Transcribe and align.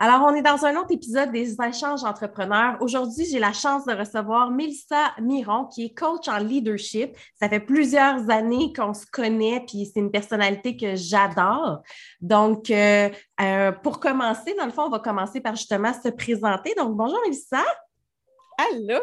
Alors, 0.00 0.22
on 0.22 0.32
est 0.32 0.42
dans 0.42 0.64
un 0.64 0.76
autre 0.76 0.92
épisode 0.92 1.32
des 1.32 1.56
échanges 1.60 2.04
entrepreneurs. 2.04 2.76
Aujourd'hui, 2.80 3.24
j'ai 3.24 3.40
la 3.40 3.52
chance 3.52 3.84
de 3.84 3.92
recevoir 3.92 4.48
Mélissa 4.52 5.12
Miron, 5.20 5.64
qui 5.64 5.86
est 5.86 5.90
coach 5.90 6.28
en 6.28 6.38
leadership. 6.38 7.16
Ça 7.34 7.48
fait 7.48 7.58
plusieurs 7.58 8.30
années 8.30 8.72
qu'on 8.72 8.94
se 8.94 9.06
connaît, 9.10 9.64
puis 9.66 9.90
c'est 9.92 9.98
une 9.98 10.12
personnalité 10.12 10.76
que 10.76 10.94
j'adore. 10.94 11.82
Donc, 12.20 12.70
euh, 12.70 13.10
euh, 13.40 13.72
pour 13.72 13.98
commencer, 13.98 14.54
dans 14.54 14.66
le 14.66 14.70
fond, 14.70 14.82
on 14.82 14.90
va 14.90 15.00
commencer 15.00 15.40
par 15.40 15.56
justement 15.56 15.92
se 15.92 16.10
présenter. 16.10 16.74
Donc, 16.76 16.96
bonjour 16.96 17.18
Mélissa. 17.24 17.64
Allô? 18.56 19.00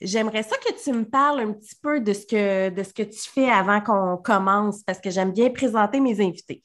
J'aimerais 0.00 0.44
ça 0.44 0.56
que 0.58 0.80
tu 0.80 0.92
me 0.92 1.04
parles 1.04 1.40
un 1.40 1.52
petit 1.54 1.74
peu 1.82 1.98
de 1.98 2.12
ce 2.12 2.24
que, 2.24 2.68
de 2.68 2.82
ce 2.84 2.94
que 2.94 3.02
tu 3.02 3.18
fais 3.18 3.50
avant 3.50 3.80
qu'on 3.80 4.16
commence, 4.18 4.84
parce 4.84 5.00
que 5.00 5.10
j'aime 5.10 5.32
bien 5.32 5.50
présenter 5.50 5.98
mes 5.98 6.20
invités. 6.24 6.62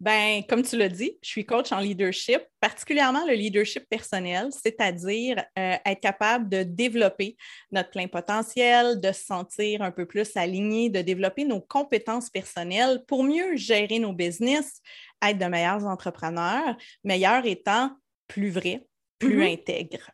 Ben, 0.00 0.42
comme 0.48 0.62
tu 0.62 0.76
l'as 0.76 0.88
dit, 0.88 1.18
je 1.22 1.28
suis 1.28 1.44
coach 1.44 1.72
en 1.72 1.80
leadership, 1.80 2.40
particulièrement 2.60 3.26
le 3.26 3.34
leadership 3.34 3.84
personnel, 3.88 4.48
c'est-à-dire 4.52 5.44
euh, 5.58 5.76
être 5.84 6.00
capable 6.00 6.48
de 6.48 6.62
développer 6.62 7.36
notre 7.72 7.90
plein 7.90 8.06
potentiel, 8.06 9.00
de 9.00 9.10
se 9.10 9.24
sentir 9.24 9.82
un 9.82 9.90
peu 9.90 10.06
plus 10.06 10.36
aligné, 10.36 10.88
de 10.88 11.02
développer 11.02 11.44
nos 11.44 11.60
compétences 11.60 12.30
personnelles 12.30 13.02
pour 13.08 13.24
mieux 13.24 13.56
gérer 13.56 13.98
nos 13.98 14.12
business, 14.12 14.80
être 15.20 15.38
de 15.38 15.46
meilleurs 15.46 15.84
entrepreneurs, 15.84 16.76
meilleurs 17.02 17.44
étant 17.44 17.90
plus 18.28 18.50
vrais, 18.50 18.86
plus 19.18 19.40
mm-hmm. 19.40 19.52
intègres. 19.52 20.10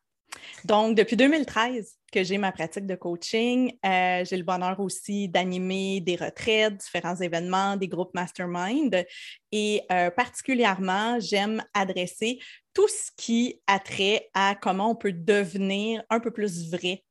Donc, 0.64 0.96
depuis 0.96 1.16
2013 1.16 1.94
que 2.14 2.22
j'ai 2.22 2.38
ma 2.38 2.52
pratique 2.52 2.86
de 2.86 2.94
coaching, 2.94 3.76
euh, 3.84 4.24
j'ai 4.24 4.36
le 4.36 4.44
bonheur 4.44 4.78
aussi 4.78 5.28
d'animer 5.28 6.00
des 6.00 6.14
retraites, 6.14 6.76
différents 6.76 7.16
événements, 7.16 7.76
des 7.76 7.88
groupes 7.88 8.14
mastermind. 8.14 9.04
Et 9.50 9.82
euh, 9.90 10.10
particulièrement, 10.10 11.18
j'aime 11.18 11.64
adresser 11.74 12.38
tout 12.72 12.86
ce 12.86 13.10
qui 13.16 13.60
a 13.66 13.80
trait 13.80 14.30
à 14.32 14.54
comment 14.54 14.92
on 14.92 14.94
peut 14.94 15.12
devenir 15.12 16.04
un 16.08 16.20
peu 16.20 16.30
plus 16.30 16.70
vrai 16.70 17.02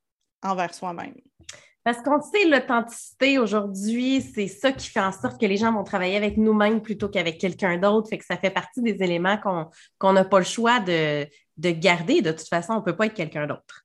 envers 0.41 0.73
soi-même. 0.73 1.15
Parce 1.83 2.01
qu'on 2.01 2.21
sait, 2.21 2.45
l'authenticité 2.47 3.39
aujourd'hui, 3.39 4.21
c'est 4.21 4.47
ça 4.47 4.71
qui 4.71 4.87
fait 4.87 5.01
en 5.01 5.11
sorte 5.11 5.39
que 5.39 5.45
les 5.45 5.57
gens 5.57 5.73
vont 5.73 5.83
travailler 5.83 6.15
avec 6.15 6.37
nous-mêmes 6.37 6.81
plutôt 6.81 7.09
qu'avec 7.09 7.39
quelqu'un 7.39 7.77
d'autre. 7.77 8.07
Fait 8.07 8.17
que 8.17 8.25
ça 8.25 8.37
fait 8.37 8.51
partie 8.51 8.81
des 8.81 9.03
éléments 9.03 9.37
qu'on 9.99 10.13
n'a 10.13 10.23
pas 10.23 10.39
le 10.39 10.45
choix 10.45 10.79
de, 10.79 11.27
de 11.57 11.69
garder. 11.71 12.21
De 12.21 12.31
toute 12.31 12.47
façon, 12.47 12.73
on 12.73 12.77
ne 12.77 12.85
peut 12.85 12.95
pas 12.95 13.07
être 13.07 13.13
quelqu'un 13.13 13.47
d'autre. 13.47 13.82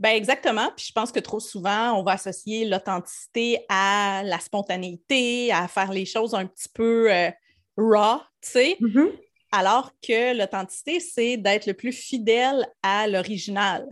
Ben 0.00 0.10
exactement. 0.10 0.70
Puis 0.76 0.86
je 0.88 0.92
pense 0.92 1.12
que 1.12 1.20
trop 1.20 1.40
souvent, 1.40 1.92
on 1.98 2.02
va 2.02 2.12
associer 2.12 2.64
l'authenticité 2.64 3.64
à 3.68 4.22
la 4.24 4.38
spontanéité, 4.40 5.52
à 5.52 5.68
faire 5.68 5.92
les 5.92 6.04
choses 6.04 6.34
un 6.34 6.46
petit 6.46 6.68
peu 6.72 7.12
euh, 7.12 7.30
raw, 7.76 8.18
tu 8.40 8.50
sais. 8.50 8.76
Mm-hmm. 8.80 9.10
Alors 9.52 9.92
que 10.02 10.36
l'authenticité, 10.36 10.98
c'est 10.98 11.36
d'être 11.36 11.66
le 11.66 11.74
plus 11.74 11.92
fidèle 11.92 12.66
à 12.82 13.06
l'original. 13.06 13.86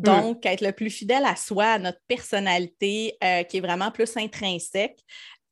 Mm. 0.00 0.04
Donc, 0.04 0.46
être 0.46 0.60
le 0.60 0.72
plus 0.72 0.90
fidèle 0.90 1.24
à 1.24 1.36
soi, 1.36 1.66
à 1.66 1.78
notre 1.78 2.00
personnalité, 2.08 3.16
euh, 3.22 3.44
qui 3.44 3.58
est 3.58 3.60
vraiment 3.60 3.92
plus 3.92 4.16
intrinsèque, 4.16 4.98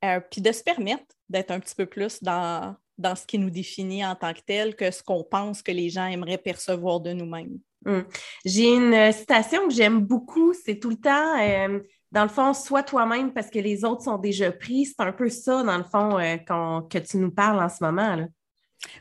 euh, 0.03 0.19
puis 0.29 0.41
de 0.41 0.51
se 0.51 0.63
permettre 0.63 1.05
d'être 1.29 1.51
un 1.51 1.61
petit 1.61 1.75
peu 1.75 1.85
plus 1.85 2.21
dans, 2.21 2.75
dans 2.97 3.15
ce 3.15 3.25
qui 3.25 3.39
nous 3.39 3.49
définit 3.49 4.05
en 4.05 4.15
tant 4.15 4.33
que 4.33 4.41
tel 4.45 4.75
que 4.75 4.91
ce 4.91 5.01
qu'on 5.01 5.23
pense 5.23 5.61
que 5.61 5.71
les 5.71 5.89
gens 5.89 6.07
aimeraient 6.07 6.37
percevoir 6.37 6.99
de 6.99 7.13
nous-mêmes. 7.13 7.57
Hum. 7.85 8.05
J'ai 8.45 8.73
une 8.73 8.93
euh, 8.93 9.11
citation 9.11 9.67
que 9.67 9.73
j'aime 9.73 9.99
beaucoup, 9.99 10.53
c'est 10.53 10.79
tout 10.79 10.89
le 10.89 10.97
temps, 10.97 11.39
euh, 11.39 11.79
dans 12.11 12.23
le 12.23 12.29
fond, 12.29 12.53
sois 12.53 12.83
toi-même 12.83 13.33
parce 13.33 13.49
que 13.49 13.59
les 13.59 13.83
autres 13.83 14.03
sont 14.03 14.17
déjà 14.17 14.51
pris. 14.51 14.85
C'est 14.85 14.99
un 14.99 15.11
peu 15.11 15.29
ça, 15.29 15.63
dans 15.63 15.77
le 15.77 15.83
fond, 15.83 16.19
euh, 16.19 16.37
que 16.37 16.99
tu 16.99 17.17
nous 17.17 17.31
parles 17.31 17.61
en 17.61 17.69
ce 17.69 17.83
moment. 17.83 18.27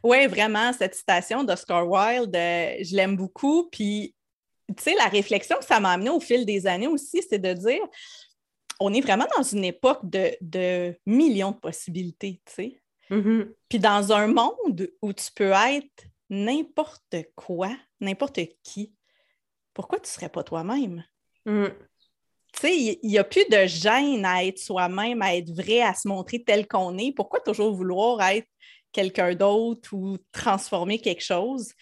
Oui, 0.03 0.27
vraiment, 0.27 0.73
cette 0.73 0.95
citation 0.95 1.45
d'Oscar 1.45 1.87
Wilde, 1.89 2.35
je 2.35 2.97
l'aime 2.97 3.17
beaucoup. 3.17 3.69
Puis, 3.71 4.15
tu 4.69 4.83
sais, 4.83 4.95
la 4.95 5.07
réflexion 5.07 5.57
que 5.59 5.65
ça 5.65 5.81
m'a 5.81 5.91
amené 5.91 6.11
au 6.11 6.21
fil 6.21 6.47
des 6.47 6.67
années 6.67 6.87
aussi, 6.87 7.23
c'est 7.29 7.39
de 7.39 7.53
dire, 7.53 7.83
on 8.81 8.93
est 8.95 9.01
vraiment 9.01 9.27
dans 9.37 9.43
une 9.43 9.65
époque 9.65 10.01
de, 10.05 10.31
de 10.41 10.97
millions 11.05 11.51
de 11.51 11.59
possibilités, 11.59 12.41
tu 12.47 12.55
sais. 12.55 12.83
Mm-hmm. 13.11 13.49
Puis 13.69 13.79
dans 13.79 14.13
un 14.13 14.27
monde 14.29 14.89
où 15.03 15.13
tu 15.13 15.27
peux 15.35 15.51
être 15.51 16.05
n'importe 16.33 17.17
quoi, 17.37 17.71
n'importe 18.01 18.41
qui, 18.65 18.95
pourquoi 19.75 19.99
tu 19.99 20.05
ne 20.05 20.13
serais 20.13 20.29
pas 20.31 20.43
toi-même? 20.43 21.05
Mm. 21.45 21.67
Tu 22.55 22.61
sais, 22.61 22.77
il 23.03 23.09
n'y 23.09 23.19
a 23.19 23.25
plus 23.25 23.45
de 23.51 23.67
gêne 23.67 24.25
à 24.25 24.45
être 24.45 24.59
soi-même, 24.59 25.23
à 25.23 25.37
être 25.37 25.51
vrai, 25.51 25.83
à 25.83 25.95
se 25.95 26.09
montrer 26.09 26.43
tel 26.43 26.67
qu'on 26.67 26.99
est. 26.99 27.13
Pourquoi 27.13 27.41
toujours 27.41 27.75
vouloir 27.75 28.21
être 28.23 28.49
quelqu'un 28.93 29.35
d'autre 29.35 29.93
ou 29.93 30.19
transformer 30.33 30.99
quelque 30.99 31.23
chose? 31.23 31.73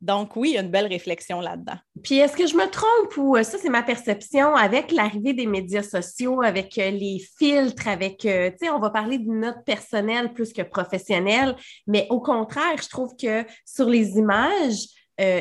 Donc, 0.00 0.36
oui, 0.36 0.50
il 0.50 0.54
y 0.54 0.58
a 0.58 0.62
une 0.62 0.70
belle 0.70 0.86
réflexion 0.86 1.40
là-dedans. 1.40 1.76
Puis, 2.02 2.18
est-ce 2.18 2.36
que 2.36 2.46
je 2.46 2.54
me 2.54 2.68
trompe 2.68 3.16
ou 3.16 3.36
euh, 3.36 3.42
ça, 3.42 3.56
c'est 3.58 3.70
ma 3.70 3.82
perception 3.82 4.54
avec 4.54 4.92
l'arrivée 4.92 5.32
des 5.32 5.46
médias 5.46 5.82
sociaux, 5.82 6.42
avec 6.42 6.76
euh, 6.78 6.90
les 6.90 7.18
filtres, 7.38 7.88
avec, 7.88 8.26
euh, 8.26 8.50
tu 8.50 8.66
sais, 8.66 8.70
on 8.70 8.78
va 8.78 8.90
parler 8.90 9.18
de 9.18 9.30
note 9.30 9.64
personnelle 9.64 10.34
plus 10.34 10.52
que 10.52 10.62
professionnelle, 10.62 11.56
mais 11.86 12.06
au 12.10 12.20
contraire, 12.20 12.76
je 12.82 12.88
trouve 12.88 13.16
que 13.16 13.44
sur 13.64 13.88
les 13.88 14.18
images, 14.18 14.86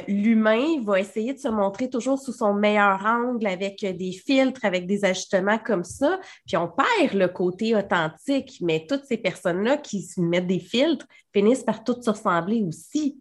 l'humain 0.07 0.81
va 0.83 1.01
essayer 1.01 1.33
de 1.33 1.37
se 1.37 1.49
montrer 1.49 1.89
toujours 1.89 2.17
sous 2.17 2.31
son 2.31 2.53
meilleur 2.53 3.05
angle 3.05 3.45
avec 3.45 3.85
des 3.85 4.13
filtres, 4.13 4.63
avec 4.63 4.87
des 4.87 5.03
ajustements 5.03 5.57
comme 5.57 5.83
ça. 5.83 6.17
Puis 6.47 6.55
on 6.55 6.69
perd 6.69 7.13
le 7.13 7.27
côté 7.27 7.75
authentique, 7.75 8.57
mais 8.61 8.85
toutes 8.87 9.03
ces 9.03 9.17
personnes-là 9.17 9.75
qui 9.75 10.01
se 10.01 10.21
mettent 10.21 10.47
des 10.47 10.61
filtres 10.61 11.05
finissent 11.33 11.65
par 11.65 11.83
toutes 11.83 12.05
se 12.05 12.09
ressembler 12.09 12.63
aussi. 12.63 13.17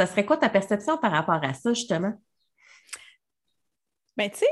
Ça 0.00 0.06
serait 0.06 0.24
quoi 0.24 0.38
ta 0.38 0.48
perception 0.48 0.96
par 0.96 1.12
rapport 1.12 1.44
à 1.44 1.52
ça, 1.52 1.74
justement? 1.74 2.14
Bien, 4.16 4.30
tu 4.30 4.38
sais, 4.38 4.46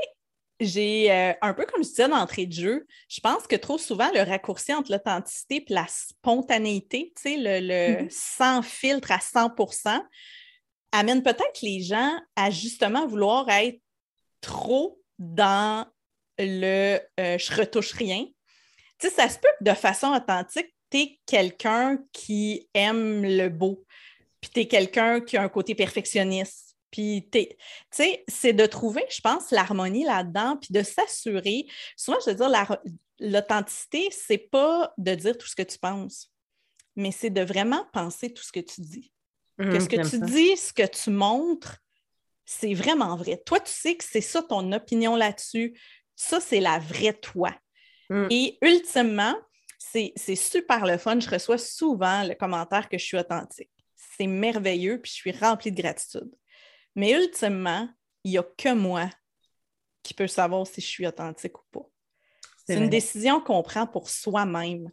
j'ai 0.59 1.11
euh, 1.11 1.33
un 1.41 1.55
peu 1.55 1.65
comme 1.65 1.83
je 1.83 1.89
disais 1.89 2.07
d'entrée 2.07 2.45
de 2.45 2.53
jeu, 2.53 2.85
je 3.07 3.19
pense 3.19 3.47
que 3.47 3.55
trop 3.55 3.79
souvent, 3.79 4.11
le 4.13 4.21
raccourci 4.21 4.75
entre 4.75 4.91
l'authenticité 4.91 5.65
et 5.67 5.73
la 5.73 5.87
spontanéité, 5.87 7.11
tu 7.15 7.21
sais, 7.23 7.37
le, 7.37 8.03
mm-hmm. 8.03 8.09
sans 8.11 8.61
filtre 8.61 9.11
à 9.11 9.17
100% 9.17 9.99
amène 10.91 11.23
peut-être 11.23 11.63
les 11.63 11.81
gens 11.81 12.21
à 12.35 12.51
justement 12.51 13.07
vouloir 13.07 13.49
être 13.49 13.81
trop 14.41 15.01
dans 15.17 15.87
le 16.37 16.99
euh, 17.19 17.39
je 17.39 17.55
retouche 17.55 17.93
rien. 17.93 18.23
Tu 18.99 19.07
sais, 19.07 19.09
ça 19.09 19.27
se 19.27 19.39
peut 19.39 19.49
que 19.57 19.63
de 19.63 19.73
façon 19.73 20.13
authentique, 20.13 20.71
tu 20.91 20.99
es 20.99 21.19
quelqu'un 21.25 21.97
qui 22.13 22.69
aime 22.75 23.23
le 23.23 23.49
beau, 23.49 23.83
puis 24.41 24.51
tu 24.51 24.59
es 24.61 24.67
quelqu'un 24.67 25.21
qui 25.21 25.37
a 25.37 25.41
un 25.41 25.49
côté 25.49 25.75
perfectionniste. 25.75 26.69
Puis, 26.91 27.29
tu 27.31 27.45
sais, 27.91 28.23
c'est 28.27 28.53
de 28.53 28.65
trouver, 28.65 29.05
je 29.09 29.21
pense, 29.21 29.51
l'harmonie 29.51 30.05
là-dedans, 30.05 30.57
puis 30.57 30.73
de 30.73 30.81
s'assurer. 30.81 31.67
Souvent, 31.95 32.17
je 32.25 32.31
veux 32.31 32.35
dire, 32.35 32.77
l'authenticité, 33.19 34.09
c'est 34.11 34.39
pas 34.39 34.93
de 34.97 35.13
dire 35.13 35.37
tout 35.37 35.47
ce 35.47 35.55
que 35.55 35.63
tu 35.63 35.77
penses, 35.77 36.31
mais 36.95 37.11
c'est 37.11 37.29
de 37.29 37.41
vraiment 37.41 37.85
penser 37.93 38.33
tout 38.33 38.43
ce 38.43 38.51
que 38.51 38.59
tu 38.59 38.81
dis. 38.81 39.13
Mmh, 39.59 39.69
que 39.69 39.79
ce 39.79 39.89
que 39.89 40.09
tu 40.09 40.19
dis, 40.19 40.57
ce 40.57 40.73
que 40.73 40.87
tu 40.87 41.11
montres, 41.11 41.77
c'est 42.45 42.73
vraiment 42.73 43.15
vrai. 43.15 43.37
Toi, 43.45 43.59
tu 43.59 43.71
sais 43.71 43.95
que 43.95 44.03
c'est 44.03 44.21
ça 44.21 44.41
ton 44.41 44.71
opinion 44.71 45.15
là-dessus. 45.15 45.79
Ça, 46.15 46.39
c'est 46.39 46.61
la 46.61 46.79
vraie 46.79 47.13
toi. 47.13 47.53
Mmh. 48.09 48.27
Et 48.31 48.57
ultimement, 48.63 49.35
c'est 49.77 50.35
super 50.35 50.87
le 50.87 50.97
fun. 50.97 51.19
Je 51.19 51.29
reçois 51.29 51.57
souvent 51.59 52.23
le 52.23 52.33
commentaire 52.33 52.89
que 52.89 52.97
je 52.97 53.05
suis 53.05 53.17
authentique 53.17 53.69
c'est 54.19 54.27
merveilleux, 54.27 54.99
puis 55.01 55.11
je 55.11 55.15
suis 55.15 55.31
remplie 55.31 55.71
de 55.71 55.81
gratitude. 55.81 56.29
Mais 56.95 57.11
ultimement, 57.11 57.87
il 58.23 58.31
n'y 58.31 58.37
a 58.37 58.43
que 58.43 58.73
moi 58.73 59.09
qui 60.03 60.13
peut 60.13 60.27
savoir 60.27 60.67
si 60.67 60.81
je 60.81 60.87
suis 60.87 61.07
authentique 61.07 61.57
ou 61.57 61.63
pas. 61.71 61.89
C'est 62.65 62.77
une 62.77 62.89
décision 62.89 63.41
qu'on 63.41 63.63
prend 63.63 63.87
pour 63.87 64.09
soi-même. 64.09 64.91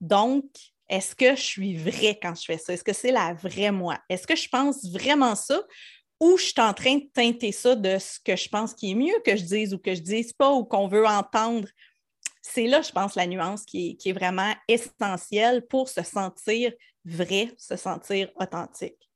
Donc, 0.00 0.44
est-ce 0.88 1.14
que 1.14 1.36
je 1.36 1.42
suis 1.42 1.76
vrai 1.76 2.18
quand 2.20 2.34
je 2.34 2.44
fais 2.44 2.56
ça? 2.56 2.72
Est-ce 2.72 2.84
que 2.84 2.94
c'est 2.94 3.12
la 3.12 3.34
vraie 3.34 3.70
moi? 3.70 3.98
Est-ce 4.08 4.26
que 4.26 4.36
je 4.36 4.48
pense 4.48 4.90
vraiment 4.90 5.34
ça? 5.34 5.60
Ou 6.20 6.38
je 6.38 6.44
suis 6.44 6.60
en 6.60 6.72
train 6.72 6.96
de 6.96 7.04
teinter 7.12 7.52
ça 7.52 7.74
de 7.74 7.98
ce 7.98 8.18
que 8.18 8.34
je 8.34 8.48
pense 8.48 8.72
qui 8.72 8.92
est 8.92 8.94
mieux 8.94 9.20
que 9.24 9.36
je 9.36 9.44
dise 9.44 9.74
ou 9.74 9.78
que 9.78 9.94
je 9.94 10.00
dise 10.00 10.32
pas 10.32 10.52
ou 10.52 10.64
qu'on 10.64 10.88
veut 10.88 11.06
entendre? 11.06 11.68
C'est 12.40 12.66
là, 12.66 12.80
je 12.80 12.92
pense, 12.92 13.14
la 13.14 13.26
nuance 13.26 13.64
qui 13.66 13.90
est, 13.90 13.94
qui 13.96 14.08
est 14.08 14.14
vraiment 14.14 14.54
essentielle 14.66 15.66
pour 15.66 15.90
se 15.90 16.02
sentir 16.02 16.72
vrai, 17.16 17.52
se 17.56 17.76
sentir 17.76 18.30
authentique. 18.36 19.10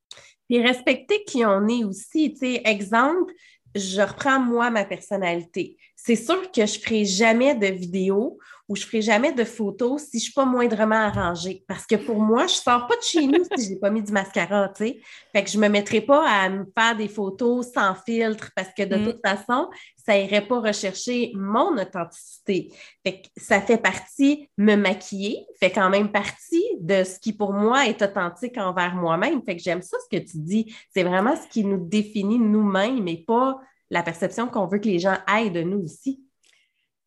Puis 0.49 0.63
respecter 0.63 1.25
qui 1.25 1.45
on 1.45 1.67
est 1.69 1.85
aussi. 1.85 2.33
Tu 2.33 2.39
sais, 2.39 2.63
exemple, 2.65 3.33
je 3.75 4.01
reprends 4.03 4.41
moi 4.41 4.71
ma 4.71 4.85
personnalité. 4.85 5.77
C'est 5.97 6.17
sûr 6.17 6.51
que 6.51 6.67
je 6.67 6.79
ne 6.79 6.83
ferai 6.83 7.05
jamais 7.05 7.55
de 7.55 7.67
vidéo 7.67 8.39
ou 8.69 8.77
je 8.77 8.83
ne 8.83 8.87
ferai 8.87 9.03
jamais 9.03 9.33
de 9.33 9.45
photos 9.45 10.03
si 10.03 10.13
je 10.13 10.17
ne 10.17 10.21
suis 10.21 10.33
pas 10.33 10.45
moindrement 10.45 10.95
arrangée. 10.95 11.65
Parce 11.67 11.87
que 11.87 11.97
pour 11.97 12.21
moi, 12.21 12.47
je 12.47 12.55
ne 12.55 12.61
sors 12.63 12.87
pas 12.87 12.97
de 12.97 13.03
chez 13.03 13.27
nous 13.27 13.45
si 13.57 13.65
je 13.65 13.71
n'ai 13.71 13.79
pas 13.79 13.91
mis 13.91 14.03
du 14.03 14.13
mascara, 14.13 14.69
tu 14.69 14.85
sais. 14.85 15.01
Fait 15.33 15.45
que 15.45 15.51
je 15.51 15.59
ne 15.59 15.63
me 15.63 15.69
mettrai 15.69 16.01
pas 16.01 16.27
à 16.29 16.49
me 16.49 16.65
faire 16.77 16.97
des 16.97 17.09
photos 17.09 17.73
sans 17.73 17.95
filtre 17.95 18.51
parce 18.55 18.71
que 18.77 18.83
de 18.85 18.97
mm. 18.97 19.05
toute 19.05 19.21
façon, 19.25 19.69
ça 19.97 20.19
irait 20.19 20.47
pas 20.47 20.61
rechercher 20.61 21.33
mon 21.35 21.77
authenticité. 21.79 22.73
Fait 23.05 23.23
que 23.23 23.29
ça 23.37 23.61
fait 23.61 23.79
partie, 23.79 24.49
me 24.57 24.77
maquiller 24.77 25.47
fait 25.61 25.71
quand 25.71 25.91
même 25.91 26.11
partie 26.11 26.65
de 26.81 27.05
ce 27.05 27.19
qui 27.19 27.33
pour 27.33 27.53
moi 27.53 27.87
est 27.87 28.03
authentique 28.03 28.59
envers 28.59 28.95
moi-même. 28.95 29.43
Fait 29.45 29.57
que 29.57 29.63
j'aime 29.63 29.83
ça 29.83 29.97
ce 30.01 30.17
que 30.17 30.23
tu 30.23 30.39
dis. 30.39 30.75
C'est 30.93 31.05
vraiment 31.05 31.37
ce 31.37 31.49
qui 31.49 31.65
nous 31.65 31.87
définit 31.87 32.39
nous-mêmes 32.39 33.07
et 33.07 33.19
pas 33.19 33.61
la 33.91 34.03
perception 34.03 34.49
qu'on 34.49 34.67
veut 34.67 34.79
que 34.79 34.89
les 34.89 34.99
gens 34.99 35.17
aient 35.33 35.51
de 35.51 35.63
nous 35.63 35.85
aussi. 35.85 36.21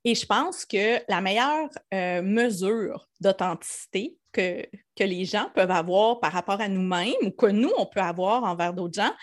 Et 0.08 0.14
je 0.14 0.26
pense 0.26 0.66
que 0.66 1.02
la 1.10 1.20
meilleure 1.20 1.68
euh, 1.92 2.22
mesure 2.22 3.10
d'authenticité 3.20 4.16
que, 4.32 4.64
que 4.96 5.04
les 5.04 5.26
gens 5.26 5.50
peuvent 5.56 5.72
avoir 5.72 6.20
par 6.20 6.32
rapport 6.32 6.62
à 6.62 6.68
nous-mêmes 6.68 7.16
ou 7.24 7.32
que 7.32 7.48
nous, 7.48 7.72
on 7.76 7.88
peut 7.88 8.02
avoir 8.02 8.44
envers 8.44 8.72
d'autres 8.72 9.02
gens, 9.02 9.14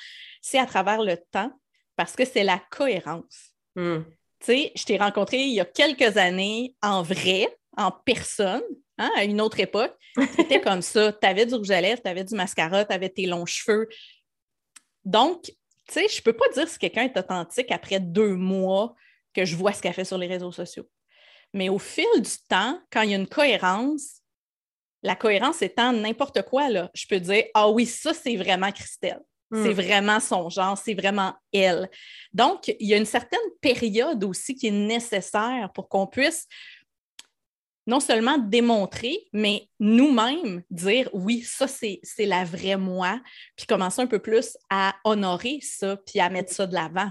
c'est 0.40 0.58
à 0.58 0.66
travers 0.66 1.00
le 1.00 1.16
temps 1.30 1.52
parce 1.94 2.16
que 2.16 2.24
c'est 2.24 2.42
la 2.42 2.60
cohérence. 2.70 3.52
Hmm. 3.76 4.00
Tu 4.40 4.46
sais, 4.46 4.72
je 4.74 4.84
t'ai 4.84 4.96
rencontré 4.96 5.38
il 5.38 5.54
y 5.54 5.60
a 5.60 5.64
quelques 5.64 6.16
années 6.16 6.74
en 6.82 7.02
vrai, 7.02 7.46
en 7.76 7.92
personne, 7.92 8.62
hein, 8.98 9.10
à 9.16 9.22
une 9.22 9.40
autre 9.40 9.60
époque. 9.60 9.94
C'était 10.36 10.60
comme 10.64 10.82
ça. 10.82 11.12
Tu 11.12 11.26
avais 11.28 11.46
du 11.46 11.54
rouge 11.54 11.70
à 11.70 11.80
lèvres, 11.80 12.02
tu 12.02 12.10
avais 12.10 12.24
du 12.24 12.34
mascara, 12.34 12.84
tu 12.84 12.92
avais 12.92 13.08
tes 13.08 13.26
longs 13.26 13.46
cheveux. 13.46 13.88
Donc, 15.04 15.44
tu 15.44 15.54
sais, 15.88 16.08
je 16.08 16.18
ne 16.18 16.22
peux 16.22 16.32
pas 16.32 16.48
dire 16.52 16.66
si 16.66 16.76
quelqu'un 16.76 17.04
est 17.04 17.16
authentique 17.16 17.70
après 17.70 18.00
deux 18.00 18.34
mois 18.34 18.96
que 19.34 19.44
je 19.44 19.56
vois 19.56 19.72
ce 19.72 19.82
qu'elle 19.82 19.94
fait 19.94 20.04
sur 20.04 20.18
les 20.18 20.26
réseaux 20.26 20.52
sociaux. 20.52 20.88
Mais 21.54 21.68
au 21.68 21.78
fil 21.78 22.06
du 22.16 22.30
temps, 22.48 22.80
quand 22.90 23.02
il 23.02 23.10
y 23.10 23.14
a 23.14 23.18
une 23.18 23.28
cohérence, 23.28 24.22
la 25.02 25.16
cohérence 25.16 25.62
étant 25.62 25.92
n'importe 25.92 26.42
quoi, 26.42 26.68
là, 26.68 26.90
je 26.94 27.06
peux 27.06 27.20
dire 27.20 27.44
Ah 27.54 27.68
oui, 27.68 27.86
ça, 27.86 28.14
c'est 28.14 28.36
vraiment 28.36 28.70
Christelle. 28.72 29.20
C'est 29.52 29.74
hmm. 29.74 29.80
vraiment 29.80 30.20
son 30.20 30.48
genre, 30.48 30.78
c'est 30.78 30.94
vraiment 30.94 31.34
elle. 31.52 31.90
Donc, 32.32 32.68
il 32.68 32.86
y 32.86 32.94
a 32.94 32.96
une 32.96 33.04
certaine 33.04 33.38
période 33.60 34.24
aussi 34.24 34.54
qui 34.54 34.68
est 34.68 34.70
nécessaire 34.70 35.70
pour 35.74 35.90
qu'on 35.90 36.06
puisse 36.06 36.46
non 37.86 38.00
seulement 38.00 38.38
démontrer, 38.38 39.18
mais 39.32 39.68
nous-mêmes 39.80 40.62
dire 40.70 41.10
oui, 41.12 41.42
ça, 41.42 41.66
c'est 41.66 42.00
la 42.20 42.44
vraie 42.44 42.76
moi, 42.76 43.20
puis 43.56 43.66
commencer 43.66 44.00
un 44.00 44.06
peu 44.06 44.20
plus 44.20 44.56
à 44.70 44.94
honorer 45.04 45.58
ça, 45.60 45.96
puis 45.96 46.20
à 46.20 46.30
mettre 46.30 46.52
ça 46.52 46.66
de 46.66 46.74
l'avant. 46.74 47.10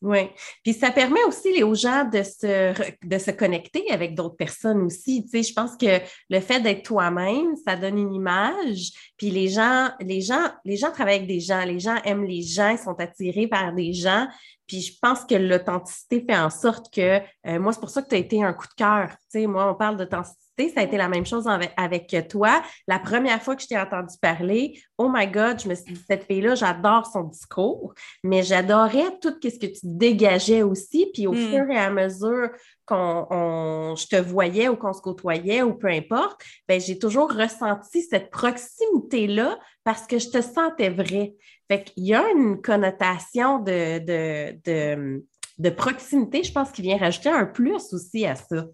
Oui. 0.00 0.30
Puis 0.62 0.74
ça 0.74 0.92
permet 0.92 1.24
aussi 1.24 1.62
aux 1.64 1.74
gens 1.74 2.04
de 2.04 2.22
se, 2.22 2.72
de 3.04 3.18
se 3.18 3.32
connecter 3.32 3.90
avec 3.90 4.14
d'autres 4.14 4.36
personnes 4.36 4.82
aussi. 4.82 5.24
Tu 5.24 5.30
sais, 5.30 5.42
je 5.42 5.52
pense 5.52 5.76
que 5.76 6.00
le 6.30 6.40
fait 6.40 6.60
d'être 6.60 6.84
toi-même, 6.84 7.56
ça 7.64 7.74
donne 7.74 7.98
une 7.98 8.14
image. 8.14 8.92
Puis 9.18 9.30
les 9.30 9.48
gens, 9.48 9.90
les 10.00 10.20
gens, 10.20 10.44
les 10.64 10.76
gens 10.76 10.90
travaillent 10.90 11.16
avec 11.16 11.28
des 11.28 11.40
gens, 11.40 11.64
les 11.64 11.80
gens 11.80 11.96
aiment 12.04 12.24
les 12.24 12.42
gens, 12.42 12.70
ils 12.70 12.78
sont 12.78 12.98
attirés 12.98 13.48
par 13.48 13.74
des 13.74 13.92
gens. 13.92 14.26
Puis 14.66 14.80
je 14.80 14.98
pense 15.00 15.24
que 15.24 15.34
l'authenticité 15.34 16.24
fait 16.26 16.38
en 16.38 16.50
sorte 16.50 16.92
que, 16.92 17.20
euh, 17.46 17.58
moi, 17.58 17.72
c'est 17.72 17.80
pour 17.80 17.90
ça 17.90 18.02
que 18.02 18.08
tu 18.08 18.14
as 18.14 18.18
été 18.18 18.42
un 18.42 18.52
coup 18.52 18.66
de 18.66 18.74
cœur. 18.74 19.10
Tu 19.10 19.40
sais, 19.40 19.46
moi, 19.46 19.70
on 19.70 19.74
parle 19.74 19.96
d'authenticité 19.96 20.48
ça 20.68 20.80
a 20.80 20.82
été 20.82 20.96
la 20.96 21.08
même 21.08 21.24
chose 21.24 21.46
avec, 21.76 22.16
toi. 22.28 22.62
La 22.88 22.98
première 22.98 23.40
fois 23.40 23.54
que 23.54 23.62
je 23.62 23.68
t'ai 23.68 23.78
entendu 23.78 24.14
parler, 24.20 24.80
oh 24.96 25.08
my 25.12 25.26
God, 25.26 25.60
je 25.62 25.68
me 25.68 25.74
suis 25.74 25.94
dit, 25.94 26.04
cette 26.08 26.24
fille-là, 26.24 26.56
j'adore 26.56 27.06
son 27.06 27.24
discours, 27.24 27.94
mais 28.24 28.42
j'adorais 28.42 29.18
tout 29.20 29.34
ce 29.42 29.58
que 29.58 29.66
tu 29.66 29.80
dégageais 29.84 30.62
aussi. 30.62 31.10
Puis 31.14 31.26
au 31.26 31.32
hmm. 31.32 31.50
fur 31.50 31.70
et 31.70 31.78
à 31.78 31.90
mesure 31.90 32.50
qu'on 32.88 33.94
je 33.96 34.06
te 34.06 34.16
voyais 34.16 34.68
ou 34.68 34.76
qu'on 34.76 34.92
se 34.92 35.02
côtoyait 35.02 35.62
ou 35.62 35.74
peu 35.74 35.88
importe, 35.88 36.42
ben, 36.66 36.80
j'ai 36.80 36.98
toujours 36.98 37.30
ressenti 37.30 38.02
cette 38.02 38.30
proximité-là 38.30 39.58
parce 39.84 40.06
que 40.06 40.18
je 40.18 40.30
te 40.30 40.40
sentais 40.40 40.90
vrai. 40.90 41.34
Fait 41.68 41.84
qu'il 41.84 42.04
y 42.04 42.14
a 42.14 42.28
une 42.30 42.62
connotation 42.62 43.58
de, 43.58 43.98
de, 43.98 45.22
de 45.58 45.70
proximité, 45.70 46.42
je 46.42 46.52
pense, 46.52 46.72
qui 46.72 46.82
vient 46.82 46.96
rajouter 46.96 47.28
un 47.28 47.46
plus 47.46 47.92
aussi 47.92 48.24
à 48.24 48.34
ça. 48.34 48.66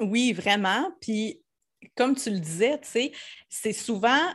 Oui, 0.00 0.32
vraiment. 0.32 0.90
Puis, 1.00 1.40
comme 1.96 2.16
tu 2.16 2.30
le 2.30 2.40
disais, 2.40 2.80
c'est 3.48 3.72
souvent 3.72 4.32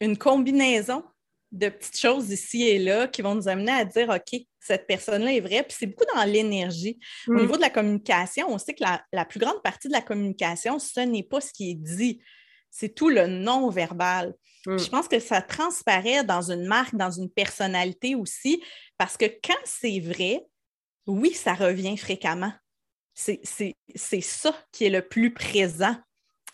une 0.00 0.18
combinaison 0.18 1.02
de 1.50 1.68
petites 1.68 1.98
choses 1.98 2.30
ici 2.30 2.62
et 2.64 2.78
là 2.78 3.08
qui 3.08 3.22
vont 3.22 3.34
nous 3.34 3.48
amener 3.48 3.72
à 3.72 3.84
dire 3.84 4.08
OK, 4.10 4.40
cette 4.60 4.86
personne-là 4.86 5.32
est 5.32 5.40
vraie. 5.40 5.62
Puis 5.62 5.76
c'est 5.78 5.86
beaucoup 5.86 6.04
dans 6.14 6.24
l'énergie. 6.24 6.98
Au 7.26 7.32
mm. 7.32 7.40
niveau 7.40 7.56
de 7.56 7.62
la 7.62 7.70
communication, 7.70 8.46
on 8.50 8.58
sait 8.58 8.74
que 8.74 8.84
la, 9.12 9.24
plus 9.24 9.40
grande 9.40 9.62
partie 9.62 9.88
de 9.88 9.92
la 9.92 10.02
communication, 10.02 10.78
ce 10.78 11.00
n'est 11.00 11.22
pas 11.22 11.40
ce 11.40 11.52
qui 11.52 11.70
est 11.70 11.74
dit, 11.74 12.20
c'est 12.70 12.94
tout 12.94 13.08
le 13.08 13.26
non-verbal. 13.26 14.34
Mm. 14.66 14.78
Je 14.78 14.88
pense 14.88 15.08
que 15.08 15.20
ça 15.20 15.40
transparaît 15.40 16.24
dans 16.24 16.50
une 16.50 16.66
marque, 16.66 16.94
dans 16.94 17.10
une 17.10 17.30
personnalité 17.30 18.14
aussi, 18.14 18.62
parce 18.98 19.16
que 19.16 19.26
quand 19.26 19.60
c'est 19.64 20.00
vrai, 20.00 20.44
oui, 21.06 21.32
ça 21.32 21.54
revient 21.54 21.96
fréquemment 21.96 22.52
c'est 23.18 24.20
ça 24.20 24.54
qui 24.72 24.84
est 24.84 24.90
le 24.90 25.06
plus 25.06 25.32
présent. 25.32 25.96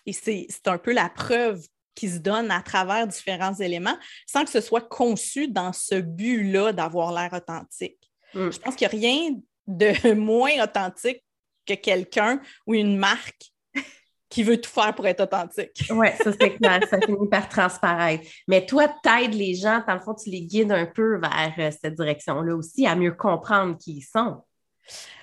Et 0.07 0.13
c'est 0.13 0.49
un 0.67 0.79
peu 0.79 0.93
la 0.93 1.09
preuve 1.09 1.67
qui 1.95 2.09
se 2.09 2.19
donne 2.19 2.51
à 2.51 2.61
travers 2.61 3.07
différents 3.07 3.55
éléments 3.55 3.97
sans 4.27 4.45
que 4.45 4.51
ce 4.51 4.61
soit 4.61 4.89
conçu 4.89 5.49
dans 5.49 5.73
ce 5.73 5.97
but-là 5.97 6.73
d'avoir 6.73 7.13
l'air 7.13 7.33
authentique. 7.33 8.11
Mm. 8.35 8.51
Je 8.51 8.59
pense 8.59 8.75
qu'il 8.77 8.89
n'y 8.89 8.95
a 8.95 8.99
rien 8.99 9.37
de 9.67 10.13
moins 10.15 10.63
authentique 10.63 11.25
que 11.67 11.75
quelqu'un 11.75 12.41
ou 12.67 12.75
une 12.75 12.97
marque 12.97 13.53
qui 14.29 14.43
veut 14.43 14.61
tout 14.61 14.71
faire 14.71 14.95
pour 14.95 15.07
être 15.07 15.23
authentique. 15.23 15.85
Oui, 15.91 16.09
ça 16.23 16.33
c'est 16.39 16.57
clair, 16.57 16.81
ça 16.89 17.01
finit 17.01 17.29
par 17.29 17.49
transparaître. 17.49 18.25
Mais 18.49 18.67
toi, 18.67 18.89
tu 18.89 19.09
aides 19.09 19.35
les 19.35 19.55
gens, 19.55 19.83
dans 19.87 19.95
le 19.95 20.01
fond, 20.01 20.15
tu 20.15 20.31
les 20.31 20.43
guides 20.43 20.73
un 20.73 20.87
peu 20.87 21.19
vers 21.19 21.55
euh, 21.59 21.71
cette 21.71 21.95
direction-là 21.95 22.55
aussi, 22.55 22.87
à 22.87 22.95
mieux 22.97 23.13
comprendre 23.13 23.77
qui 23.79 23.99
ils 23.99 24.03
sont. 24.03 24.43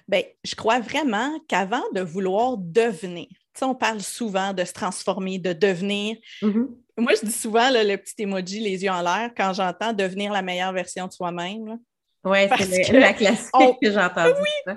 Bien, 0.07 0.23
je 0.43 0.55
crois 0.55 0.79
vraiment 0.79 1.39
qu'avant 1.47 1.83
de 1.93 2.01
vouloir 2.01 2.57
devenir, 2.57 3.27
on 3.61 3.75
parle 3.75 4.01
souvent 4.01 4.53
de 4.53 4.63
se 4.63 4.73
transformer, 4.73 5.39
de 5.39 5.53
devenir. 5.53 6.17
Mm-hmm. 6.41 6.67
Moi, 6.97 7.13
je 7.19 7.25
dis 7.25 7.31
souvent 7.31 7.69
le 7.69 7.95
petit 7.97 8.15
emoji, 8.19 8.59
les 8.59 8.83
yeux 8.83 8.91
en 8.91 9.01
l'air, 9.01 9.31
quand 9.35 9.53
j'entends 9.53 9.93
devenir 9.93 10.31
la 10.31 10.41
meilleure 10.41 10.73
version 10.73 11.07
de 11.07 11.11
soi-même. 11.11 11.79
Oui, 12.23 12.39
c'est 12.59 12.91
la 12.93 13.13
classique 13.13 13.51
que 13.81 13.91
j'entends. 13.91 14.25
Oui, 14.25 14.73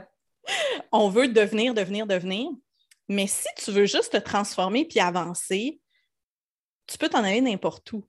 on 0.93 1.09
veut 1.09 1.29
devenir, 1.29 1.75
devenir, 1.75 2.07
devenir. 2.07 2.49
Mais 3.09 3.27
si 3.27 3.49
tu 3.57 3.71
veux 3.71 3.87
juste 3.87 4.13
te 4.13 4.17
transformer 4.17 4.87
puis 4.87 5.01
avancer, 5.01 5.81
tu 6.87 6.99
peux 6.99 7.09
t'en 7.09 7.25
aller 7.25 7.41
n'importe 7.41 7.93
où. 7.93 8.05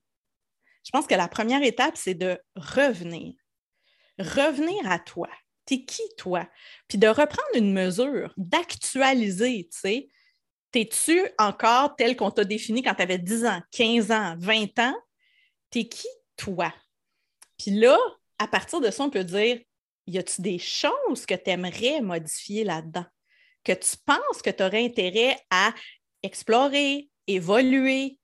Je 0.85 0.91
pense 0.91 1.07
que 1.07 1.15
la 1.15 1.27
première 1.27 1.63
étape, 1.63 1.97
c'est 1.97 2.13
de 2.13 2.39
revenir. 2.55 3.33
Revenir 4.19 4.89
à 4.89 4.99
toi. 4.99 5.27
T'es 5.65 5.83
qui, 5.83 6.03
toi? 6.17 6.47
Puis 6.87 6.97
de 6.97 7.07
reprendre 7.07 7.55
une 7.55 7.73
mesure, 7.73 8.33
d'actualiser, 8.37 9.67
tu 9.71 9.79
sais. 9.79 10.07
T'es-tu 10.75 11.25
encore 11.37 11.95
tel 11.95 12.17
qu'on 12.17 12.31
t'a 12.31 12.43
défini 12.43 12.83
quand 12.83 12.95
tu 12.95 13.01
avais 13.01 13.17
10 13.17 13.45
ans, 13.45 13.61
15 13.71 14.11
ans, 14.11 14.35
20 14.37 14.77
ans? 14.79 14.95
T'es 15.69 15.85
qui, 15.85 16.09
toi? 16.35 16.73
Puis 17.57 17.71
là, 17.71 17.97
à 18.39 18.45
partir 18.45 18.81
de 18.81 18.91
ça, 18.91 19.05
on 19.05 19.09
peut 19.09 19.23
dire, 19.23 19.61
y 20.05 20.17
a-tu 20.17 20.41
des 20.41 20.59
choses 20.59 21.25
que 21.25 21.33
tu 21.33 21.49
aimerais 21.49 22.01
modifier 22.01 22.65
là-dedans? 22.65 23.05
Que 23.63 23.71
tu 23.71 23.95
penses 24.05 24.41
que 24.43 24.49
tu 24.49 24.63
aurais 24.63 24.83
intérêt 24.83 25.39
à 25.49 25.73
explorer, 26.21 27.09
évoluer? 27.25 28.19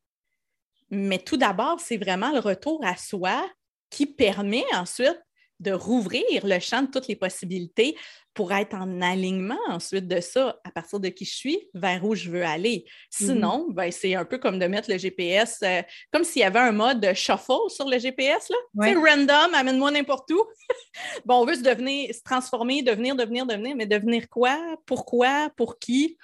Mais 0.90 1.20
tout 1.20 1.38
d'abord, 1.38 1.80
c'est 1.80 1.96
vraiment 1.96 2.34
le 2.34 2.40
retour 2.40 2.84
à 2.84 2.98
soi 2.98 3.50
qui 3.90 4.06
permet 4.06 4.66
ensuite 4.74 5.22
de 5.62 5.72
rouvrir 5.72 6.46
le 6.46 6.60
champ 6.60 6.82
de 6.82 6.88
toutes 6.92 7.08
les 7.08 7.16
possibilités 7.16 7.96
pour 8.34 8.54
être 8.54 8.76
en 8.76 9.02
alignement 9.02 9.60
ensuite 9.68 10.08
de 10.08 10.22
ça, 10.22 10.58
à 10.64 10.72
partir 10.72 11.00
de 11.00 11.10
qui 11.10 11.26
je 11.26 11.36
suis, 11.36 11.70
vers 11.74 12.04
où 12.06 12.16
je 12.16 12.30
veux 12.30 12.46
aller. 12.46 12.86
Sinon, 13.10 13.68
mm-hmm. 13.70 13.74
ben, 13.74 13.92
c'est 13.92 14.16
un 14.16 14.24
peu 14.24 14.38
comme 14.38 14.58
de 14.58 14.66
mettre 14.68 14.90
le 14.90 14.98
GPS, 14.98 15.60
euh, 15.64 15.82
comme 16.14 16.24
s'il 16.24 16.42
y 16.42 16.46
avait 16.46 16.60
un 16.60 16.72
mode 16.72 17.14
shuffle 17.14 17.70
sur 17.70 17.88
le 17.88 18.00
GPS, 18.00 18.50
là. 18.50 18.94
Random, 18.96 19.54
amène-moi 19.54 19.92
n'importe 19.92 20.32
où. 20.32 20.44
bon, 21.26 21.42
on 21.42 21.46
veut 21.46 21.56
se 21.56 21.62
devenir, 21.62 22.14
se 22.14 22.22
transformer, 22.24 22.82
devenir, 22.82 23.16
devenir, 23.16 23.46
devenir, 23.46 23.76
mais 23.76 23.86
devenir 23.86 24.30
quoi? 24.30 24.58
Pourquoi? 24.86 25.50
Pour 25.58 25.78
qui? 25.78 26.18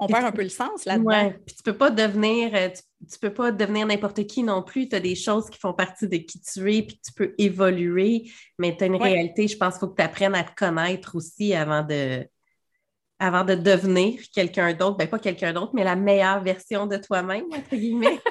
On 0.00 0.06
perd 0.06 0.24
un 0.24 0.32
peu 0.32 0.42
le 0.42 0.48
sens 0.48 0.84
là-dedans. 0.84 1.26
Oui, 1.26 1.32
puis 1.46 1.54
tu 1.54 1.62
peux 1.62 1.76
pas 1.76 1.90
devenir, 1.90 2.50
euh, 2.54 2.68
tu, 3.10 3.18
peux 3.18 3.32
pas 3.32 3.52
devenir 3.52 3.86
n'importe 3.86 4.26
qui 4.26 4.42
non 4.42 4.62
plus. 4.62 4.88
Tu 4.88 4.96
as 4.96 5.00
des 5.00 5.14
choses 5.14 5.48
qui 5.50 5.58
font 5.58 5.74
partie 5.74 6.08
de 6.08 6.16
qui 6.16 6.40
tu 6.40 6.74
es, 6.74 6.82
puis 6.82 7.00
tu 7.04 7.12
peux 7.12 7.34
évoluer, 7.38 8.30
mais 8.58 8.76
tu 8.76 8.84
as 8.84 8.86
une 8.86 8.96
réalité, 8.96 9.46
je 9.46 9.56
pense 9.56 9.74
qu'il 9.74 9.80
faut 9.80 9.88
que 9.88 9.96
tu 9.96 10.02
apprennes 10.02 10.34
à 10.34 10.42
te 10.42 10.54
connaître 10.56 11.14
aussi 11.14 11.54
avant 11.54 11.82
de, 11.82 12.26
avant 13.18 13.44
de 13.44 13.54
devenir 13.54 14.20
quelqu'un 14.34 14.72
d'autre. 14.72 14.96
Ben, 14.96 15.08
pas 15.08 15.18
quelqu'un 15.18 15.52
d'autre, 15.52 15.72
mais 15.74 15.84
la 15.84 15.96
meilleure 15.96 16.42
version 16.42 16.86
de 16.86 16.96
toi-même, 16.96 17.44
entre 17.52 17.76
guillemets. 17.76 18.18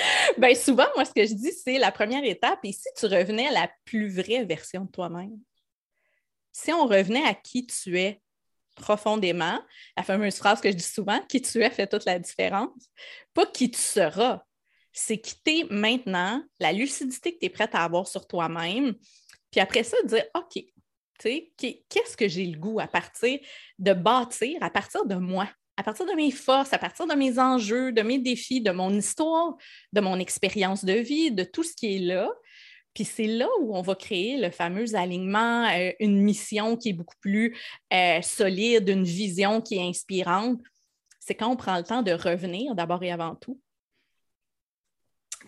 Bien, 0.38 0.54
souvent, 0.54 0.86
moi, 0.94 1.04
ce 1.04 1.12
que 1.12 1.26
je 1.26 1.34
dis, 1.34 1.52
c'est 1.52 1.78
la 1.78 1.92
première 1.92 2.24
étape. 2.24 2.60
Et 2.64 2.72
si 2.72 2.88
tu 2.96 3.06
revenais 3.06 3.48
à 3.48 3.52
la 3.52 3.70
plus 3.84 4.08
vraie 4.08 4.44
version 4.44 4.84
de 4.84 4.90
toi-même? 4.90 5.38
Si 6.52 6.72
on 6.72 6.86
revenait 6.86 7.24
à 7.24 7.34
qui 7.34 7.66
tu 7.66 7.98
es 7.98 8.20
profondément. 8.80 9.60
La 9.96 10.02
fameuse 10.02 10.36
phrase 10.36 10.60
que 10.60 10.70
je 10.70 10.76
dis 10.76 10.82
souvent, 10.82 11.20
qui 11.28 11.40
tu 11.40 11.62
es 11.62 11.70
fait 11.70 11.86
toute 11.86 12.04
la 12.04 12.18
différence. 12.18 12.90
Pas 13.34 13.46
qui 13.46 13.70
tu 13.70 13.78
seras, 13.80 14.42
c'est 14.92 15.18
quitter 15.18 15.66
maintenant 15.70 16.42
la 16.58 16.72
lucidité 16.72 17.34
que 17.34 17.38
tu 17.38 17.46
es 17.46 17.50
prête 17.50 17.74
à 17.74 17.84
avoir 17.84 18.08
sur 18.08 18.26
toi-même. 18.26 18.94
Puis 19.50 19.60
après 19.60 19.84
ça, 19.84 19.96
dire 20.04 20.24
OK, 20.34 20.64
qu'est-ce 21.22 22.16
que 22.16 22.28
j'ai 22.28 22.46
le 22.46 22.58
goût 22.58 22.80
à 22.80 22.88
partir 22.88 23.38
de 23.78 23.92
bâtir, 23.92 24.58
à 24.62 24.70
partir 24.70 25.04
de 25.04 25.14
moi, 25.14 25.48
à 25.76 25.82
partir 25.82 26.06
de 26.06 26.12
mes 26.12 26.30
forces, 26.30 26.72
à 26.72 26.78
partir 26.78 27.06
de 27.06 27.14
mes 27.14 27.38
enjeux, 27.38 27.92
de 27.92 28.02
mes 28.02 28.18
défis, 28.18 28.60
de 28.60 28.70
mon 28.70 28.90
histoire, 28.90 29.54
de 29.92 30.00
mon 30.00 30.18
expérience 30.18 30.84
de 30.84 30.94
vie, 30.94 31.30
de 31.30 31.44
tout 31.44 31.62
ce 31.62 31.74
qui 31.74 31.96
est 31.96 32.00
là. 32.00 32.30
Puis 32.94 33.04
c'est 33.04 33.26
là 33.26 33.48
où 33.60 33.76
on 33.76 33.82
va 33.82 33.94
créer 33.94 34.36
le 34.36 34.50
fameux 34.50 34.94
alignement, 34.96 35.68
euh, 35.68 35.92
une 36.00 36.20
mission 36.20 36.76
qui 36.76 36.90
est 36.90 36.92
beaucoup 36.92 37.16
plus 37.20 37.56
euh, 37.92 38.20
solide, 38.22 38.88
une 38.88 39.04
vision 39.04 39.60
qui 39.60 39.76
est 39.76 39.88
inspirante. 39.88 40.60
C'est 41.20 41.34
quand 41.34 41.50
on 41.50 41.56
prend 41.56 41.76
le 41.76 41.84
temps 41.84 42.02
de 42.02 42.12
revenir 42.12 42.74
d'abord 42.74 43.02
et 43.02 43.12
avant 43.12 43.36
tout. 43.36 43.60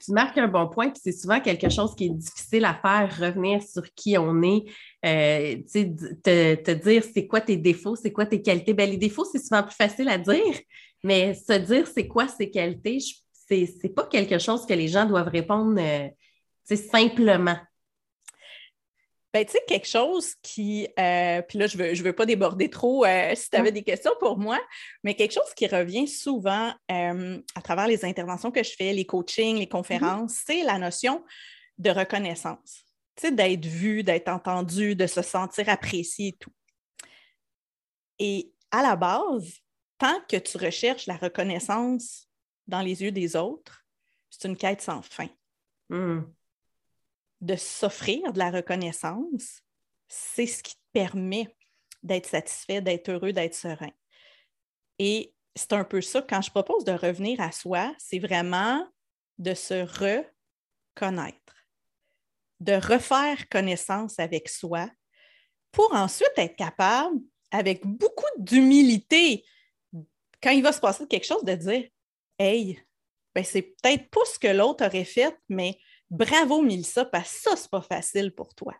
Tu 0.04 0.12
marques 0.12 0.38
un 0.38 0.48
bon 0.48 0.68
point, 0.68 0.88
puis 0.88 1.00
c'est 1.02 1.12
souvent 1.12 1.38
quelque 1.40 1.68
chose 1.68 1.94
qui 1.94 2.06
est 2.06 2.10
difficile 2.14 2.64
à 2.64 2.74
faire, 2.74 3.14
revenir 3.18 3.62
sur 3.62 3.82
qui 3.94 4.16
on 4.16 4.42
est, 4.42 4.64
euh, 5.04 5.56
te, 5.72 6.54
te, 6.54 6.70
dire 6.70 7.04
c'est 7.12 7.26
quoi 7.26 7.40
tes 7.40 7.56
défauts, 7.56 7.94
c'est 7.94 8.10
quoi 8.10 8.24
tes 8.24 8.40
qualités. 8.40 8.72
Ben, 8.72 8.88
les 8.88 8.96
défauts, 8.96 9.26
c'est 9.30 9.38
souvent 9.38 9.62
plus 9.62 9.74
facile 9.74 10.08
à 10.08 10.16
dire, 10.16 10.58
mais 11.04 11.34
se 11.34 11.52
dire 11.52 11.86
c'est 11.86 12.08
quoi 12.08 12.26
ses 12.26 12.50
qualités, 12.50 12.98
c'est, 13.46 13.94
pas 13.94 14.06
quelque 14.06 14.38
chose 14.38 14.64
que 14.64 14.72
les 14.72 14.88
gens 14.88 15.04
doivent 15.04 15.28
répondre 15.28 15.78
c'est 16.64 16.76
simplement. 16.76 17.58
Ben, 19.32 19.46
tu 19.46 19.52
sais, 19.52 19.62
quelque 19.66 19.88
chose 19.88 20.34
qui, 20.42 20.86
euh, 20.98 21.40
puis 21.40 21.58
là, 21.58 21.66
je 21.66 21.78
ne 21.78 21.82
veux, 21.82 21.94
je 21.94 22.02
veux 22.02 22.12
pas 22.12 22.26
déborder 22.26 22.68
trop 22.68 23.06
euh, 23.06 23.34
si 23.34 23.48
tu 23.48 23.56
avais 23.56 23.72
des 23.72 23.82
questions 23.82 24.12
pour 24.20 24.36
moi, 24.36 24.60
mais 25.02 25.14
quelque 25.14 25.32
chose 25.32 25.54
qui 25.56 25.66
revient 25.66 26.06
souvent 26.06 26.70
euh, 26.90 27.40
à 27.54 27.62
travers 27.62 27.86
les 27.86 28.04
interventions 28.04 28.50
que 28.50 28.62
je 28.62 28.72
fais, 28.76 28.92
les 28.92 29.06
coachings, 29.06 29.56
les 29.56 29.68
conférences, 29.68 30.34
mm-hmm. 30.34 30.42
c'est 30.46 30.62
la 30.64 30.78
notion 30.78 31.24
de 31.78 31.88
reconnaissance. 31.88 32.84
Tu 33.16 33.28
sais, 33.28 33.32
d'être 33.32 33.64
vu, 33.64 34.02
d'être 34.02 34.28
entendu, 34.28 34.94
de 34.94 35.06
se 35.06 35.22
sentir 35.22 35.70
apprécié 35.70 36.28
et 36.28 36.36
tout. 36.38 36.52
Et 38.18 38.52
à 38.70 38.82
la 38.82 38.96
base, 38.96 39.60
tant 39.96 40.20
que 40.28 40.36
tu 40.36 40.58
recherches 40.58 41.06
la 41.06 41.16
reconnaissance 41.16 42.28
dans 42.66 42.82
les 42.82 43.02
yeux 43.02 43.12
des 43.12 43.34
autres, 43.34 43.86
c'est 44.28 44.46
une 44.46 44.58
quête 44.58 44.82
sans 44.82 45.00
fin. 45.00 45.28
Mm 45.88 46.20
de 47.42 47.56
s'offrir 47.56 48.32
de 48.32 48.38
la 48.38 48.50
reconnaissance, 48.50 49.62
c'est 50.08 50.46
ce 50.46 50.62
qui 50.62 50.74
te 50.74 50.80
permet 50.92 51.54
d'être 52.02 52.26
satisfait, 52.26 52.80
d'être 52.80 53.10
heureux, 53.10 53.32
d'être 53.32 53.54
serein. 53.54 53.90
Et 54.98 55.34
c'est 55.54 55.72
un 55.72 55.84
peu 55.84 56.00
ça, 56.00 56.22
quand 56.22 56.40
je 56.40 56.50
propose 56.50 56.84
de 56.84 56.92
revenir 56.92 57.40
à 57.40 57.52
soi, 57.52 57.92
c'est 57.98 58.20
vraiment 58.20 58.86
de 59.38 59.54
se 59.54 59.82
reconnaître, 60.94 61.66
de 62.60 62.74
refaire 62.74 63.48
connaissance 63.48 64.18
avec 64.18 64.48
soi 64.48 64.88
pour 65.72 65.92
ensuite 65.94 66.32
être 66.36 66.56
capable, 66.56 67.18
avec 67.50 67.84
beaucoup 67.84 68.24
d'humilité, 68.38 69.44
quand 70.42 70.50
il 70.50 70.62
va 70.62 70.72
se 70.72 70.80
passer 70.80 71.06
quelque 71.06 71.26
chose, 71.26 71.44
de 71.44 71.54
dire 71.54 71.88
Hey, 72.38 72.80
ben 73.34 73.44
c'est 73.44 73.62
peut-être 73.62 74.08
pas 74.10 74.24
ce 74.26 74.38
que 74.38 74.48
l'autre 74.48 74.86
aurait 74.86 75.04
fait, 75.04 75.36
mais 75.48 75.78
Bravo, 76.12 76.60
Milsa, 76.60 77.06
parce 77.06 77.32
que 77.32 77.40
ça, 77.40 77.56
c'est 77.56 77.70
pas 77.70 77.80
facile 77.80 78.32
pour 78.32 78.54
toi. 78.54 78.74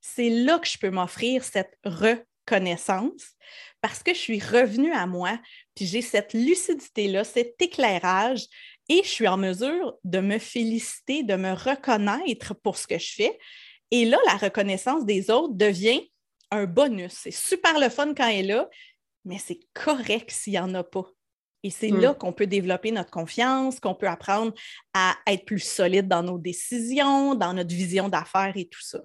C'est 0.00 0.30
là 0.30 0.58
que 0.58 0.66
je 0.66 0.78
peux 0.78 0.88
m'offrir 0.88 1.44
cette 1.44 1.78
reconnaissance 1.84 3.36
parce 3.82 4.02
que 4.02 4.14
je 4.14 4.18
suis 4.18 4.40
revenue 4.40 4.90
à 4.90 5.06
moi, 5.06 5.38
puis 5.74 5.84
j'ai 5.84 6.00
cette 6.00 6.32
lucidité-là, 6.32 7.24
cet 7.24 7.60
éclairage, 7.60 8.46
et 8.88 9.02
je 9.02 9.08
suis 9.08 9.28
en 9.28 9.36
mesure 9.36 9.98
de 10.04 10.20
me 10.20 10.38
féliciter, 10.38 11.22
de 11.22 11.34
me 11.34 11.52
reconnaître 11.52 12.54
pour 12.54 12.78
ce 12.78 12.86
que 12.86 12.98
je 12.98 13.12
fais. 13.16 13.38
Et 13.90 14.06
là, 14.06 14.16
la 14.24 14.38
reconnaissance 14.38 15.04
des 15.04 15.30
autres 15.30 15.52
devient 15.52 16.10
un 16.50 16.64
bonus. 16.64 17.12
C'est 17.12 17.32
super 17.32 17.78
le 17.80 17.90
fun 17.90 18.14
quand 18.14 18.28
elle 18.28 18.46
est 18.46 18.54
là, 18.54 18.70
mais 19.26 19.36
c'est 19.36 19.60
correct 19.74 20.30
s'il 20.30 20.54
n'y 20.54 20.58
en 20.58 20.72
a 20.72 20.84
pas. 20.84 21.06
Et 21.62 21.70
c'est 21.70 21.90
hmm. 21.90 22.00
là 22.00 22.14
qu'on 22.14 22.32
peut 22.32 22.46
développer 22.46 22.90
notre 22.90 23.10
confiance, 23.10 23.78
qu'on 23.78 23.94
peut 23.94 24.08
apprendre 24.08 24.52
à 24.94 25.14
être 25.26 25.44
plus 25.44 25.60
solide 25.60 26.08
dans 26.08 26.22
nos 26.22 26.38
décisions, 26.38 27.34
dans 27.34 27.54
notre 27.54 27.74
vision 27.74 28.08
d'affaires 28.08 28.52
et 28.56 28.66
tout 28.66 28.82
ça. 28.82 29.00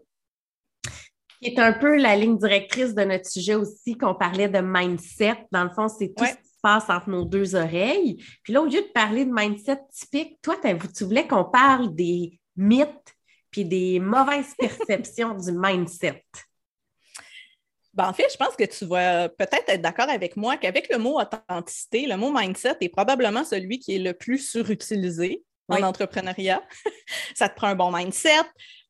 Qui 1.39 1.49
est 1.49 1.59
un 1.59 1.73
peu 1.73 1.97
la 1.97 2.15
ligne 2.15 2.37
directrice 2.37 2.95
de 2.95 3.03
notre 3.03 3.29
sujet 3.29 3.53
aussi, 3.53 3.95
qu'on 3.95 4.15
parlait 4.15 4.49
de 4.49 4.59
mindset. 4.59 5.45
Dans 5.51 5.63
le 5.63 5.69
fond, 5.69 5.87
c'est 5.87 6.13
tout 6.15 6.25
ce 6.25 6.31
qui 6.31 6.47
se 6.47 6.59
passe 6.63 6.89
entre 6.89 7.09
nos 7.09 7.25
deux 7.25 7.53
oreilles. 7.53 8.17
Puis 8.41 8.53
là, 8.53 8.61
au 8.61 8.65
lieu 8.65 8.81
de 8.81 8.91
parler 8.91 9.23
de 9.23 9.31
mindset 9.31 9.79
typique, 9.91 10.39
toi, 10.41 10.55
tu 10.95 11.03
voulais 11.03 11.27
qu'on 11.27 11.45
parle 11.45 11.93
des 11.93 12.39
mythes 12.55 13.13
puis 13.51 13.65
des 13.65 13.99
mauvaises 13.99 14.55
perceptions 14.57 15.35
du 15.35 15.51
mindset. 15.51 16.23
Ben, 17.97 18.07
en 18.07 18.13
fait, 18.13 18.27
je 18.31 18.37
pense 18.37 18.55
que 18.55 18.63
tu 18.63 18.85
vas 18.85 19.27
peut-être 19.27 19.69
être, 19.69 19.81
d'accord 19.81 20.07
avec 20.07 20.37
moi 20.37 20.55
qu'avec 20.57 20.87
le 20.91 20.99
mot 20.99 21.19
authenticité, 21.19 22.05
le 22.05 22.15
mot 22.15 22.31
mindset 22.31 22.77
est 22.79 22.89
probablement 22.89 23.43
celui 23.43 23.79
qui 23.79 23.95
est 23.95 23.99
le 23.99 24.13
plus 24.13 24.37
surutilisé 24.37 25.43
en 25.67 25.81
entrepreneuriat. 25.81 26.61
ça 27.35 27.49
te 27.49 27.55
prend 27.55 27.69
un 27.69 27.75
bon 27.75 27.91
mindset. 27.91 28.29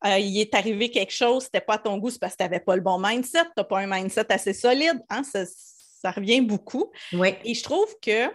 Euh, 0.06 0.20
il 0.20 0.38
est 0.42 0.54
arrivé 0.54 0.92
quelque 0.92 1.14
chose, 1.14 1.46
c'était 1.46 1.62
pas 1.62 1.76
à 1.76 1.78
ton 1.78 1.98
goût, 1.98 2.10
c'est 2.10 2.20
parce 2.20 2.34
que 2.34 2.40
tu 2.40 2.44
n'avais 2.44 2.60
pas 2.60 2.76
le 2.76 2.82
bon 2.82 3.00
mindset, 3.00 3.46
tu 3.46 3.52
n'as 3.56 3.64
pas 3.64 3.80
un 3.80 3.88
mindset 3.88 4.30
assez 4.30 4.54
solide. 4.54 5.02
Hein? 5.10 5.24
Ça, 5.24 6.12
revient 6.12 6.42
beaucoup. 6.42 6.92
Et 7.46 7.54
je 7.54 7.64
trouve 7.64 7.96
que 8.02 8.30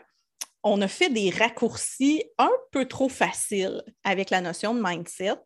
on 0.63 0.81
a 0.81 0.89
fait 0.89 1.11
des 1.11 1.29
raccourcis 1.29 2.25
un 2.39 2.51
peu 2.71 2.87
trop 2.87 3.11
faciles 3.11 3.83
avec 4.05 4.31
la 4.31 4.41
notion 4.41 4.75
de 4.75 4.81
mindset. 4.83 5.37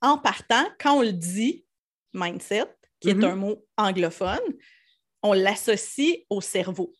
En 0.00 0.18
partant, 0.18 0.64
quand 0.78 0.98
on 0.98 1.02
le 1.02 1.12
dit, 1.12 1.64
mindset, 2.12 2.66
qui 3.02 3.10
est 3.10 3.24
un 3.24 3.34
mm-hmm. 3.34 3.34
mot 3.34 3.66
anglophone, 3.76 4.40
on 5.22 5.32
l'associe 5.32 6.18
au 6.30 6.40
cerveau. 6.40 6.92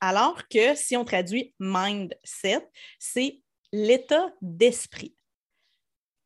Alors 0.00 0.48
que 0.48 0.74
si 0.74 0.96
on 0.96 1.04
traduit 1.04 1.54
mindset, 1.60 2.66
c'est 2.98 3.40
l'état 3.72 4.32
d'esprit. 4.40 5.14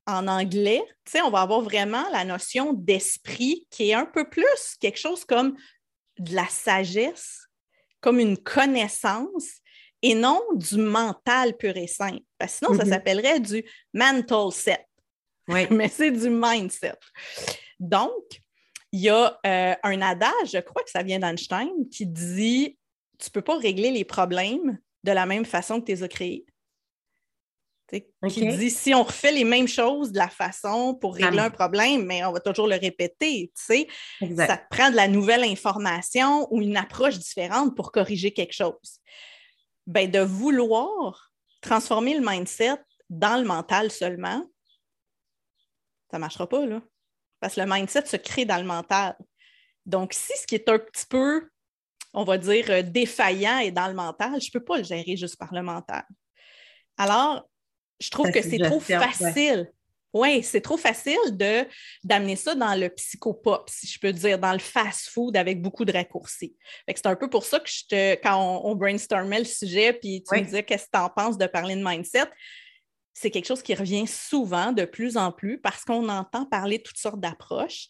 En 0.06 0.28
anglais, 0.28 0.82
on 1.24 1.30
va 1.30 1.42
avoir 1.42 1.60
vraiment 1.60 2.08
la 2.10 2.24
notion 2.24 2.72
d'esprit 2.72 3.66
qui 3.70 3.90
est 3.90 3.94
un 3.94 4.06
peu 4.06 4.28
plus 4.30 4.76
quelque 4.80 4.98
chose 4.98 5.24
comme 5.24 5.56
de 6.18 6.34
la 6.34 6.46
sagesse, 6.46 7.48
comme 8.00 8.20
une 8.20 8.38
connaissance 8.38 9.60
et 10.02 10.14
non 10.14 10.40
du 10.54 10.76
mental 10.76 11.56
pur 11.56 11.76
et 11.76 11.88
simple. 11.88 12.22
Parce 12.38 12.52
que 12.52 12.58
sinon, 12.58 12.78
ça 12.78 12.84
mm-hmm. 12.84 12.88
s'appellerait 12.88 13.40
du 13.40 13.64
mental 13.92 14.52
set. 14.52 14.86
Oui. 15.48 15.66
Mais 15.70 15.88
c'est 15.88 16.12
du 16.12 16.30
mindset. 16.30 16.98
Donc, 17.80 18.42
il 18.96 19.02
y 19.02 19.10
a 19.10 19.38
euh, 19.44 19.74
un 19.82 20.00
adage, 20.00 20.52
je 20.54 20.58
crois 20.58 20.82
que 20.82 20.90
ça 20.90 21.02
vient 21.02 21.18
d'Einstein, 21.18 21.68
qui 21.92 22.06
dit 22.06 22.78
Tu 23.18 23.28
ne 23.28 23.32
peux 23.32 23.42
pas 23.42 23.58
régler 23.58 23.90
les 23.90 24.06
problèmes 24.06 24.78
de 25.04 25.12
la 25.12 25.26
même 25.26 25.44
façon 25.44 25.80
que 25.80 25.86
tu 25.86 25.92
les 25.92 26.02
as 26.02 26.08
créés. 26.08 26.46
Qui 28.28 28.48
dit 28.48 28.70
si 28.70 28.94
on 28.94 29.04
refait 29.04 29.32
les 29.32 29.44
mêmes 29.44 29.68
choses 29.68 30.10
de 30.10 30.18
la 30.18 30.28
façon 30.28 30.94
pour 30.94 31.14
régler 31.14 31.40
un 31.40 31.50
problème, 31.50 32.04
mais 32.04 32.24
on 32.24 32.32
va 32.32 32.40
toujours 32.40 32.66
le 32.66 32.76
répéter. 32.76 33.52
Ça 33.54 34.56
te 34.56 34.74
prend 34.74 34.90
de 34.90 34.96
la 34.96 35.08
nouvelle 35.08 35.44
information 35.44 36.52
ou 36.52 36.62
une 36.62 36.76
approche 36.76 37.18
différente 37.18 37.76
pour 37.76 37.92
corriger 37.92 38.32
quelque 38.32 38.54
chose. 38.54 39.00
Ben, 39.86 40.10
de 40.10 40.20
vouloir 40.20 41.30
transformer 41.60 42.18
le 42.18 42.26
mindset 42.26 42.78
dans 43.08 43.36
le 43.36 43.46
mental 43.46 43.92
seulement, 43.92 44.42
ça 46.10 46.16
ne 46.16 46.20
marchera 46.20 46.48
pas. 46.48 46.66
Là. 46.66 46.82
Parce 47.40 47.54
que 47.54 47.60
le 47.60 47.66
mindset 47.66 48.06
se 48.06 48.16
crée 48.16 48.44
dans 48.44 48.56
le 48.56 48.64
mental. 48.64 49.16
Donc, 49.84 50.12
si 50.12 50.32
ce 50.36 50.46
qui 50.46 50.54
est 50.54 50.68
un 50.68 50.78
petit 50.78 51.06
peu, 51.08 51.48
on 52.12 52.24
va 52.24 52.38
dire, 52.38 52.70
euh, 52.70 52.82
défaillant 52.82 53.58
est 53.58 53.70
dans 53.70 53.88
le 53.88 53.94
mental, 53.94 54.40
je 54.40 54.48
ne 54.48 54.52
peux 54.52 54.64
pas 54.64 54.78
le 54.78 54.84
gérer 54.84 55.16
juste 55.16 55.36
par 55.36 55.52
le 55.54 55.62
mental. 55.62 56.04
Alors, 56.96 57.48
je 58.00 58.10
trouve 58.10 58.30
que 58.30 58.42
c'est 58.42 58.58
trop 58.58 58.80
facile. 58.80 59.70
Oui, 60.12 60.42
c'est 60.42 60.62
trop 60.62 60.78
facile 60.78 61.18
de, 61.32 61.66
d'amener 62.02 62.36
ça 62.36 62.54
dans 62.54 62.74
le 62.74 62.88
psychopop, 62.88 63.68
si 63.68 63.86
je 63.86 64.00
peux 64.00 64.12
dire, 64.12 64.38
dans 64.38 64.52
le 64.52 64.58
fast-food 64.58 65.36
avec 65.36 65.60
beaucoup 65.60 65.84
de 65.84 65.92
raccourcis. 65.92 66.56
C'est 66.88 67.06
un 67.06 67.16
peu 67.16 67.28
pour 67.28 67.44
ça 67.44 67.60
que 67.60 67.68
je 67.68 67.86
te, 67.86 68.14
quand 68.22 68.62
on, 68.64 68.74
brainstormait 68.74 69.40
le 69.40 69.44
sujet, 69.44 69.92
puis 69.92 70.24
tu 70.26 70.34
me 70.34 70.42
disais 70.42 70.62
qu'est-ce 70.62 70.86
que 70.86 70.90
tu 70.94 70.98
en 70.98 71.10
penses 71.10 71.36
de 71.36 71.46
parler 71.46 71.76
de 71.76 71.84
mindset, 71.84 72.30
c'est 73.18 73.30
quelque 73.30 73.46
chose 73.46 73.62
qui 73.62 73.74
revient 73.74 74.06
souvent, 74.06 74.72
de 74.72 74.84
plus 74.84 75.16
en 75.16 75.32
plus, 75.32 75.58
parce 75.58 75.86
qu'on 75.86 76.10
entend 76.10 76.44
parler 76.44 76.76
de 76.76 76.82
toutes 76.82 76.98
sortes 76.98 77.18
d'approches. 77.18 77.88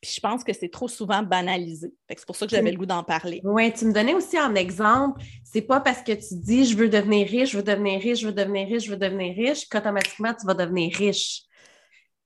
Puis 0.00 0.12
je 0.16 0.20
pense 0.20 0.42
que 0.42 0.54
c'est 0.54 0.70
trop 0.70 0.88
souvent 0.88 1.22
banalisé. 1.22 1.92
C'est 2.08 2.24
pour 2.24 2.34
ça 2.34 2.46
que 2.46 2.52
j'avais 2.52 2.70
le 2.70 2.78
goût 2.78 2.86
d'en 2.86 3.04
parler. 3.04 3.42
Oui, 3.44 3.70
tu 3.74 3.84
me 3.84 3.92
donnais 3.92 4.14
aussi 4.14 4.38
un 4.38 4.54
exemple. 4.54 5.22
C'est 5.44 5.60
pas 5.60 5.80
parce 5.80 6.00
que 6.02 6.12
tu 6.12 6.34
dis 6.34 6.64
je 6.64 6.78
veux 6.78 6.88
devenir 6.88 7.28
riche, 7.28 7.50
je 7.50 7.58
veux 7.58 7.62
devenir 7.62 8.00
riche, 8.00 8.20
je 8.20 8.26
veux 8.28 8.32
devenir 8.32 8.66
riche, 8.68 8.84
je 8.84 8.90
veux 8.90 8.96
devenir 8.96 9.36
riche, 9.36 9.68
qu'automatiquement 9.68 10.32
tu 10.32 10.46
vas 10.46 10.54
devenir 10.54 10.96
riche. 10.96 11.42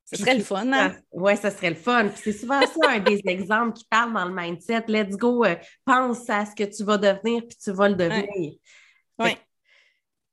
Ce 0.05 0.17
serait 0.17 0.37
le 0.37 0.45
fun, 0.45 0.73
hein? 0.73 0.95
Oui, 1.11 1.37
ça 1.37 1.51
serait 1.51 1.71
le 1.71 1.77
fun. 1.77 2.09
c'est 2.15 2.33
souvent 2.33 2.61
ça, 2.61 2.91
un 2.91 3.01
des 3.01 3.21
exemples 3.27 3.73
qui 3.73 3.85
parle 3.91 4.13
dans 4.13 4.27
le 4.27 4.35
mindset. 4.35 4.85
Let's 4.87 5.17
go, 5.17 5.45
euh, 5.45 5.57
pense 5.85 6.31
à 6.31 6.47
ce 6.47 6.55
que 6.55 6.65
tu 6.65 6.85
vas 6.85 6.99
devenir, 6.99 7.43
puis 7.49 7.57
tu 7.61 7.73
vas 7.73 7.89
le 7.89 7.97
devenir. 7.97 8.53
Oui. 9.19 9.37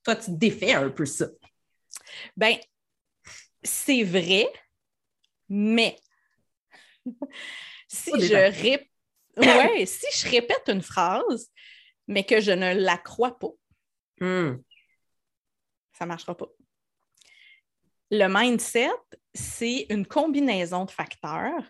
Toi, 0.04 0.16
tu 0.16 0.32
défais 0.32 0.74
un 0.74 0.90
peu 0.90 1.06
ça. 1.06 1.26
Ben, 2.36 2.58
c'est 3.64 4.04
vrai, 4.04 4.48
mais 5.50 5.98
si 7.88 8.12
je, 8.20 8.80
ouais, 9.38 9.86
si 9.86 10.06
je 10.14 10.30
répète 10.30 10.68
une 10.68 10.82
phrase, 10.82 11.52
mais 12.08 12.24
que 12.24 12.40
je 12.40 12.52
ne 12.52 12.74
la 12.74 12.98
crois 12.98 13.38
pas, 13.38 13.52
hmm. 14.20 14.58
ça 15.94 16.06
ne 16.06 16.08
marchera 16.08 16.36
pas. 16.36 16.48
Le 18.10 18.28
mindset, 18.28 18.90
c'est 19.34 19.86
une 19.90 20.06
combinaison 20.06 20.86
de 20.86 20.92
facteurs 20.92 21.64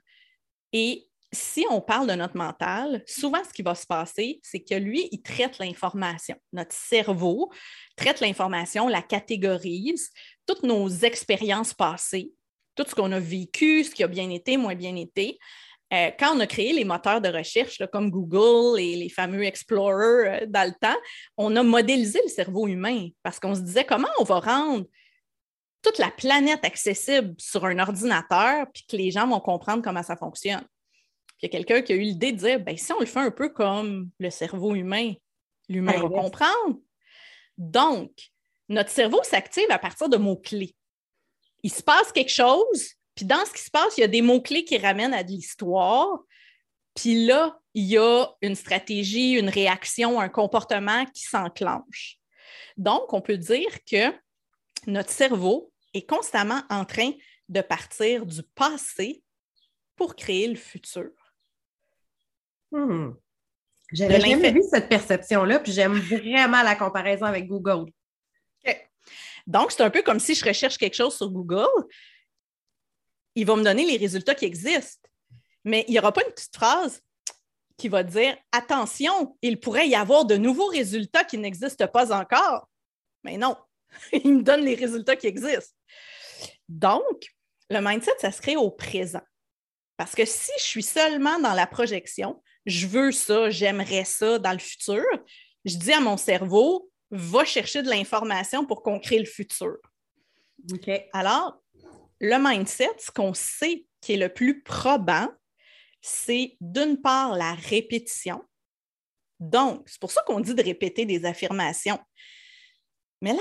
et 0.72 1.07
si 1.34 1.66
on 1.70 1.82
parle 1.82 2.08
de 2.08 2.14
notre 2.14 2.38
mental, 2.38 3.04
souvent 3.06 3.44
ce 3.44 3.54
qui 3.54 3.62
va 3.62 3.76
se 3.76 3.86
passer, 3.86 4.40
c'est 4.44 4.62
que 4.62 4.76
lui, 4.76 5.10
il 5.12 5.22
traite 5.22 5.60
l'information. 5.60 6.36
Notre 6.54 6.76
cerveau 6.76 7.52
traite 7.96 8.22
l'information, 8.22 8.88
la 8.88 9.02
catégorise, 9.02 10.10
toutes 10.46 10.64
nos 10.64 10.88
expériences 10.90 11.74
passées, 11.74 12.32
tout 12.76 12.86
ce 12.88 12.96
qu'on 12.96 13.12
a 13.12 13.20
vécu, 13.20 13.84
ce 13.84 13.92
qui 13.92 14.04
a 14.04 14.08
bien 14.08 14.30
été, 14.30 14.56
moins 14.56 14.76
bien 14.76 14.96
été. 14.96 15.38
Euh, 15.94 16.12
quand 16.20 16.36
on 16.36 16.40
a 16.42 16.48
créé 16.48 16.74
les 16.74 16.84
moteurs 16.84 17.22
de 17.22 17.30
recherche 17.30 17.82
comme 17.92 18.10
Google 18.10 18.80
et 18.80 18.96
les 18.98 19.10
fameux 19.10 19.44
Explorer 19.44 20.44
euh, 20.44 20.46
dans 20.48 20.68
le 20.68 20.76
temps, 20.80 20.98
on 21.38 21.56
a 21.56 21.64
modélisé 21.64 22.20
le 22.24 22.30
cerveau 22.30 22.68
humain 22.68 23.08
parce 23.24 23.40
qu'on 23.40 23.56
se 23.56 23.62
disait 23.62 23.86
comment 23.86 24.10
on 24.20 24.24
va 24.24 24.40
rendre 24.40 24.86
toute 25.82 25.98
la 25.98 26.12
planète 26.12 26.66
accessible 26.66 27.36
sur 27.38 27.64
un 27.66 27.80
ordinateur 27.80 28.66
puis 28.74 28.86
que 28.90 28.98
les 28.98 29.12
gens 29.12 29.28
vont 29.28 29.40
comprendre 29.40 29.82
comment 29.82 30.04
ça 30.04 30.18
fonctionne? 30.18 30.66
Il 31.42 31.46
y 31.46 31.46
a 31.46 31.50
quelqu'un 31.50 31.82
qui 31.82 31.94
a 31.94 31.96
eu 31.96 32.02
l'idée 32.02 32.32
de 32.32 32.38
dire 32.38 32.60
ben, 32.60 32.76
si 32.78 32.92
on 32.94 33.00
le 33.00 33.06
fait 33.06 33.20
un 33.20 33.32
peu 33.32 33.50
comme 33.50 34.10
le 34.20 34.30
cerveau 34.30 34.76
humain, 34.76 35.14
l'humain 35.70 35.94
va 35.94 36.10
comprendre. 36.10 36.80
Donc, 37.58 38.12
notre 38.70 38.90
cerveau 38.90 39.22
s'active 39.24 39.70
à 39.70 39.80
partir 39.80 40.10
de 40.10 40.18
mots-clés. 40.18 40.76
Il 41.64 41.72
se 41.72 41.84
passe 41.84 42.12
quelque 42.12 42.32
chose, 42.32 42.94
puis 43.16 43.26
dans 43.26 43.44
ce 43.46 43.54
qui 43.54 43.62
se 43.62 43.72
passe, 43.72 43.98
il 43.98 44.02
y 44.02 44.04
a 44.04 44.08
des 44.08 44.22
mots-clés 44.22 44.64
qui 44.64 44.78
ramènent 44.78 45.14
à 45.14 45.24
de 45.24 45.30
l'histoire. 45.30 46.20
Puis 46.96 47.26
là, 47.26 47.60
il 47.74 47.86
y 47.86 47.98
a 47.98 48.28
une 48.42 48.56
stratégie, 48.56 49.34
une 49.34 49.50
réaction, 49.50 50.20
un 50.20 50.30
comportement 50.30 51.06
qui 51.06 51.24
s'enclenche. 51.24 52.18
Donc, 52.78 53.14
on 53.14 53.22
peut 53.22 53.38
dire 53.38 53.84
que 53.90 54.14
notre 54.88 55.12
cerveau 55.12 55.72
est 55.94 56.08
constamment 56.08 56.62
en 56.70 56.86
train 56.86 57.12
de 57.50 57.62
partir 57.62 58.26
du 58.26 58.44
passé 58.56 59.24
pour 59.96 60.16
créer 60.16 60.48
le 60.48 60.56
futur. 60.56 61.12
Hmm. 62.72 63.12
J'avais 63.94 64.20
jamais 64.20 64.52
vu 64.52 64.62
cette 64.70 64.90
perception-là, 64.90 65.60
puis 65.60 65.72
j'aime 65.72 65.98
vraiment 65.98 66.62
la 66.62 66.76
comparaison 66.76 67.26
avec 67.26 67.48
Google. 67.48 67.92
Donc, 69.48 69.72
c'est 69.72 69.82
un 69.82 69.90
peu 69.90 70.02
comme 70.02 70.20
si 70.20 70.36
je 70.36 70.46
recherche 70.46 70.78
quelque 70.78 70.96
chose 70.96 71.16
sur 71.16 71.30
Google, 71.30 71.68
il 73.34 73.46
va 73.46 73.56
me 73.56 73.64
donner 73.64 73.86
les 73.86 73.98
résultats 73.98 74.36
qui 74.36 74.46
existent. 74.46 75.10
Mais 75.64 75.86
il 75.88 75.92
n'y 75.92 76.00
aura 76.00 76.12
pas 76.12 76.26
une 76.26 76.34
petite 76.34 76.56
phrase 76.56 77.02
qui 77.78 77.88
va 77.88 78.04
dire 78.04 78.38
Attention, 78.52 79.38
il 79.42 79.60
pourrait 79.60 79.88
y 79.88 79.96
avoir 79.96 80.26
de 80.26 80.36
nouveaux 80.36 80.68
résultats 80.68 81.24
qui 81.24 81.38
n'existent 81.38 81.88
pas 81.88 82.12
encore. 82.12 82.68
Mais 83.24 83.38
non, 83.38 83.56
il 84.12 84.36
me 84.36 84.44
donne 84.44 84.66
les 84.66 84.76
résultats 84.76 85.16
qui 85.16 85.28
existent. 85.28 85.76
Donc, 86.68 87.34
le 87.70 87.80
mindset, 87.80 88.12
ça 88.20 88.32
se 88.32 88.42
crée 88.42 88.58
au 88.58 88.70
présent. 88.70 89.24
Parce 89.96 90.14
que 90.14 90.26
si 90.26 90.52
je 90.58 90.64
suis 90.64 90.84
seulement 90.84 91.40
dans 91.40 91.54
la 91.54 91.68
projection, 91.68 92.42
je 92.68 92.86
veux 92.86 93.12
ça, 93.12 93.50
j'aimerais 93.50 94.04
ça 94.04 94.38
dans 94.38 94.52
le 94.52 94.60
futur, 94.60 95.04
je 95.66 95.78
dis 95.78 95.94
à 95.94 96.02
mon 96.02 96.18
cerveau, 96.18 96.92
va 97.10 97.46
chercher 97.46 97.82
de 97.82 97.90
l'information 97.90 98.66
pour 98.66 98.84
qu'on 98.84 99.00
crée 99.00 99.20
le 99.20 99.26
futur. 99.26 99.78
OK. 100.72 100.90
Alors, 101.14 101.64
le 102.20 102.38
mindset, 102.38 102.92
ce 103.00 103.10
qu'on 103.10 103.34
sait 103.34 103.86
qui 104.02 104.14
est 104.14 104.18
le 104.18 104.30
plus 104.30 104.62
probant, 104.62 105.30
c'est 106.02 106.58
d'une 106.60 107.02
part 107.02 107.36
la 107.36 107.54
répétition. 107.54 108.44
Donc, 109.40 109.88
c'est 109.88 110.00
pour 110.00 110.12
ça 110.12 110.22
qu'on 110.26 110.42
dit 110.42 110.54
de 110.54 110.64
répéter 110.64 111.06
des 111.06 111.26
affirmations. 111.26 112.00
Mais 113.22 113.34
là, 113.34 113.40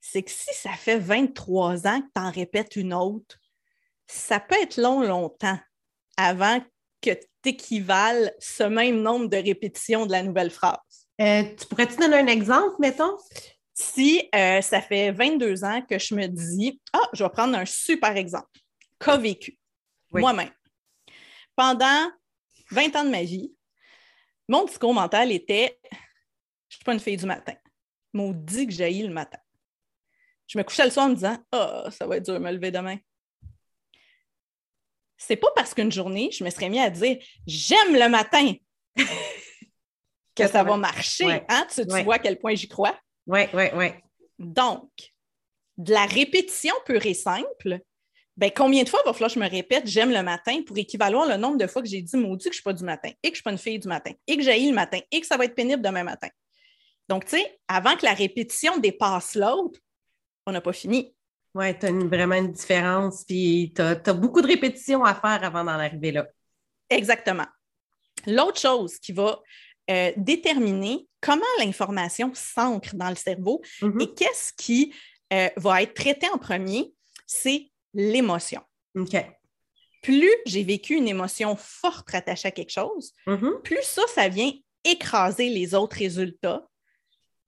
c'est 0.00 0.22
que 0.22 0.30
si 0.30 0.54
ça 0.54 0.72
fait 0.72 0.98
23 0.98 1.86
ans 1.86 2.00
que 2.00 2.06
tu 2.14 2.20
en 2.20 2.30
répètes 2.30 2.76
une 2.76 2.92
autre, 2.92 3.38
ça 4.06 4.38
peut 4.38 4.56
être 4.60 4.76
long, 4.76 5.02
longtemps 5.02 5.58
avant 6.16 6.62
que 7.00 7.10
tu 7.42 7.50
équivales 7.50 8.32
ce 8.38 8.64
même 8.64 9.02
nombre 9.02 9.28
de 9.28 9.36
répétitions 9.36 10.06
de 10.06 10.12
la 10.12 10.22
nouvelle 10.22 10.50
phrase? 10.50 10.78
Euh, 11.20 11.42
tu 11.58 11.66
pourrais-tu 11.66 11.96
donner 11.96 12.16
un 12.16 12.26
exemple, 12.26 12.76
mettons? 12.78 13.16
Si 13.74 14.28
euh, 14.34 14.60
ça 14.60 14.80
fait 14.80 15.12
22 15.12 15.64
ans 15.64 15.82
que 15.88 15.98
je 15.98 16.14
me 16.14 16.26
dis, 16.26 16.80
ah, 16.92 17.08
je 17.12 17.22
vais 17.22 17.30
prendre 17.30 17.56
un 17.56 17.64
super 17.64 18.16
exemple, 18.16 18.48
qu'a 18.98 19.16
vécu? 19.16 19.58
Moi-même. 20.12 20.50
Pendant 21.54 22.10
20 22.70 22.96
ans 22.96 23.04
de 23.04 23.10
ma 23.10 23.22
vie, 23.22 23.52
mon 24.48 24.64
discours 24.64 24.94
mental 24.94 25.30
était, 25.32 25.78
je 25.92 25.96
ne 25.96 26.76
suis 26.76 26.84
pas 26.84 26.92
une 26.94 27.00
fille 27.00 27.16
du 27.16 27.26
matin. 27.26 27.54
Maudit 28.12 28.66
que 28.66 28.72
j'aille 28.72 29.02
le 29.02 29.12
matin. 29.12 29.38
Je 30.46 30.56
me 30.56 30.64
couchais 30.64 30.84
le 30.84 30.90
soir 30.90 31.06
en 31.06 31.10
me 31.10 31.14
disant, 31.14 31.36
ah, 31.52 31.84
oh, 31.86 31.90
ça 31.90 32.06
va 32.06 32.16
être 32.16 32.24
dur 32.24 32.34
de 32.34 32.38
me 32.38 32.50
lever 32.50 32.70
demain. 32.70 32.96
C'est 35.18 35.36
pas 35.36 35.48
parce 35.54 35.74
qu'une 35.74 35.92
journée, 35.92 36.30
je 36.32 36.44
me 36.44 36.50
serais 36.50 36.68
mis 36.68 36.78
à 36.78 36.90
dire, 36.90 37.18
j'aime 37.46 37.94
le 37.94 38.08
matin 38.08 38.54
que 40.34 40.46
ça 40.46 40.62
va 40.62 40.76
marcher. 40.76 41.42
Hein? 41.48 41.66
Tu, 41.74 41.82
vois 42.04 42.14
à 42.14 42.18
quel 42.18 42.38
point 42.38 42.54
j'y 42.54 42.68
crois? 42.68 42.98
Oui, 43.26 43.40
oui, 43.52 43.64
oui. 43.74 43.86
Donc, 44.38 44.88
de 45.76 45.92
la 45.92 46.06
répétition 46.06 46.74
pure 46.86 47.04
et 47.04 47.14
simple, 47.14 47.80
ben, 48.36 48.52
combien 48.54 48.84
de 48.84 48.88
fois 48.88 49.00
va 49.04 49.12
falloir 49.12 49.30
que 49.30 49.34
je 49.34 49.40
me 49.40 49.50
répète 49.50 49.86
j'aime 49.86 50.12
le 50.12 50.22
matin 50.22 50.62
pour 50.64 50.78
équivaloir 50.78 51.26
le 51.26 51.36
nombre 51.36 51.58
de 51.58 51.66
fois 51.66 51.82
que 51.82 51.88
j'ai 51.88 52.00
dit 52.00 52.16
maudit 52.16 52.44
que 52.44 52.44
je 52.44 52.48
ne 52.50 52.54
suis 52.54 52.62
pas 52.62 52.72
du 52.72 52.84
matin 52.84 53.10
et 53.10 53.12
que 53.12 53.18
je 53.24 53.30
ne 53.30 53.34
suis 53.34 53.42
pas 53.42 53.50
une 53.50 53.58
fille 53.58 53.78
du 53.80 53.88
matin 53.88 54.12
et 54.28 54.36
que 54.36 54.42
j'ai 54.44 54.60
le 54.60 54.72
matin 54.72 55.00
et 55.10 55.20
que 55.20 55.26
ça 55.26 55.36
va 55.36 55.44
être 55.44 55.56
pénible 55.56 55.82
demain 55.82 56.04
matin. 56.04 56.28
Donc, 57.08 57.24
tu 57.24 57.36
sais, 57.36 57.60
avant 57.66 57.96
que 57.96 58.04
la 58.04 58.14
répétition 58.14 58.78
dépasse 58.78 59.34
l'autre, 59.34 59.80
on 60.46 60.52
n'a 60.52 60.60
pas 60.60 60.72
fini. 60.72 61.14
Oui, 61.58 61.76
tu 61.76 61.86
as 61.86 61.90
vraiment 61.90 62.36
une 62.36 62.52
différence, 62.52 63.24
puis 63.24 63.72
tu 63.74 63.82
as, 63.82 63.96
beaucoup 64.14 64.40
de 64.40 64.46
répétitions 64.46 65.04
à 65.04 65.12
faire 65.12 65.42
avant 65.42 65.64
d'en 65.64 65.72
arriver 65.72 66.12
là. 66.12 66.28
Exactement. 66.88 67.46
L'autre 68.28 68.60
chose 68.60 68.96
qui 69.00 69.10
va 69.10 69.40
euh, 69.90 70.12
déterminer 70.16 71.08
comment 71.20 71.42
l'information 71.58 72.30
s'ancre 72.32 72.94
dans 72.94 73.08
le 73.08 73.16
cerveau 73.16 73.60
mm-hmm. 73.80 74.02
et 74.02 74.14
qu'est-ce 74.14 74.52
qui 74.52 74.94
euh, 75.32 75.48
va 75.56 75.82
être 75.82 75.94
traité 75.94 76.28
en 76.28 76.38
premier, 76.38 76.92
c'est 77.26 77.68
l'émotion. 77.92 78.62
Plus 80.02 80.30
j'ai 80.46 80.62
vécu 80.62 80.94
une 80.94 81.08
émotion 81.08 81.56
forte 81.56 82.14
attachée 82.14 82.48
à 82.48 82.52
quelque 82.52 82.70
chose, 82.70 83.14
mm-hmm. 83.26 83.62
plus 83.62 83.82
ça, 83.82 84.02
ça 84.14 84.28
vient 84.28 84.52
écraser 84.84 85.48
les 85.48 85.74
autres 85.74 85.96
résultats. 85.96 86.68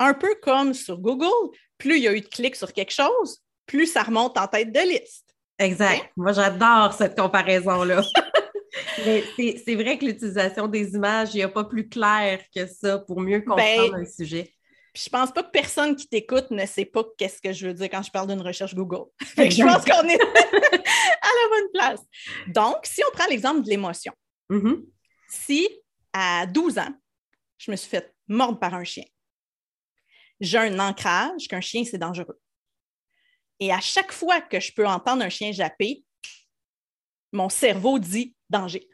Un 0.01 0.14
peu 0.14 0.35
comme 0.42 0.75
sur 0.75 0.99
Google, 0.99 1.57
plus 1.79 1.99
il 1.99 2.03
y 2.03 2.09
a 2.09 2.12
eu 2.12 2.23
de 2.23 2.27
clics 2.27 2.57
sur 2.57 2.73
quelque 2.73 2.92
chose, 2.92 3.40
plus 3.70 3.87
ça 3.87 4.02
remonte 4.02 4.37
en 4.37 4.48
tête 4.48 4.72
de 4.72 4.80
liste. 4.80 5.33
Exact. 5.59 6.11
Moi, 6.16 6.33
j'adore 6.33 6.92
cette 6.92 7.16
comparaison-là. 7.16 8.02
c'est 8.96 9.74
vrai 9.76 9.96
que 9.96 10.06
l'utilisation 10.06 10.66
des 10.66 10.94
images, 10.94 11.35
il 11.35 11.38
n'y 11.38 11.42
a 11.44 11.48
pas 11.48 11.64
plus 11.64 11.88
clair 11.88 12.40
que 12.54 12.66
ça 12.66 12.98
pour 12.98 13.20
mieux 13.20 13.40
comprendre 13.40 13.92
ben, 13.92 14.00
un 14.00 14.04
sujet. 14.04 14.52
je 14.94 15.09
pense 15.09 15.30
pas 15.30 15.44
que 15.44 15.50
personne 15.50 15.94
qui 15.94 16.09
t'écoute 16.09 16.50
ne 16.50 16.66
sait 16.66 16.85
pas 16.85 17.04
qu'est-ce 17.16 17.40
que 17.40 17.52
je 17.52 17.68
veux 17.68 17.74
dire 17.74 17.88
quand 17.90 18.02
je 18.02 18.11
parle 18.11 18.26
d'une 18.28 18.40
recherche 18.40 18.74
Google. 18.74 19.09
je 19.20 19.62
pense 19.62 19.85
qu'on 19.85 20.09
est 20.09 20.20
à 20.20 21.30
la 21.38 21.48
bonne 21.50 21.70
place. 21.72 22.00
Donc, 22.48 22.78
si 22.85 23.02
on 23.09 23.16
prend 23.16 23.28
l'exemple 23.28 23.62
de 23.62 23.68
l'émotion, 23.68 24.12
mm-hmm. 24.50 24.85
si 25.28 25.68
à 26.12 26.44
12 26.46 26.78
ans, 26.78 26.94
je 27.59 27.70
me 27.70 27.76
suis 27.76 27.88
fait 27.88 28.12
mordre 28.26 28.59
par 28.59 28.74
un 28.74 28.85
chien, 28.85 29.04
j'ai 30.40 30.59
un 30.59 30.78
ancrage 30.80 31.46
qu'un 31.46 31.61
chien, 31.61 31.85
c'est 31.85 31.98
dangereux. 31.98 32.40
Et 33.61 33.73
à 33.73 33.81
chaque 33.81 34.12
fois 34.12 34.40
que 34.40 34.59
je 34.59 34.73
peux 34.73 34.87
entendre 34.87 35.23
un 35.23 35.29
chien 35.29 35.53
japper, 35.53 36.03
mon 37.33 37.49
cerveau 37.49 37.99
dit 37.99 38.35
danger. 38.49 38.88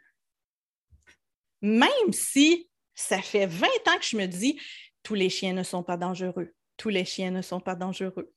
Même 1.62 2.12
si 2.12 2.68
ça 2.94 3.22
fait 3.22 3.46
20 3.46 3.66
ans 3.66 3.98
que 3.98 4.04
je 4.04 4.16
me 4.16 4.26
dis 4.26 4.60
tous 5.02 5.14
les 5.14 5.30
chiens 5.30 5.52
ne 5.52 5.62
sont 5.62 5.82
pas 5.82 5.96
dangereux, 5.96 6.52
tous 6.76 6.88
les 6.88 7.04
chiens 7.04 7.30
ne 7.30 7.42
sont 7.42 7.60
pas 7.60 7.74
dangereux. 7.74 8.32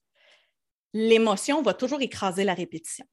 L'émotion 0.94 1.62
va 1.62 1.74
toujours 1.74 2.02
écraser 2.02 2.44
la 2.44 2.54
répétition. 2.54 3.06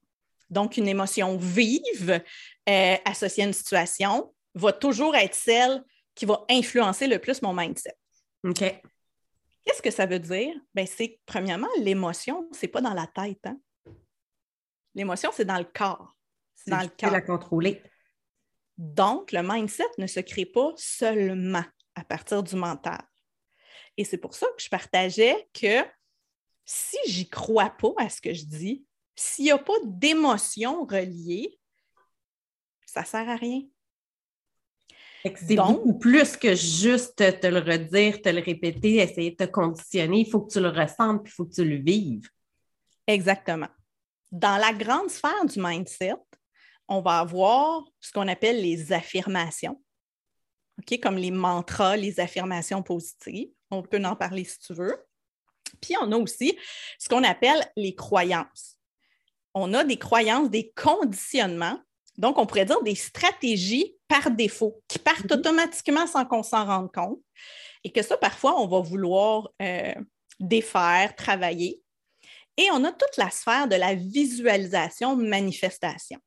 Donc, 0.49 0.77
une 0.77 0.87
émotion 0.87 1.37
vive 1.37 2.23
euh, 2.69 2.95
associée 3.03 3.43
à 3.43 3.47
une 3.47 3.53
situation 3.53 4.33
va 4.55 4.71
toujours 4.73 5.15
être 5.15 5.35
celle 5.35 5.83
qui 6.15 6.25
va 6.25 6.45
influencer 6.49 7.07
le 7.07 7.19
plus 7.19 7.41
mon 7.41 7.53
mindset. 7.53 7.95
OK. 8.43 8.63
Qu'est-ce 9.67 9.81
que 9.81 9.91
ça 9.91 10.05
veut 10.05 10.19
dire? 10.19 10.55
Ben, 10.73 10.87
c'est 10.87 11.19
premièrement, 11.25 11.67
l'émotion, 11.79 12.47
ce 12.53 12.61
n'est 12.61 12.71
pas 12.71 12.79
dans 12.79 12.93
la 12.93 13.05
tête. 13.05 13.45
Hein? 13.45 13.59
L'émotion, 14.95 15.29
c'est 15.33 15.43
dans 15.43 15.57
le 15.57 15.65
corps. 15.65 16.15
C'est 16.55 16.71
dans 16.71 16.81
le 16.81 16.87
corps. 16.87 17.11
la 17.11 17.21
contrôler. 17.21 17.83
Donc, 18.77 19.33
le 19.33 19.43
mindset 19.43 19.89
ne 19.97 20.07
se 20.07 20.21
crée 20.21 20.45
pas 20.45 20.71
seulement 20.77 21.65
à 21.95 22.05
partir 22.05 22.43
du 22.43 22.55
mental. 22.55 23.01
Et 23.97 24.05
c'est 24.05 24.17
pour 24.17 24.35
ça 24.35 24.45
que 24.55 24.63
je 24.63 24.69
partageais 24.69 25.49
que 25.53 25.83
si 26.63 26.97
j'y 27.05 27.27
crois 27.27 27.71
pas 27.71 27.91
à 27.97 28.07
ce 28.07 28.21
que 28.21 28.33
je 28.33 28.45
dis, 28.45 28.85
s'il 29.15 29.45
n'y 29.45 29.51
a 29.51 29.57
pas 29.57 29.73
d'émotion 29.83 30.85
reliée, 30.85 31.59
ça 32.85 33.01
ne 33.01 33.05
sert 33.05 33.27
à 33.27 33.35
rien. 33.35 33.63
C'est 35.23 35.55
beaucoup 35.55 35.97
plus 35.97 36.37
que 36.37 36.55
juste 36.55 37.15
te 37.15 37.47
le 37.47 37.59
redire, 37.59 38.21
te 38.21 38.29
le 38.29 38.41
répéter, 38.41 38.95
essayer 38.95 39.31
de 39.31 39.35
te 39.35 39.49
conditionner. 39.49 40.19
Il 40.21 40.29
faut 40.29 40.41
que 40.41 40.53
tu 40.53 40.59
le 40.59 40.69
ressentes, 40.69 41.23
puis 41.23 41.31
il 41.31 41.35
faut 41.35 41.45
que 41.45 41.53
tu 41.53 41.65
le 41.65 41.77
vives. 41.77 42.29
Exactement. 43.07 43.67
Dans 44.31 44.57
la 44.57 44.73
grande 44.73 45.09
sphère 45.09 45.45
du 45.45 45.59
mindset, 45.59 46.15
on 46.87 47.01
va 47.01 47.19
avoir 47.19 47.83
ce 47.99 48.11
qu'on 48.11 48.27
appelle 48.27 48.61
les 48.61 48.91
affirmations, 48.91 49.81
comme 51.01 51.17
les 51.17 51.31
mantras, 51.31 51.97
les 51.97 52.19
affirmations 52.19 52.83
positives. 52.83 53.49
On 53.71 53.81
peut 53.81 54.03
en 54.03 54.15
parler 54.15 54.43
si 54.43 54.59
tu 54.59 54.73
veux. 54.73 54.95
Puis 55.81 55.95
on 56.01 56.11
a 56.11 56.17
aussi 56.17 56.57
ce 56.97 57.09
qu'on 57.09 57.23
appelle 57.23 57.69
les 57.75 57.95
croyances. 57.95 58.79
On 59.53 59.73
a 59.73 59.83
des 59.83 59.97
croyances, 59.97 60.49
des 60.49 60.71
conditionnements 60.75 61.79
donc, 62.17 62.37
on 62.39 62.45
pourrait 62.45 62.65
dire 62.65 62.81
des 62.81 62.95
stratégies 62.95 63.95
par 64.07 64.31
défaut 64.31 64.81
qui 64.87 64.99
partent 64.99 65.29
mhm. 65.31 65.39
automatiquement 65.39 66.07
sans 66.07 66.25
qu'on 66.25 66.43
s'en 66.43 66.65
rende 66.65 66.91
compte 66.91 67.21
et 67.83 67.91
que 67.91 68.01
ça, 68.01 68.17
parfois, 68.17 68.59
on 68.59 68.67
va 68.67 68.79
vouloir 68.79 69.49
euh, 69.61 69.93
défaire, 70.39 71.15
travailler. 71.15 71.81
Et 72.57 72.69
on 72.71 72.83
a 72.83 72.91
toute 72.91 73.17
la 73.17 73.29
sphère 73.29 73.67
de 73.67 73.75
la 73.75 73.93
visualisation, 73.93 75.15
manifestation. 75.15 76.19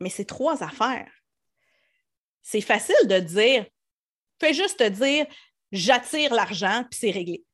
Mais 0.00 0.10
c'est 0.10 0.24
trois 0.24 0.62
affaires. 0.64 1.10
C'est 2.42 2.60
facile 2.60 3.06
de 3.06 3.20
dire, 3.20 3.66
fais 4.40 4.52
juste 4.52 4.80
te 4.80 4.88
dire, 4.88 5.26
j'attire 5.70 6.34
l'argent, 6.34 6.84
puis 6.90 6.98
c'est 6.98 7.12
réglé. 7.12 7.44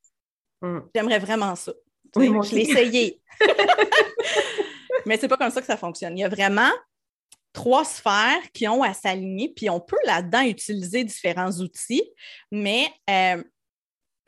Mm. 0.62 0.81
J'aimerais 0.95 1.19
vraiment 1.19 1.55
ça. 1.55 1.73
Oui, 2.16 2.29
je 2.43 2.55
l'ai 2.55 2.62
essayé. 2.62 3.21
Mais 5.06 5.16
c'est 5.16 5.28
pas 5.28 5.36
comme 5.36 5.50
ça 5.50 5.60
que 5.60 5.66
ça 5.66 5.76
fonctionne. 5.76 6.16
Il 6.16 6.20
y 6.20 6.24
a 6.24 6.28
vraiment 6.28 6.70
trois 7.52 7.84
sphères 7.84 8.50
qui 8.52 8.68
ont 8.68 8.82
à 8.82 8.94
s'aligner, 8.94 9.52
puis 9.54 9.68
on 9.70 9.80
peut 9.80 9.98
là-dedans 10.04 10.42
utiliser 10.42 11.04
différents 11.04 11.50
outils, 11.52 12.04
mais 12.50 12.86
euh, 13.08 13.42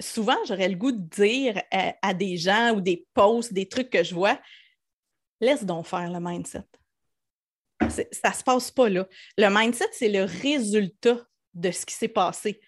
souvent, 0.01 0.37
j'aurais 0.47 0.69
le 0.69 0.77
goût 0.77 0.93
de 0.93 1.09
dire 1.09 1.63
euh, 1.73 1.91
à 2.03 2.15
des 2.15 2.37
gens 2.37 2.75
ou 2.75 2.81
des 2.81 3.07
posts, 3.15 3.53
des 3.53 3.69
trucs 3.69 3.91
que 3.91 4.03
je 4.03 4.15
vois, 4.15 4.39
laisse 5.41 5.65
donc 5.65 5.87
faire 5.87 6.11
le 6.11 6.21
mindset. 6.21 6.65
Ça 7.91 8.31
ne 8.31 8.35
se 8.35 8.43
passe 8.45 8.71
pas 8.71 8.89
là. 8.89 9.07
Le 9.37 9.49
mindset, 9.49 9.89
c'est 9.93 10.09
le 10.09 10.25
résultat 10.25 11.19
de 11.55 11.71
ce 11.71 11.85
qui 11.85 11.95
s'est 11.95 12.09
passé. 12.09 12.61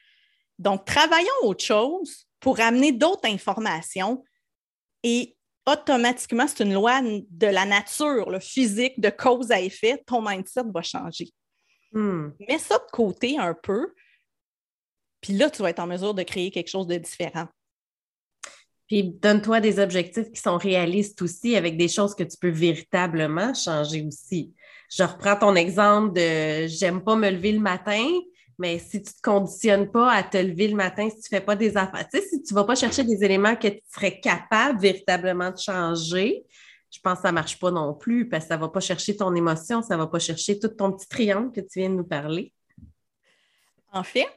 Donc, 0.58 0.84
travaillons 0.84 1.28
autre 1.42 1.64
chose 1.64 2.28
pour 2.40 2.60
amener 2.60 2.92
d'autres 2.92 3.28
informations 3.28 4.24
et 5.02 5.36
automatiquement, 5.66 6.46
c'est 6.46 6.64
une 6.64 6.74
loi 6.74 7.00
de 7.02 7.46
la 7.46 7.64
nature, 7.64 8.30
le 8.30 8.40
physique, 8.40 9.00
de 9.00 9.10
cause 9.10 9.50
à 9.50 9.60
effet, 9.60 10.02
ton 10.06 10.22
mindset 10.22 10.62
va 10.72 10.82
changer. 10.82 11.30
Hmm. 11.92 12.30
Mets 12.48 12.58
ça 12.58 12.78
de 12.78 12.90
côté 12.90 13.38
un 13.38 13.54
peu, 13.54 13.94
puis 15.20 15.32
là, 15.32 15.48
tu 15.48 15.62
vas 15.62 15.70
être 15.70 15.80
en 15.80 15.86
mesure 15.86 16.12
de 16.12 16.22
créer 16.22 16.50
quelque 16.50 16.68
chose 16.68 16.86
de 16.86 16.96
différent. 16.96 17.46
Puis 18.86 19.04
donne-toi 19.04 19.60
des 19.60 19.78
objectifs 19.78 20.30
qui 20.30 20.40
sont 20.40 20.58
réalistes 20.58 21.22
aussi, 21.22 21.56
avec 21.56 21.78
des 21.78 21.88
choses 21.88 22.14
que 22.14 22.24
tu 22.24 22.36
peux 22.36 22.50
véritablement 22.50 23.54
changer 23.54 24.04
aussi. 24.06 24.52
Je 24.90 25.02
reprends 25.02 25.36
ton 25.36 25.54
exemple 25.54 26.12
de 26.12 26.66
j'aime 26.66 27.02
pas 27.02 27.16
me 27.16 27.30
lever 27.30 27.52
le 27.52 27.60
matin. 27.60 28.06
Mais 28.58 28.78
si 28.78 29.02
tu 29.02 29.10
ne 29.10 29.14
te 29.14 29.20
conditionnes 29.22 29.90
pas 29.90 30.12
à 30.12 30.22
te 30.22 30.36
lever 30.36 30.68
le 30.68 30.76
matin, 30.76 31.08
si 31.10 31.16
tu 31.16 31.34
ne 31.34 31.38
fais 31.38 31.44
pas 31.44 31.56
des 31.56 31.76
affaires, 31.76 32.08
tu 32.08 32.20
sais, 32.20 32.26
si 32.26 32.42
tu 32.42 32.54
ne 32.54 32.58
vas 32.58 32.64
pas 32.64 32.74
chercher 32.74 33.04
des 33.04 33.24
éléments 33.24 33.56
que 33.56 33.68
tu 33.68 33.82
serais 33.92 34.20
capable 34.20 34.80
véritablement 34.80 35.50
de 35.50 35.58
changer, 35.58 36.44
je 36.90 37.00
pense 37.00 37.18
que 37.18 37.22
ça 37.22 37.28
ne 37.28 37.34
marche 37.34 37.58
pas 37.58 37.72
non 37.72 37.94
plus 37.94 38.28
parce 38.28 38.44
que 38.44 38.48
ça 38.48 38.56
ne 38.56 38.60
va 38.60 38.68
pas 38.68 38.80
chercher 38.80 39.16
ton 39.16 39.34
émotion, 39.34 39.82
ça 39.82 39.94
ne 39.94 40.00
va 40.00 40.06
pas 40.06 40.20
chercher 40.20 40.58
tout 40.58 40.68
ton 40.68 40.92
petit 40.92 41.08
triangle 41.08 41.50
que 41.50 41.60
tu 41.60 41.80
viens 41.80 41.90
de 41.90 41.96
nous 41.96 42.04
parler. 42.04 42.52
En 43.92 44.04
fait, 44.04 44.28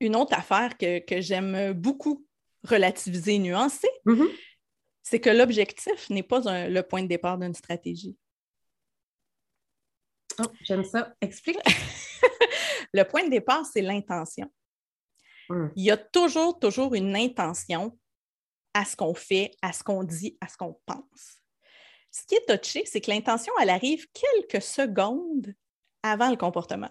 une 0.00 0.16
autre 0.16 0.36
affaire 0.36 0.76
que, 0.76 1.20
j'aime 1.20 1.72
beaucoup 1.72 2.26
relativiser 2.64 3.36
et 3.36 3.38
nuancer, 3.38 3.88
mm-hmm. 4.04 4.28
c'est 5.02 5.20
que 5.20 5.30
l'objectif 5.30 6.10
n'est 6.10 6.22
pas 6.22 6.40
le 6.68 6.80
point 6.82 7.02
de 7.02 7.08
départ 7.08 7.38
d'une 7.38 7.54
stratégie. 7.54 8.16
Oh, 10.38 10.46
j'aime 10.62 10.84
ça. 10.84 11.14
Explique. 11.20 11.58
Le 12.92 13.04
point 13.04 13.24
de 13.24 13.30
départ, 13.30 13.64
c'est 13.64 13.82
l'intention. 13.82 14.50
Hmm. 15.48 15.68
Il 15.76 15.84
y 15.84 15.90
a 15.90 15.96
toujours, 15.96 16.58
toujours 16.58 16.94
une 16.94 17.16
intention 17.16 17.98
à 18.74 18.84
ce 18.84 18.96
qu'on 18.96 19.14
fait, 19.14 19.52
à 19.62 19.72
ce 19.72 19.82
qu'on 19.82 20.04
dit, 20.04 20.36
à 20.40 20.48
ce 20.48 20.56
qu'on 20.56 20.80
pense. 20.86 21.38
Ce 22.10 22.24
qui 22.24 22.34
est 22.34 22.46
touché, 22.46 22.84
c'est 22.86 23.00
que 23.00 23.10
l'intention, 23.10 23.52
elle 23.60 23.70
arrive 23.70 24.06
quelques 24.12 24.62
secondes 24.62 25.54
avant 26.02 26.30
le 26.30 26.36
comportement. 26.36 26.90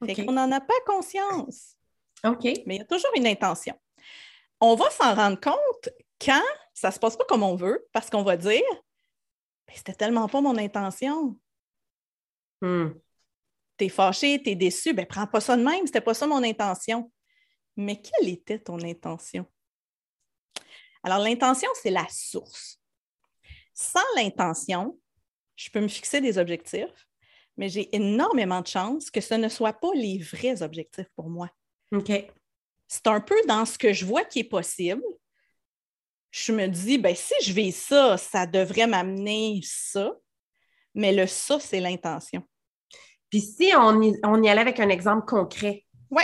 On 0.00 0.32
n'en 0.32 0.52
a 0.52 0.60
pas 0.60 0.74
conscience. 0.86 1.76
OK. 2.24 2.44
Mais 2.66 2.76
il 2.76 2.78
y 2.78 2.80
a 2.80 2.84
toujours 2.84 3.10
une 3.16 3.26
intention. 3.26 3.74
On 4.60 4.74
va 4.74 4.90
s'en 4.90 5.14
rendre 5.14 5.40
compte 5.40 5.88
quand 6.20 6.42
ça 6.74 6.88
ne 6.88 6.92
se 6.92 6.98
passe 6.98 7.16
pas 7.16 7.24
comme 7.24 7.42
on 7.42 7.56
veut, 7.56 7.86
parce 7.92 8.10
qu'on 8.10 8.22
va 8.22 8.36
dire 8.36 8.62
c'était 9.74 9.94
tellement 9.94 10.28
pas 10.28 10.40
mon 10.40 10.56
intention. 10.56 11.38
Hmm 12.60 12.90
t'es 13.76 13.88
fâché, 13.88 14.42
t'es 14.42 14.54
déçu, 14.54 14.92
ben 14.92 15.06
prends 15.06 15.26
pas 15.26 15.40
ça 15.40 15.56
de 15.56 15.62
même, 15.62 15.86
c'était 15.86 16.00
pas 16.00 16.14
ça 16.14 16.26
mon 16.26 16.42
intention. 16.42 17.10
Mais 17.76 18.00
quelle 18.00 18.28
était 18.28 18.58
ton 18.58 18.82
intention? 18.82 19.46
Alors, 21.02 21.18
l'intention, 21.18 21.68
c'est 21.80 21.90
la 21.90 22.06
source. 22.10 22.80
Sans 23.74 24.00
l'intention, 24.16 24.98
je 25.54 25.70
peux 25.70 25.80
me 25.80 25.88
fixer 25.88 26.20
des 26.20 26.38
objectifs, 26.38 27.06
mais 27.56 27.68
j'ai 27.68 27.94
énormément 27.94 28.60
de 28.60 28.66
chances 28.66 29.10
que 29.10 29.20
ce 29.20 29.34
ne 29.34 29.48
soit 29.48 29.74
pas 29.74 29.92
les 29.94 30.18
vrais 30.18 30.62
objectifs 30.62 31.08
pour 31.14 31.28
moi. 31.28 31.50
OK. 31.92 32.10
C'est 32.88 33.06
un 33.06 33.20
peu 33.20 33.36
dans 33.46 33.64
ce 33.64 33.78
que 33.78 33.92
je 33.92 34.04
vois 34.04 34.24
qui 34.24 34.40
est 34.40 34.44
possible. 34.44 35.02
Je 36.30 36.52
me 36.52 36.66
dis, 36.66 36.98
ben, 36.98 37.14
si 37.14 37.34
je 37.42 37.52
vais 37.52 37.70
ça, 37.70 38.16
ça 38.16 38.46
devrait 38.46 38.86
m'amener 38.86 39.60
ça. 39.62 40.12
Mais 40.94 41.12
le 41.12 41.26
ça, 41.26 41.60
c'est 41.60 41.80
l'intention. 41.80 42.42
Puis 43.30 43.40
si 43.40 43.72
on 43.76 44.02
y, 44.02 44.48
allait 44.48 44.60
avec 44.60 44.80
un 44.80 44.88
exemple 44.88 45.26
concret. 45.26 45.84
Oui. 46.10 46.22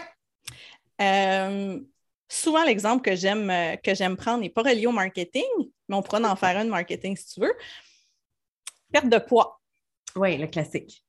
Euh, 1.01 1.81
souvent, 2.29 2.65
l'exemple 2.65 3.03
que 3.03 3.17
j'aime 3.17 3.51
euh, 3.51 3.77
que 3.77 3.95
j'aime 3.95 4.17
prendre 4.17 4.41
n'est 4.41 4.51
pas 4.51 4.63
relié 4.63 4.87
au 4.87 4.93
marketing, 4.93 5.43
mais 5.89 5.97
on 5.97 6.03
pourra 6.03 6.21
en 6.21 6.37
faire 6.37 6.57
un 6.57 6.65
de 6.65 6.71
marketing 6.71 7.17
si 7.17 7.35
tu 7.35 7.41
veux. 7.41 7.55
Perte 8.93 9.09
de 9.09 9.19
poids. 9.19 9.61
Oui, 10.15 10.37
le 10.37 10.47
classique. 10.47 11.05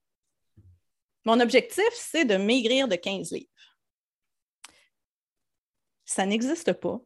Mon 1.25 1.39
objectif, 1.39 1.89
c'est 1.93 2.25
de 2.25 2.35
maigrir 2.35 2.87
de 2.87 2.95
15 2.95 3.31
livres. 3.31 3.47
Ça 6.05 6.25
n'existe 6.25 6.73
pas 6.73 6.99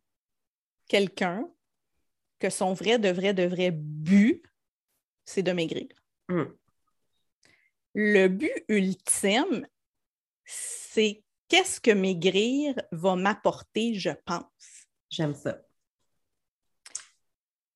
quelqu'un 0.87 1.49
que 2.39 2.49
son 2.49 2.73
vrai, 2.73 2.99
de 2.99 3.09
vrai, 3.09 3.33
de 3.33 3.43
vrai 3.43 3.71
but, 3.71 4.43
c'est 5.25 5.43
de 5.43 5.51
maigrir. 5.51 5.87
Hmm 6.29 6.45
le 7.99 8.27
but 8.27 8.63
ultime, 8.67 9.67
c'est 10.45 11.23
qu'est-ce 11.47 11.81
que 11.81 11.89
maigrir 11.89 12.75
va 12.91 13.15
m'apporter, 13.15 13.95
je 13.95 14.11
pense. 14.23 14.45
J'aime 15.09 15.33
ça. 15.33 15.57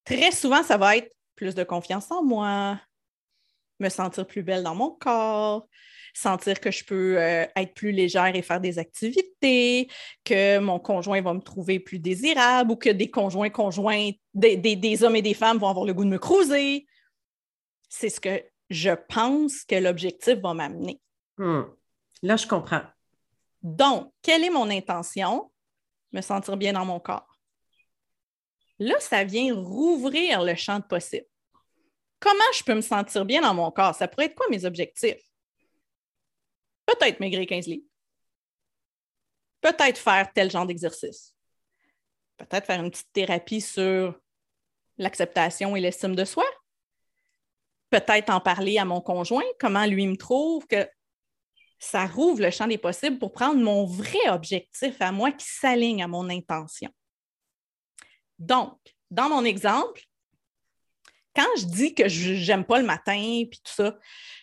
Très 0.06 0.32
souvent, 0.32 0.62
ça 0.62 0.78
va 0.78 0.98
être 0.98 1.12
plus 1.36 1.56
de 1.56 1.64
confiance 1.64 2.12
en 2.12 2.24
moi, 2.24 2.80
me 3.80 3.90
sentir 3.90 4.28
plus 4.28 4.44
belle 4.44 4.62
dans 4.62 4.76
mon 4.76 4.92
corps, 4.92 5.68
sentir 6.14 6.60
que 6.60 6.70
je 6.70 6.86
peux 6.86 7.20
euh, 7.20 7.48
être 7.56 7.74
plus 7.74 7.92
légère 7.92 8.36
et 8.36 8.44
faire 8.44 8.62
des 8.62 8.78
activités, 8.78 9.90
que 10.24 10.60
mon 10.60 10.78
conjoint 10.78 11.22
va 11.22 11.34
me 11.34 11.42
trouver 11.42 11.80
plus 11.80 11.98
désirable 11.98 12.70
ou 12.70 12.76
que 12.76 12.92
des 12.92 13.10
conjoints 13.10 13.50
conjoints, 13.50 14.12
des, 14.36 14.56
des 14.56 15.04
hommes 15.04 15.16
et 15.16 15.24
des 15.24 15.34
femmes 15.34 15.58
vont 15.58 15.70
avoir 15.70 15.86
le 15.86 15.96
goût 15.96 16.06
de 16.06 16.10
me 16.10 16.20
cruiser. 16.20 16.86
C'est 17.90 18.10
ce 18.10 18.20
que 18.20 18.51
je 18.72 18.92
pense 19.10 19.66
que 19.66 19.76
l'objectif 19.76 20.40
va 20.40 20.54
m'amener. 20.54 21.00
Hmm. 21.38 21.64
Là, 22.24 22.38
je 22.38 22.48
comprends. 22.48 22.84
Donc, 23.62 24.14
quelle 24.22 24.46
est 24.46 24.50
mon 24.50 24.70
intention? 24.70 25.52
Me 26.14 26.22
sentir 26.22 26.56
bien 26.56 26.74
dans 26.74 26.86
mon 26.86 27.00
corps. 27.00 27.38
Là, 28.80 29.00
ça 29.00 29.26
vient 29.26 29.54
rouvrir 29.54 30.42
le 30.44 30.56
champ 30.56 30.80
de 30.80 30.86
possible. 30.86 31.26
Comment 32.20 32.52
je 32.54 32.64
peux 32.64 32.74
me 32.74 32.82
sentir 32.82 33.26
bien 33.26 33.42
dans 33.42 33.54
mon 33.54 33.70
corps? 33.72 33.94
Ça 33.94 34.08
pourrait 34.08 34.28
être 34.28 34.36
quoi 34.36 34.48
mes 34.50 34.64
objectifs? 34.64 35.22
Peut-être 36.86 37.20
maigrir 37.20 37.46
15 37.46 37.68
livres. 37.68 37.88
Peut-être 39.60 39.98
faire 39.98 40.32
tel 40.32 40.50
genre 40.50 40.66
d'exercice. 40.66 41.36
Peut-être 42.38 42.66
faire 42.66 42.82
une 42.82 42.90
petite 42.90 43.12
thérapie 43.12 43.62
sur 43.62 44.18
l'acceptation 44.98 45.76
et 45.76 45.82
l'estime 45.82 46.16
de 46.16 46.26
soi. 46.26 46.46
Peut-être 47.92 48.32
en 48.32 48.40
parler 48.40 48.80
à 48.80 48.86
mon 48.86 49.02
conjoint, 49.02 49.44
comment 49.60 49.86
lui 49.86 50.08
me 50.08 50.18
trouve, 50.18 50.66
que 50.66 50.90
ça 51.78 52.06
rouvre 52.06 52.42
le 52.42 52.52
champ 52.52 52.68
des 52.68 52.78
possibles 52.78 53.20
pour 53.20 53.32
prendre 53.32 53.60
mon 53.60 53.86
vrai 53.86 54.30
objectif 54.30 54.96
à 55.02 55.12
moi 55.12 55.32
qui 55.32 55.46
s'aligne 55.46 56.04
à 56.04 56.08
mon 56.08 56.30
intention. 56.30 56.90
Donc, 58.40 58.80
dans 59.12 59.30
mon 59.30 59.44
exemple, 59.44 60.02
quand 61.36 61.48
je 61.58 61.66
dis 61.66 61.94
que 61.94 62.08
je 62.08 62.52
n'aime 62.52 62.66
pas 62.66 62.80
le 62.80 62.86
matin, 62.86 63.44
puis 63.50 63.62
tout 63.64 63.74
ça, 63.74 63.98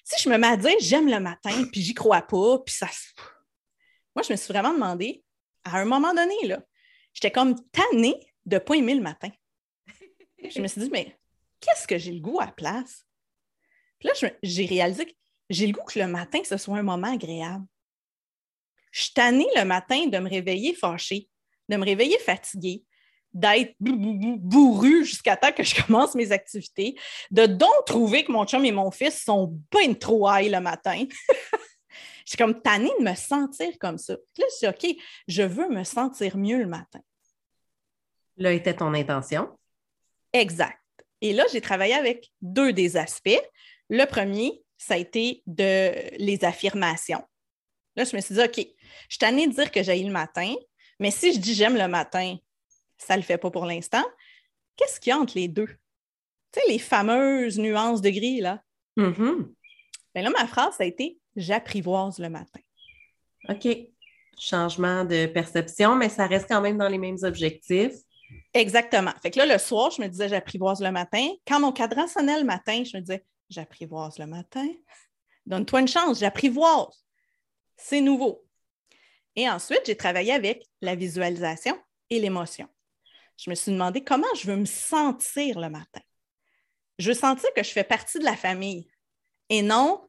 si 0.04 0.22
je 0.22 0.28
me 0.28 0.38
mets 0.38 0.46
à 0.46 0.56
dire 0.56 0.76
j'aime 0.80 1.08
le 1.08 1.20
matin, 1.20 1.64
puis 1.72 1.80
j'y 1.80 1.94
crois 1.94 2.22
pas, 2.22 2.58
puis 2.60 2.74
ça. 2.74 2.88
Moi, 4.14 4.22
je 4.22 4.32
me 4.32 4.36
suis 4.36 4.52
vraiment 4.52 4.72
demandé, 4.72 5.24
à 5.64 5.78
un 5.78 5.84
moment 5.84 6.14
donné, 6.14 6.34
là, 6.44 6.60
j'étais 7.12 7.30
comme 7.30 7.54
tannée 7.70 8.18
de 8.46 8.56
ne 8.56 8.58
pas 8.58 8.74
aimer 8.74 8.94
le 8.94 9.02
matin. 9.02 9.30
je 10.38 10.60
me 10.60 10.66
suis 10.66 10.80
dit, 10.80 10.90
mais 10.90 11.18
qu'est-ce 11.60 11.86
que 11.86 11.98
j'ai 11.98 12.12
le 12.12 12.20
goût 12.20 12.40
à 12.40 12.46
la 12.46 12.52
place? 12.52 13.07
Puis 13.98 14.08
là, 14.08 14.30
j'ai 14.42 14.66
réalisé 14.66 15.06
que 15.06 15.12
j'ai 15.50 15.66
le 15.66 15.72
goût 15.72 15.84
que 15.84 15.98
le 15.98 16.06
matin, 16.06 16.40
ce 16.44 16.56
soit 16.56 16.78
un 16.78 16.82
moment 16.82 17.12
agréable. 17.12 17.64
Je 18.92 19.04
suis 19.04 19.12
tannée 19.12 19.48
le 19.56 19.64
matin 19.64 20.06
de 20.06 20.18
me 20.18 20.28
réveiller 20.28 20.74
fâchée, 20.74 21.28
de 21.68 21.76
me 21.76 21.84
réveiller 21.84 22.18
fatiguée, 22.18 22.84
d'être 23.32 23.74
bourru 23.80 25.04
jusqu'à 25.04 25.36
temps 25.36 25.52
que 25.52 25.62
je 25.62 25.82
commence 25.82 26.14
mes 26.14 26.32
activités, 26.32 26.98
de 27.30 27.46
donc 27.46 27.84
trouver 27.86 28.24
que 28.24 28.32
mon 28.32 28.44
chum 28.46 28.64
et 28.64 28.72
mon 28.72 28.90
fils 28.90 29.22
sont 29.22 29.58
bien 29.70 29.94
trop 29.94 30.28
high 30.30 30.50
le 30.50 30.60
matin. 30.60 31.04
je 31.88 32.32
suis 32.32 32.36
comme 32.36 32.60
tannée 32.60 32.92
de 32.98 33.04
me 33.04 33.14
sentir 33.14 33.68
comme 33.78 33.98
ça. 33.98 34.16
Puis 34.34 34.42
là, 34.42 34.46
je 34.50 34.66
dis, 34.66 34.94
OK, 34.94 35.02
je 35.28 35.42
veux 35.42 35.68
me 35.68 35.84
sentir 35.84 36.36
mieux 36.36 36.58
le 36.58 36.66
matin. 36.66 37.00
Là 38.36 38.52
était 38.52 38.74
ton 38.74 38.94
intention. 38.94 39.48
Exact. 40.32 40.78
Et 41.20 41.32
là, 41.32 41.44
j'ai 41.52 41.60
travaillé 41.60 41.94
avec 41.94 42.30
deux 42.40 42.72
des 42.72 42.96
aspects. 42.96 43.42
Le 43.88 44.04
premier, 44.04 44.62
ça 44.76 44.94
a 44.94 44.96
été 44.96 45.42
de 45.46 45.92
les 46.18 46.44
affirmations. 46.44 47.22
Là, 47.96 48.04
je 48.04 48.14
me 48.14 48.20
suis 48.20 48.34
dit, 48.34 48.40
OK, 48.40 48.56
je 48.56 48.62
suis 49.08 49.18
tannée 49.18 49.46
de 49.46 49.52
dire 49.52 49.70
que 49.70 49.82
j'ai 49.82 50.02
le 50.02 50.12
matin, 50.12 50.54
mais 51.00 51.10
si 51.10 51.32
je 51.32 51.38
dis 51.38 51.54
j'aime 51.54 51.76
le 51.76 51.88
matin, 51.88 52.36
ça 52.96 53.14
ne 53.14 53.20
le 53.20 53.24
fait 53.24 53.38
pas 53.38 53.50
pour 53.50 53.66
l'instant. 53.66 54.04
Qu'est-ce 54.76 55.00
qu'il 55.00 55.10
y 55.10 55.12
a 55.12 55.18
entre 55.18 55.36
les 55.36 55.48
deux? 55.48 55.68
Tu 56.52 56.60
sais, 56.60 56.68
les 56.68 56.78
fameuses 56.78 57.58
nuances 57.58 58.00
de 58.00 58.10
gris, 58.10 58.40
là. 58.40 58.62
Mm-hmm. 58.96 59.48
Ben 60.14 60.24
là, 60.24 60.30
ma 60.30 60.46
phrase, 60.46 60.76
ça 60.76 60.84
a 60.84 60.86
été 60.86 61.18
j'apprivoise 61.38 62.18
le 62.18 62.28
matin. 62.28 62.60
OK. 63.48 63.68
Changement 64.38 65.04
de 65.04 65.26
perception, 65.26 65.96
mais 65.96 66.08
ça 66.08 66.26
reste 66.26 66.48
quand 66.48 66.60
même 66.60 66.78
dans 66.78 66.88
les 66.88 66.98
mêmes 66.98 67.18
objectifs. 67.22 67.94
Exactement. 68.54 69.12
Fait 69.22 69.30
que 69.30 69.38
là, 69.38 69.46
le 69.46 69.58
soir, 69.58 69.90
je 69.90 70.02
me 70.02 70.08
disais 70.08 70.28
j'apprivoise 70.28 70.80
le 70.80 70.90
matin. 70.90 71.26
Quand 71.46 71.60
mon 71.60 71.72
cadran 71.72 72.06
sonnait 72.06 72.38
le 72.38 72.44
matin, 72.44 72.82
je 72.84 72.96
me 72.96 73.00
disais 73.02 73.24
j'apprivoise 73.48 74.18
le 74.18 74.26
matin. 74.26 74.68
Donne-toi 75.46 75.80
une 75.80 75.88
chance, 75.88 76.20
j'apprivoise. 76.20 77.04
C'est 77.76 78.00
nouveau. 78.00 78.44
Et 79.36 79.48
ensuite, 79.48 79.82
j'ai 79.86 79.96
travaillé 79.96 80.32
avec 80.32 80.66
la 80.80 80.94
visualisation 80.94 81.78
et 82.10 82.18
l'émotion. 82.18 82.68
Je 83.36 83.50
me 83.50 83.54
suis 83.54 83.72
demandé 83.72 84.02
comment 84.02 84.26
je 84.34 84.46
veux 84.48 84.56
me 84.56 84.66
sentir 84.66 85.60
le 85.60 85.70
matin. 85.70 86.00
Je 86.98 87.08
veux 87.08 87.14
sentir 87.14 87.48
que 87.54 87.62
je 87.62 87.70
fais 87.70 87.84
partie 87.84 88.18
de 88.18 88.24
la 88.24 88.36
famille. 88.36 88.90
Et 89.48 89.62
non, 89.62 90.08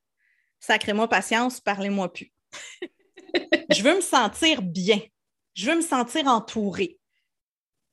sacrez-moi 0.60 1.08
patience, 1.08 1.62
parlez-moi 1.62 2.12
plus. 2.12 2.34
je 3.69 3.84
veux 3.84 3.95
me 3.95 4.02
sentir 4.02 4.62
bien. 4.62 4.99
Je 5.54 5.69
veux 5.69 5.75
me 5.75 5.82
sentir 5.82 6.25
entourée. 6.28 6.99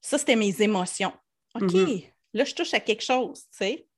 Ça, 0.00 0.18
c'était 0.18 0.36
mes 0.36 0.62
émotions. 0.62 1.12
OK, 1.54 1.64
mm-hmm. 1.64 2.12
là, 2.32 2.44
je 2.44 2.54
touche 2.54 2.74
à 2.74 2.80
quelque 2.80 3.02
chose, 3.02 3.42
tu 3.50 3.58
sais. 3.58 3.88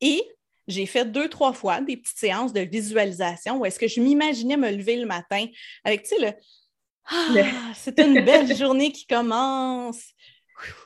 Et 0.00 0.22
j'ai 0.68 0.86
fait 0.86 1.10
deux, 1.10 1.28
trois 1.28 1.52
fois 1.52 1.80
des 1.80 1.96
petites 1.96 2.18
séances 2.18 2.52
de 2.52 2.60
visualisation 2.60 3.58
où 3.58 3.64
est-ce 3.64 3.78
que 3.78 3.88
je 3.88 4.00
m'imaginais 4.00 4.56
me 4.56 4.70
lever 4.70 4.96
le 4.96 5.06
matin 5.06 5.46
avec, 5.82 6.02
tu 6.02 6.10
sais, 6.10 6.18
le 6.20 6.32
ah, 7.10 7.72
c'est 7.74 7.98
une 7.98 8.20
belle 8.24 8.54
journée 8.54 8.92
qui 8.92 9.06
commence. 9.06 10.12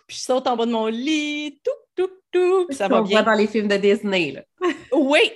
Puis 0.07 0.19
je 0.19 0.23
saute 0.23 0.47
en 0.47 0.57
bas 0.57 0.67
de 0.67 0.73
mon 0.73 0.87
lit, 0.87 1.61
tout, 1.65 1.71
tout, 1.97 2.13
tout, 2.31 2.67
puis 2.67 2.77
ça 2.77 2.89
va 2.89 3.03
bien. 3.03 3.23
dans 3.23 3.35
les 3.35 3.47
films 3.47 3.69
de 3.69 3.77
Disney. 3.77 4.33
Là. 4.33 4.43
oui, 4.93 5.33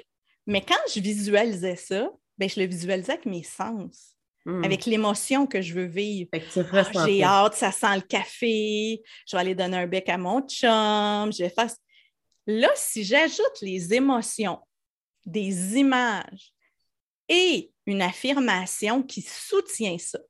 mais 0.47 0.61
quand 0.61 0.75
je 0.95 1.01
visualisais 1.01 1.77
ça, 1.77 2.09
ben, 2.39 2.49
je 2.49 2.61
le 2.61 2.67
visualisais 2.67 3.13
avec 3.13 3.27
mes 3.27 3.43
sens. 3.43 4.13
Hmm. 4.45 4.63
Avec 4.63 4.87
l'émotion 4.87 5.45
que 5.45 5.61
je 5.61 5.75
veux 5.75 5.87
vivre. 5.87 6.31
Ah, 6.73 6.85
j'ai 7.05 7.25
hâte, 7.25 7.55
ça 7.55 7.73
sent 7.73 7.97
le 7.97 8.03
café, 8.03 9.03
je 9.27 9.37
vais 9.37 9.41
aller 9.41 9.55
donner 9.57 9.79
un 9.79 9.87
bec 9.89 10.09
à 10.09 10.17
mon 10.17 10.41
chum, 10.43 11.33
je 11.33 11.43
vais 11.43 11.49
faire 11.49 11.69
Là, 12.47 12.71
si 12.75 13.05
j'ajoute 13.05 13.61
les 13.61 13.93
émotions, 13.95 14.61
des 15.25 15.77
images 15.77 16.53
et 17.29 17.73
une 17.87 18.03
affirmation 18.03 19.03
qui 19.03 19.23
soutient 19.23 19.99
ça, 19.99 20.21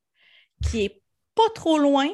qui 0.63 0.79
n'est 0.79 1.03
pas 1.35 1.51
trop 1.55 1.79
loin 1.79 2.09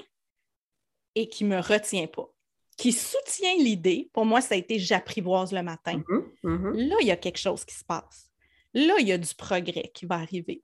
et 1.14 1.28
qui 1.28 1.44
ne 1.44 1.56
me 1.56 1.60
retient 1.60 2.08
pas, 2.08 2.28
qui 2.76 2.92
soutient 2.92 3.54
l'idée, 3.58 4.10
pour 4.12 4.24
moi, 4.24 4.40
ça 4.40 4.54
a 4.54 4.58
été 4.58 4.78
j'apprivoise 4.78 5.52
le 5.52 5.62
matin. 5.62 5.98
Mm-hmm, 5.98 6.24
mm-hmm. 6.42 6.88
Là, 6.88 6.96
il 7.00 7.06
y 7.06 7.12
a 7.12 7.16
quelque 7.16 7.38
chose 7.38 7.64
qui 7.64 7.74
se 7.74 7.84
passe. 7.84 8.30
Là, 8.74 8.94
il 8.98 9.06
y 9.06 9.12
a 9.12 9.18
du 9.18 9.34
progrès 9.34 9.90
qui 9.94 10.06
va 10.06 10.16
arriver. 10.16 10.62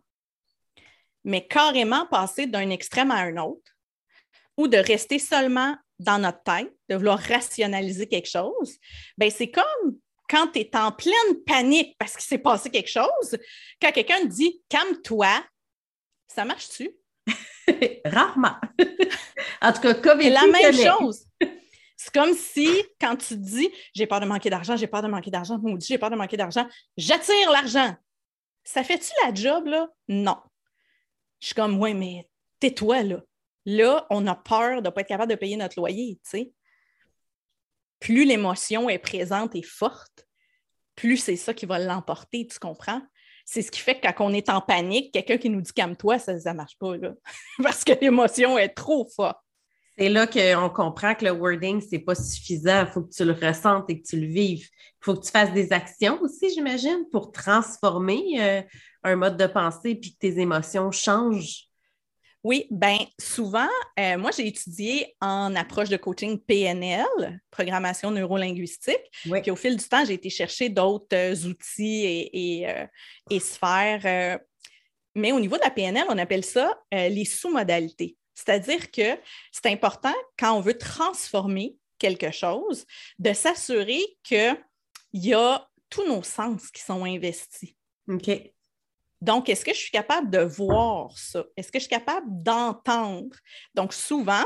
Mais 1.25 1.47
carrément 1.47 2.07
passer 2.07 2.47
d'un 2.47 2.71
extrême 2.71 3.11
à 3.11 3.19
un 3.19 3.37
autre 3.37 3.77
ou 4.57 4.67
de 4.67 4.79
rester 4.79 5.19
seulement 5.19 5.77
dans 5.99 6.19
notre 6.19 6.43
tête, 6.43 6.73
de 6.89 6.97
vouloir 6.97 7.19
rationaliser 7.19 8.07
quelque 8.07 8.29
chose, 8.29 8.79
ben 9.17 9.31
c'est 9.31 9.51
comme 9.51 9.99
quand 10.29 10.49
tu 10.49 10.61
es 10.61 10.77
en 10.77 10.93
pleine 10.93 11.43
panique 11.47 11.97
parce 11.99 12.13
qu'il 12.13 12.25
s'est 12.25 12.39
passé 12.39 12.71
quelque 12.71 12.91
chose, 12.91 13.39
quand 13.81 13.93
quelqu'un 13.93 14.25
dit 14.25 14.63
calme-toi, 14.69 15.43
ça 16.29 16.45
marche-tu? 16.45 16.91
Rarement. 18.05 18.57
en 19.63 19.73
tout 19.73 19.81
cas, 19.81 19.95
COVID. 19.95 20.25
C'est 20.25 20.31
la 20.31 20.47
même 20.47 20.73
chose. 20.73 21.27
C'est 21.97 22.15
comme 22.15 22.35
si, 22.35 22.69
quand 23.01 23.17
tu 23.17 23.37
dis 23.37 23.69
j'ai 23.95 24.07
peur 24.07 24.21
de 24.21 24.27
manquer 24.27 24.51
d'argent, 24.51 24.77
j'ai 24.77 24.87
peur 24.87 25.03
de 25.03 25.09
manquer 25.09 25.31
d'argent, 25.31 25.59
ou 25.63 25.79
j'ai 25.81 25.99
peur 25.99 26.11
de 26.11 26.17
manquer 26.17 26.37
d'argent, 26.37 26.67
j'attire 26.97 27.51
l'argent. 27.51 27.95
Ça 28.63 28.85
fait-tu 28.85 29.11
la 29.25 29.35
job, 29.35 29.67
là? 29.67 29.89
Non. 30.09 30.37
Je 31.41 31.47
suis 31.47 31.55
comme, 31.55 31.79
ouais, 31.81 31.95
mais 31.95 32.29
tais-toi, 32.61 33.03
là. 33.03 33.21
Là, 33.71 34.07
on 34.09 34.27
a 34.27 34.35
peur 34.35 34.81
de 34.81 34.89
ne 34.89 34.91
pas 34.91 35.03
être 35.03 35.09
capable 35.09 35.31
de 35.31 35.37
payer 35.37 35.59
notre 35.59 35.79
loyer, 35.79 36.19
tu 36.25 36.31
sais. 36.31 36.53
Plus 38.01 38.25
l'émotion 38.25 38.89
est 38.89 38.99
présente 38.99 39.55
et 39.55 39.63
forte, 39.63 40.27
plus 40.95 41.19
c'est 41.19 41.37
ça 41.37 41.53
qui 41.53 41.67
va 41.67 41.79
l'emporter, 41.79 42.47
tu 42.47 42.59
comprends? 42.59 43.03
C'est 43.45 43.61
ce 43.61 43.71
qui 43.71 43.81
fait 43.81 44.01
que 44.01 44.09
quand 44.09 44.25
on 44.25 44.33
est 44.33 44.49
en 44.49 44.63
panique, 44.63 45.13
quelqu'un 45.13 45.37
qui 45.37 45.51
nous 45.51 45.61
dit 45.61 45.75
calme-toi, 45.75 46.19
ça 46.19 46.33
ne 46.33 46.53
marche 46.57 46.79
pas, 46.79 46.97
là. 46.97 47.13
parce 47.63 47.85
que 47.85 47.93
l'émotion 48.01 48.57
est 48.57 48.71
trop 48.71 49.07
forte. 49.15 49.37
C'est 49.99 50.09
là 50.09 50.27
qu'on 50.27 50.71
comprend 50.71 51.15
que 51.15 51.27
le 51.27 51.33
wording, 51.33 51.83
ce 51.83 51.89
n'est 51.93 52.03
pas 52.03 52.15
suffisant. 52.15 52.87
Il 52.87 52.91
faut 52.91 53.03
que 53.03 53.13
tu 53.13 53.23
le 53.23 53.33
ressentes 53.33 53.91
et 53.91 54.01
que 54.01 54.07
tu 54.09 54.19
le 54.19 54.29
vives. 54.29 54.67
Il 54.67 55.05
faut 55.05 55.15
que 55.15 55.27
tu 55.27 55.31
fasses 55.31 55.53
des 55.53 55.75
actions 55.75 56.19
aussi, 56.23 56.49
j'imagine, 56.55 57.05
pour 57.13 57.33
transformer 57.33 58.23
euh, 58.41 58.63
un 59.03 59.17
mode 59.17 59.37
de 59.37 59.47
pensée 59.47 59.95
puis 59.95 60.15
que 60.15 60.19
tes 60.19 60.41
émotions 60.41 60.91
changent 60.91 61.68
oui, 62.45 62.67
bien 62.71 62.99
souvent, 63.19 63.69
euh, 63.99 64.17
moi 64.17 64.31
j'ai 64.31 64.47
étudié 64.47 65.17
en 65.21 65.55
approche 65.57 65.89
de 65.89 65.97
coaching 65.97 66.39
PNL, 66.39 67.41
programmation 67.51 68.11
neurolinguistique. 68.11 69.11
Puis 69.43 69.51
au 69.51 69.57
fil 69.57 69.77
du 69.77 69.85
temps, 69.85 70.05
j'ai 70.05 70.15
été 70.15 70.31
chercher 70.31 70.69
d'autres 70.69 71.15
euh, 71.15 71.49
outils 71.49 72.31
et, 72.33 72.69
euh, 72.69 73.39
sphères. 73.41 74.39
mais 75.15 75.33
au 75.33 75.41
niveau 75.41 75.57
de 75.57 75.63
la 75.63 75.71
PNL, 75.71 76.05
on 76.09 76.19
appelle 76.19 76.45
ça 76.45 76.81
les 76.93 77.25
sous-modalités. 77.25 78.17
C'est-à-dire 78.35 78.91
que 78.93 79.19
c'est 79.51 79.67
important 79.67 80.15
quand 80.39 80.53
on 80.57 80.61
veut 80.61 80.79
transformer 80.79 81.77
quelque 81.99 82.31
chose, 82.31 82.87
de 83.19 83.33
s'assurer 83.33 84.01
qu'il 84.23 84.57
y 85.13 85.35
a 85.35 85.69
tous 85.91 86.07
nos 86.07 86.23
sens 86.23 86.71
qui 86.71 86.83
sont 86.83 87.05
investis. 87.05 87.75
OK. 88.09 88.31
Donc, 89.21 89.49
est-ce 89.49 89.65
que 89.65 89.73
je 89.73 89.79
suis 89.79 89.91
capable 89.91 90.31
de 90.31 90.41
voir 90.41 91.17
ça? 91.19 91.45
Est-ce 91.57 91.73
que 91.73 91.79
je 91.79 91.85
suis 91.85 91.91
capable 91.91 92.27
d'entendre? 92.29 93.37
Donc, 93.75 93.93
souvent, 93.93 94.45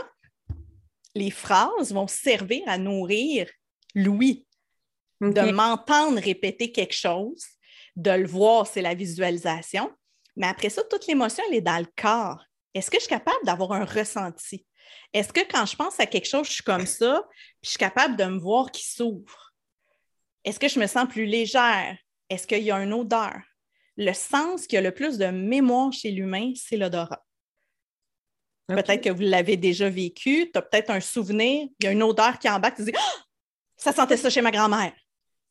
les 1.15 1.31
phrases 1.31 1.93
vont 1.93 2.07
servir 2.07 2.63
à 2.67 2.79
nourrir 2.79 3.51
l'ouïe, 3.95 4.47
de 5.21 5.51
m'entendre 5.51 6.21
répéter 6.21 6.73
quelque 6.73 6.95
chose, 6.95 7.45
de 7.97 8.11
le 8.11 8.27
voir, 8.27 8.67
c'est 8.67 8.83
la 8.83 8.95
visualisation. 8.95 9.91
Mais 10.37 10.47
après 10.47 10.71
ça, 10.71 10.83
toute 10.85 11.07
l'émotion, 11.07 11.45
elle 11.49 11.57
est 11.57 11.61
dans 11.61 11.79
le 11.79 11.89
corps. 12.01 12.43
Est-ce 12.73 12.91
que 12.91 12.97
je 12.97 13.03
suis 13.03 13.11
capable 13.11 13.45
d'avoir 13.45 13.73
un 13.73 13.85
ressenti? 13.85 14.67
Est-ce 15.13 15.33
que 15.33 15.41
quand 15.41 15.67
je 15.67 15.77
pense 15.77 16.01
à 16.01 16.07
quelque 16.07 16.29
chose, 16.29 16.47
je 16.47 16.53
suis 16.55 16.65
comme 16.65 16.87
ça, 16.87 17.23
puis 17.31 17.65
je 17.65 17.71
suis 17.71 17.79
capable 17.79 18.17
de 18.17 18.25
me 18.25 18.39
voir 18.39 18.71
qui 18.71 18.85
s'ouvre? 18.85 19.53
Est-ce 20.45 20.59
que 20.59 20.69
je 20.69 20.81
me 20.81 20.87
sens 20.87 21.07
plus 21.07 21.27
légère? 21.27 21.97
Est-ce 22.31 22.47
qu'il 22.47 22.63
y 22.63 22.71
a 22.71 22.83
une 22.83 22.95
odeur? 22.95 23.39
Le 23.97 24.13
sens 24.13 24.67
qui 24.67 24.77
a 24.77 24.81
le 24.81 24.93
plus 24.93 25.19
de 25.19 25.27
mémoire 25.27 25.93
chez 25.93 26.11
l'humain, 26.11 26.53
c'est 26.57 26.77
l'odorat. 26.77 27.25
Peut-être 28.69 29.03
que 29.03 29.11
vous 29.11 29.23
l'avez 29.23 29.57
déjà 29.57 29.91
vécu, 29.91 30.51
tu 30.53 30.59
as 30.59 30.63
peut-être 30.63 30.91
un 30.91 31.01
souvenir, 31.01 31.69
il 31.79 31.85
y 31.85 31.89
a 31.89 31.93
une 31.93 32.03
odeur 32.03 32.39
qui 32.39 32.49
embarque, 32.49 32.77
tu 32.77 32.85
dis 32.85 32.93
ah! 32.97 33.23
Ça 33.77 33.93
sentait 33.93 34.17
ça 34.17 34.31
chez 34.31 34.41
ma 34.41 34.51
grand-mère. 34.51 34.93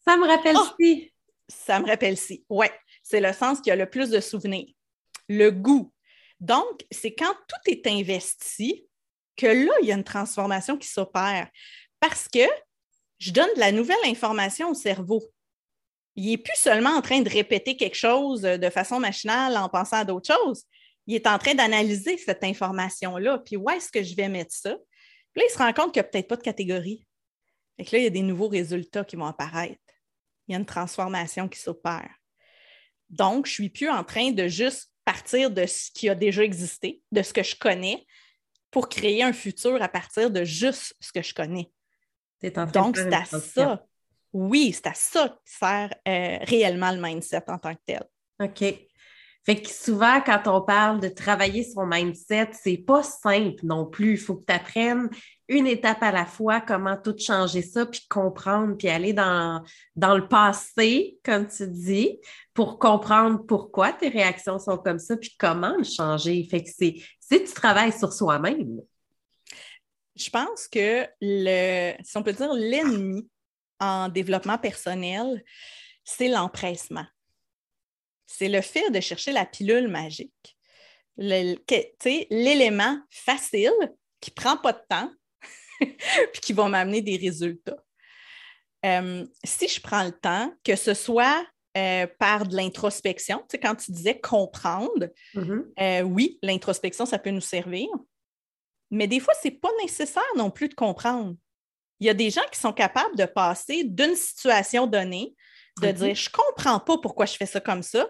Ça 0.05 0.17
me 0.17 0.25
rappelle 0.25 0.55
oh! 0.57 0.67
si. 0.79 1.11
Ça 1.47 1.79
me 1.79 1.87
rappelle 1.87 2.17
si. 2.17 2.45
Oui, 2.49 2.67
c'est 3.03 3.19
le 3.19 3.33
sens 3.33 3.59
qui 3.61 3.69
a 3.69 3.75
le 3.75 3.89
plus 3.89 4.09
de 4.09 4.19
souvenirs. 4.19 4.73
Le 5.27 5.49
goût. 5.49 5.93
Donc, 6.39 6.85
c'est 6.89 7.13
quand 7.13 7.33
tout 7.47 7.71
est 7.71 7.85
investi 7.87 8.87
que 9.35 9.47
là, 9.47 9.73
il 9.81 9.87
y 9.87 9.91
a 9.91 9.95
une 9.95 10.03
transformation 10.03 10.77
qui 10.77 10.87
s'opère. 10.87 11.49
Parce 11.99 12.27
que 12.27 12.39
je 13.19 13.31
donne 13.31 13.53
de 13.55 13.59
la 13.59 13.71
nouvelle 13.71 13.97
information 14.05 14.71
au 14.71 14.73
cerveau. 14.73 15.21
Il 16.15 16.29
n'est 16.29 16.37
plus 16.37 16.57
seulement 16.57 16.91
en 16.91 17.01
train 17.01 17.21
de 17.21 17.29
répéter 17.29 17.77
quelque 17.77 17.95
chose 17.95 18.41
de 18.41 18.69
façon 18.69 18.99
machinale 18.99 19.55
en 19.57 19.69
pensant 19.69 19.97
à 19.97 20.05
d'autres 20.05 20.33
choses. 20.33 20.63
Il 21.07 21.15
est 21.15 21.27
en 21.27 21.37
train 21.37 21.55
d'analyser 21.55 22.17
cette 22.17 22.43
information-là. 22.43 23.39
Puis 23.39 23.57
où 23.57 23.69
est-ce 23.69 23.89
que 23.89 24.03
je 24.03 24.15
vais 24.15 24.29
mettre 24.29 24.53
ça? 24.53 24.75
Puis 25.33 25.41
là, 25.41 25.47
il 25.49 25.51
se 25.51 25.57
rend 25.57 25.73
compte 25.73 25.93
qu'il 25.93 26.01
n'y 26.01 26.07
a 26.07 26.09
peut-être 26.09 26.27
pas 26.27 26.35
de 26.35 26.43
catégorie. 26.43 27.05
Et 27.77 27.85
que 27.85 27.95
là, 27.95 27.99
il 27.99 28.03
y 28.03 28.07
a 28.07 28.11
des 28.11 28.21
nouveaux 28.21 28.49
résultats 28.49 29.05
qui 29.05 29.15
vont 29.15 29.25
apparaître. 29.25 29.79
Il 30.47 30.51
y 30.51 30.55
a 30.55 30.59
une 30.59 30.65
transformation 30.65 31.47
qui 31.47 31.59
s'opère. 31.59 32.13
Donc, 33.09 33.45
je 33.45 33.51
ne 33.51 33.53
suis 33.53 33.69
plus 33.69 33.89
en 33.89 34.03
train 34.03 34.31
de 34.31 34.47
juste 34.47 34.91
partir 35.05 35.49
de 35.49 35.65
ce 35.65 35.89
qui 35.91 36.09
a 36.09 36.15
déjà 36.15 36.43
existé, 36.43 37.01
de 37.11 37.23
ce 37.23 37.33
que 37.33 37.43
je 37.43 37.55
connais, 37.55 38.05
pour 38.69 38.87
créer 38.87 39.23
un 39.23 39.33
futur 39.33 39.81
à 39.81 39.87
partir 39.87 40.29
de 40.29 40.43
juste 40.43 40.95
ce 40.99 41.11
que 41.11 41.21
je 41.21 41.33
connais. 41.33 41.71
Donc, 42.73 42.97
c'est 42.97 43.13
à 43.13 43.25
ça. 43.25 43.85
Oui, 44.33 44.71
c'est 44.73 44.87
à 44.87 44.93
ça 44.93 45.29
que 45.29 45.35
sert 45.45 45.93
euh, 46.07 46.37
réellement 46.41 46.91
le 46.91 47.01
mindset 47.01 47.43
en 47.47 47.57
tant 47.57 47.73
que 47.73 47.81
tel. 47.85 48.03
OK. 48.41 48.63
Fait 49.43 49.59
que 49.59 49.69
souvent, 49.69 50.21
quand 50.21 50.43
on 50.45 50.61
parle 50.61 50.99
de 50.99 51.07
travailler 51.07 51.63
son 51.63 51.87
mindset, 51.87 52.49
c'est 52.53 52.77
pas 52.77 53.01
simple 53.01 53.65
non 53.65 53.87
plus. 53.87 54.11
Il 54.11 54.19
faut 54.19 54.35
que 54.35 54.45
tu 54.45 54.53
apprennes 54.53 55.09
une 55.47 55.65
étape 55.65 56.03
à 56.03 56.11
la 56.11 56.25
fois 56.25 56.61
comment 56.61 56.95
tout 56.95 57.15
changer 57.17 57.63
ça, 57.63 57.87
puis 57.87 58.05
comprendre, 58.07 58.77
puis 58.77 58.87
aller 58.87 59.13
dans, 59.13 59.63
dans 59.95 60.15
le 60.15 60.27
passé, 60.27 61.17
comme 61.25 61.47
tu 61.47 61.67
dis, 61.67 62.19
pour 62.53 62.77
comprendre 62.77 63.39
pourquoi 63.47 63.91
tes 63.91 64.09
réactions 64.09 64.59
sont 64.59 64.77
comme 64.77 64.99
ça, 64.99 65.17
puis 65.17 65.35
comment 65.39 65.75
le 65.75 65.83
changer. 65.83 66.47
Fait 66.49 66.63
que 66.63 66.69
c'est 66.69 66.95
si 67.19 67.43
tu 67.43 67.53
travailles 67.53 67.97
sur 67.97 68.13
soi-même. 68.13 68.79
Je 70.15 70.29
pense 70.29 70.67
que 70.67 71.07
le, 71.19 71.93
si 72.03 72.15
on 72.15 72.21
peut 72.21 72.33
dire 72.33 72.53
l'ennemi 72.53 73.27
en 73.81 74.07
développement 74.07 74.57
personnel, 74.57 75.43
c'est 76.05 76.29
l'empressement 76.29 77.05
c'est 78.31 78.49
le 78.49 78.61
fait 78.61 78.89
de 78.91 78.99
chercher 78.99 79.31
la 79.31 79.45
pilule 79.45 79.87
magique. 79.87 80.57
L'élément 81.17 82.97
facile 83.09 83.73
qui 84.21 84.31
ne 84.31 84.35
prend 84.35 84.57
pas 84.57 84.73
de 84.73 84.81
temps 84.87 85.11
puis 85.79 86.41
qui 86.41 86.53
va 86.53 86.67
m'amener 86.69 87.01
des 87.01 87.17
résultats. 87.17 87.83
Euh, 88.85 89.25
si 89.43 89.67
je 89.67 89.81
prends 89.81 90.03
le 90.05 90.11
temps, 90.11 90.53
que 90.63 90.75
ce 90.75 90.93
soit 90.93 91.45
euh, 91.77 92.07
par 92.19 92.47
de 92.47 92.55
l'introspection, 92.55 93.45
quand 93.61 93.75
tu 93.75 93.91
disais 93.91 94.19
comprendre, 94.19 95.09
mm-hmm. 95.35 95.63
euh, 95.79 96.01
oui, 96.01 96.39
l'introspection, 96.41 97.05
ça 97.05 97.19
peut 97.19 97.29
nous 97.29 97.41
servir, 97.41 97.89
mais 98.89 99.07
des 99.07 99.19
fois, 99.19 99.33
ce 99.41 99.49
n'est 99.49 99.55
pas 99.55 99.69
nécessaire 99.81 100.23
non 100.35 100.49
plus 100.49 100.69
de 100.69 100.73
comprendre. 100.73 101.35
Il 102.01 102.07
y 102.07 102.09
a 102.09 102.13
des 102.13 102.31
gens 102.31 102.41
qui 102.51 102.59
sont 102.59 102.73
capables 102.73 103.15
de 103.15 103.25
passer 103.25 103.83
d'une 103.85 104.15
situation 104.15 104.87
donnée 104.87 105.35
de 105.79 105.87
mm-hmm. 105.87 105.93
dire 105.93 106.15
je 106.15 106.29
ne 106.29 106.33
comprends 106.33 106.79
pas 106.79 106.97
pourquoi 106.97 107.25
je 107.25 107.35
fais 107.35 107.45
ça 107.45 107.61
comme 107.61 107.83
ça, 107.83 108.09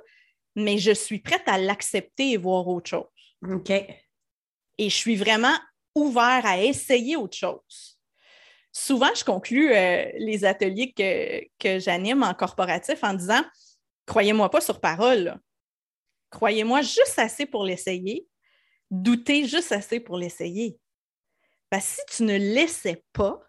mais 0.55 0.77
je 0.77 0.91
suis 0.91 1.19
prête 1.19 1.43
à 1.45 1.57
l'accepter 1.57 2.31
et 2.31 2.37
voir 2.37 2.67
autre 2.67 2.89
chose. 2.89 3.05
OK. 3.47 3.69
Et 3.69 4.89
je 4.89 4.95
suis 4.95 5.15
vraiment 5.15 5.55
ouvert 5.93 6.41
à 6.45 6.59
essayer 6.61 7.15
autre 7.15 7.37
chose. 7.37 7.99
Souvent, 8.71 9.13
je 9.13 9.23
conclus 9.23 9.73
euh, 9.73 10.09
les 10.17 10.45
ateliers 10.45 10.93
que, 10.93 11.43
que 11.59 11.79
j'anime 11.79 12.23
en 12.23 12.33
corporatif 12.33 13.03
en 13.03 13.13
disant 13.13 13.43
Croyez-moi 14.05 14.49
pas 14.49 14.61
sur 14.61 14.79
parole. 14.79 15.37
Croyez-moi 16.31 16.81
juste 16.81 17.17
assez 17.17 17.45
pour 17.45 17.65
l'essayer. 17.65 18.25
Doutez 18.89 19.45
juste 19.45 19.71
assez 19.71 19.99
pour 19.99 20.17
l'essayer. 20.17 20.79
Parce 21.69 21.85
que 21.85 22.11
si 22.11 22.17
tu 22.17 22.23
ne 22.23 22.37
l'essaies 22.37 23.03
pas, 23.13 23.41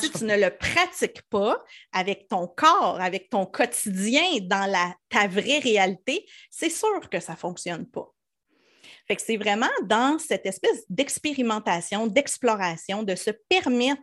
si 0.00 0.10
tu 0.10 0.24
ne 0.24 0.36
le 0.36 0.50
pratiques 0.50 1.22
pas 1.30 1.62
avec 1.92 2.28
ton 2.28 2.46
corps, 2.46 3.00
avec 3.00 3.30
ton 3.30 3.46
quotidien, 3.46 4.38
dans 4.42 4.70
la, 4.70 4.94
ta 5.08 5.26
vraie 5.26 5.58
réalité, 5.58 6.26
c'est 6.50 6.70
sûr 6.70 7.08
que 7.10 7.20
ça 7.20 7.32
ne 7.32 7.38
fonctionne 7.38 7.86
pas. 7.86 8.12
Fait 9.06 9.16
que 9.16 9.22
c'est 9.22 9.36
vraiment 9.36 9.70
dans 9.84 10.18
cette 10.18 10.46
espèce 10.46 10.84
d'expérimentation, 10.88 12.06
d'exploration, 12.06 13.02
de 13.02 13.14
se 13.14 13.30
permettre 13.48 14.02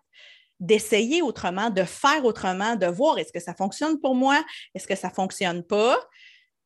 d'essayer 0.59 1.21
autrement, 1.21 1.69
de 1.69 1.83
faire 1.83 2.23
autrement, 2.25 2.75
de 2.75 2.87
voir 2.87 3.19
est-ce 3.19 3.33
que 3.33 3.39
ça 3.39 3.53
fonctionne 3.53 3.99
pour 3.99 4.15
moi, 4.15 4.43
est-ce 4.73 4.87
que 4.87 4.95
ça 4.95 5.09
ne 5.09 5.13
fonctionne 5.13 5.63
pas. 5.63 5.99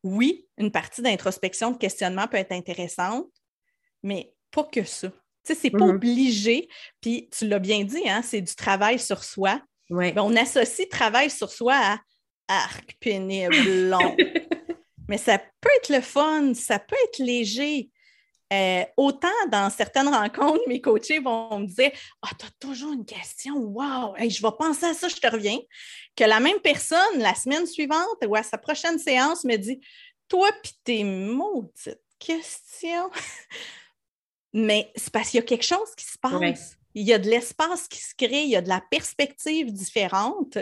Oui, 0.04 0.48
une 0.58 0.72
partie 0.72 1.02
d'introspection, 1.02 1.72
de 1.72 1.78
questionnement 1.78 2.28
peut 2.28 2.38
être 2.38 2.52
intéressante, 2.52 3.28
mais 4.04 4.34
pas 4.52 4.64
que 4.64 4.84
ça. 4.84 5.12
Tu 5.50 5.56
sais, 5.56 5.62
c'est 5.62 5.70
pas 5.72 5.80
mm-hmm. 5.80 5.96
obligé. 5.96 6.70
Puis 7.02 7.30
tu 7.36 7.48
l'as 7.48 7.60
bien 7.60 7.84
dit, 7.84 8.08
hein, 8.08 8.22
c'est 8.24 8.42
du 8.42 8.54
travail 8.54 9.00
sur 9.00 9.24
soi. 9.24 9.62
On 9.90 10.36
associe 10.36 10.88
travail 10.88 11.32
sur 11.32 11.52
soi 11.52 11.76
à 11.76 12.00
arc 12.48 12.98
pénible, 13.00 13.90
long. 13.90 14.16
Mais 15.08 15.18
ça 15.18 15.40
peut 15.40 15.70
être 15.78 15.90
le 15.90 16.02
fun, 16.02 16.54
ça 16.54 16.78
peut 16.78 16.96
être 17.06 17.18
léger. 17.20 17.90
Euh, 18.52 18.84
autant 18.98 19.28
dans 19.52 19.70
certaines 19.70 20.08
rencontres, 20.08 20.62
mes 20.68 20.82
coachés 20.82 21.20
vont 21.20 21.60
me 21.60 21.68
dire 21.68 21.92
Ah, 22.22 22.30
tu 22.38 22.46
as 22.46 22.50
toujours 22.60 22.94
une 22.94 23.06
question, 23.06 23.56
wow, 23.56 24.16
je 24.18 24.42
vais 24.42 24.54
penser 24.58 24.86
à 24.86 24.94
ça, 24.94 25.08
je 25.08 25.16
te 25.16 25.28
reviens. 25.28 25.58
Que 26.16 26.24
la 26.24 26.40
même 26.40 26.60
personne, 26.60 27.18
la 27.18 27.34
semaine 27.34 27.66
suivante 27.66 28.18
ou 28.28 28.36
à 28.36 28.44
sa 28.44 28.60
prochaine 28.60 29.00
séance, 29.00 29.44
me 29.44 29.56
dit 29.56 29.80
Toi, 30.28 30.50
puis 30.64 30.74
tes 30.84 31.04
maudites 31.04 32.00
questions. 32.20 33.10
Mais 34.54 34.92
c'est 34.96 35.12
parce 35.12 35.30
qu'il 35.30 35.40
y 35.40 35.44
a 35.44 35.46
quelque 35.46 35.66
chose 35.66 35.94
qui 35.96 36.06
se 36.06 36.18
passe. 36.18 36.78
Il 36.96 37.08
y 37.08 37.14
a 37.14 37.20
de 37.20 37.30
l'espace 37.30 37.88
qui 37.88 38.00
se 38.00 38.16
crée, 38.16 38.44
il 38.44 38.50
y 38.50 38.56
a 38.56 38.62
de 38.62 38.70
la 38.70 38.82
perspective 38.82 39.72
différente. 39.72 40.58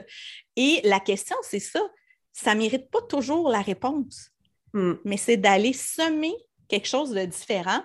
Et 0.56 0.82
la 0.84 1.00
question, 1.00 1.38
c'est 1.42 1.60
ça. 1.60 1.82
Ça 2.34 2.54
ne 2.54 2.60
mérite 2.60 2.92
pas 2.92 3.02
toujours 3.02 3.50
la 3.50 3.62
réponse, 3.62 4.30
hmm. 4.74 4.94
mais 5.06 5.18
c'est 5.18 5.38
d'aller 5.38 5.74
semer 5.74 6.36
quelque 6.68 6.88
chose 6.88 7.12
de 7.12 7.26
différent 7.26 7.82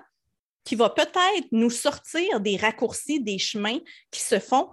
qui 0.64 0.74
va 0.74 0.90
peut-être 0.90 1.48
nous 1.52 1.70
sortir 1.70 2.40
des 2.40 2.56
raccourcis, 2.56 3.20
des 3.20 3.38
chemins 3.38 3.78
qui 4.10 4.20
se 4.20 4.38
font 4.38 4.70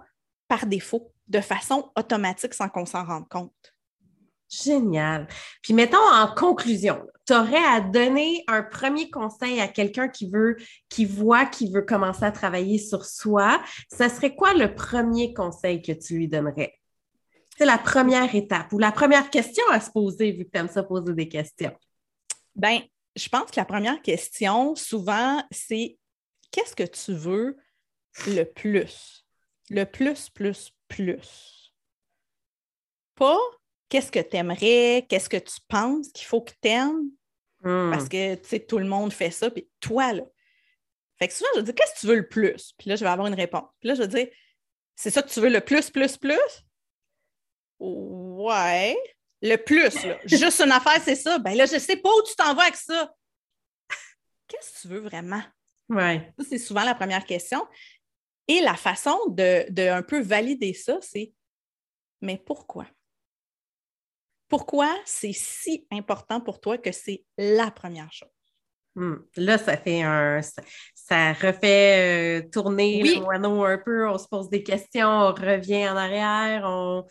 par 0.48 0.66
défaut, 0.66 1.12
de 1.28 1.40
façon 1.40 1.90
automatique 1.96 2.54
sans 2.54 2.68
qu'on 2.68 2.86
s'en 2.86 3.04
rende 3.04 3.28
compte. 3.28 3.74
Génial. 4.48 5.28
Puis 5.62 5.74
mettons 5.74 5.98
en 5.98 6.34
conclusion, 6.34 7.06
tu 7.30 7.36
aurais 7.36 7.64
à 7.64 7.80
donner 7.80 8.42
un 8.48 8.64
premier 8.64 9.08
conseil 9.08 9.60
à 9.60 9.68
quelqu'un 9.68 10.08
qui 10.08 10.28
veut, 10.28 10.56
qui 10.88 11.04
voit, 11.04 11.46
qui 11.46 11.70
veut 11.70 11.82
commencer 11.82 12.24
à 12.24 12.32
travailler 12.32 12.76
sur 12.76 13.04
soi. 13.04 13.62
Ça 13.88 14.08
serait 14.08 14.34
quoi 14.34 14.52
le 14.52 14.74
premier 14.74 15.32
conseil 15.32 15.80
que 15.80 15.92
tu 15.92 16.14
lui 16.16 16.26
donnerais? 16.26 16.74
C'est 17.56 17.66
la 17.66 17.78
première 17.78 18.34
étape 18.34 18.72
ou 18.72 18.80
la 18.80 18.90
première 18.90 19.30
question 19.30 19.62
à 19.70 19.78
se 19.78 19.92
poser, 19.92 20.32
vu 20.32 20.44
que 20.44 20.50
tu 20.50 20.58
aimes 20.58 20.68
ça 20.68 20.82
poser 20.82 21.14
des 21.14 21.28
questions. 21.28 21.72
Bien, 22.56 22.82
je 23.14 23.28
pense 23.28 23.52
que 23.52 23.60
la 23.60 23.64
première 23.64 24.02
question, 24.02 24.74
souvent, 24.74 25.40
c'est 25.52 25.98
qu'est-ce 26.50 26.74
que 26.74 26.82
tu 26.82 27.12
veux 27.12 27.56
le 28.26 28.42
plus? 28.42 29.24
Le 29.68 29.84
plus, 29.84 30.30
plus, 30.30 30.72
plus. 30.88 31.72
Pas 33.14 33.38
qu'est-ce 33.88 34.10
que 34.10 34.18
tu 34.18 34.36
aimerais, 34.36 35.06
qu'est-ce 35.08 35.28
que 35.28 35.36
tu 35.36 35.60
penses 35.68 36.08
qu'il 36.08 36.26
faut 36.26 36.40
que 36.40 36.54
tu 36.60 36.68
aimes. 36.68 37.10
Parce 37.62 38.04
hmm. 38.04 38.08
que, 38.08 38.34
tu 38.36 38.48
sais, 38.48 38.60
tout 38.60 38.78
le 38.78 38.86
monde 38.86 39.12
fait 39.12 39.30
ça, 39.30 39.50
puis 39.50 39.68
toi, 39.80 40.12
là. 40.12 40.24
Fait 41.18 41.28
que 41.28 41.34
souvent, 41.34 41.50
je 41.56 41.60
dis, 41.60 41.74
qu'est-ce 41.74 41.94
que 41.94 42.00
tu 42.00 42.06
veux 42.06 42.16
le 42.16 42.28
plus? 42.28 42.72
Puis 42.78 42.88
là, 42.88 42.96
je 42.96 43.04
vais 43.04 43.10
avoir 43.10 43.26
une 43.26 43.34
réponse. 43.34 43.68
Puis 43.78 43.88
là, 43.88 43.94
je 43.94 44.02
vais 44.02 44.08
dire, 44.08 44.28
c'est 44.96 45.10
ça 45.10 45.22
que 45.22 45.28
tu 45.28 45.40
veux 45.40 45.50
le 45.50 45.60
plus, 45.60 45.90
plus, 45.90 46.16
plus? 46.16 46.64
Ouais. 47.78 48.96
Le 49.42 49.56
plus, 49.56 50.04
là. 50.04 50.18
Juste 50.24 50.60
une 50.60 50.72
affaire, 50.72 51.00
c'est 51.02 51.16
ça. 51.16 51.38
Ben 51.38 51.54
là, 51.54 51.66
je 51.66 51.78
sais 51.78 51.96
pas 51.96 52.08
où 52.08 52.22
tu 52.26 52.34
t'en 52.34 52.54
vas 52.54 52.62
avec 52.62 52.76
ça. 52.76 53.14
Qu'est-ce 54.48 54.72
que 54.72 54.80
tu 54.80 54.88
veux 54.88 55.00
vraiment? 55.00 55.42
Ouais. 55.90 56.32
Ça, 56.38 56.44
c'est 56.48 56.58
souvent 56.58 56.84
la 56.84 56.94
première 56.94 57.24
question. 57.24 57.66
Et 58.48 58.60
la 58.60 58.76
façon 58.76 59.18
de, 59.28 59.66
de 59.70 59.88
un 59.88 60.02
peu 60.02 60.20
valider 60.20 60.72
ça, 60.72 60.98
c'est 61.02 61.32
mais 62.20 62.38
pourquoi? 62.38 62.86
Pourquoi 64.50 64.88
c'est 65.06 65.32
si 65.32 65.86
important 65.92 66.40
pour 66.40 66.60
toi 66.60 66.76
que 66.76 66.90
c'est 66.90 67.24
la 67.38 67.70
première 67.70 68.12
chose? 68.12 68.28
Hmm. 68.96 69.14
Là, 69.36 69.56
ça 69.56 69.76
fait 69.76 70.02
un. 70.02 70.40
Ça, 70.94 71.32
refait 71.32 72.42
euh, 72.42 72.48
tourner 72.50 73.02
le 73.02 73.20
moineau 73.20 73.64
un 73.64 73.78
peu. 73.78 74.08
On 74.08 74.18
se 74.18 74.26
pose 74.26 74.50
des 74.50 74.64
questions, 74.64 75.08
on 75.08 75.32
revient 75.32 75.88
en 75.88 75.96
arrière. 75.96 76.62
On... 76.64 77.04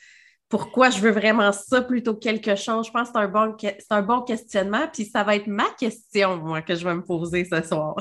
Pourquoi 0.50 0.90
je 0.90 1.00
veux 1.00 1.12
vraiment 1.12 1.54
ça 1.54 1.82
plutôt 1.82 2.14
que 2.14 2.20
quelque 2.20 2.56
chose? 2.56 2.88
Je 2.88 2.92
pense 2.92 3.08
que 3.08 3.14
c'est 3.14 3.24
un, 3.24 3.28
bon, 3.30 3.56
un 3.90 4.02
bon 4.02 4.22
questionnement. 4.22 4.90
Puis 4.92 5.06
ça 5.06 5.24
va 5.24 5.38
être 5.38 5.48
ma 5.48 5.70
question, 5.80 6.36
moi, 6.38 6.62
que 6.62 6.76
je 6.76 6.84
vais 6.84 6.96
me 6.96 7.06
poser 7.06 7.46
ce 7.46 7.62
soir. 7.64 7.96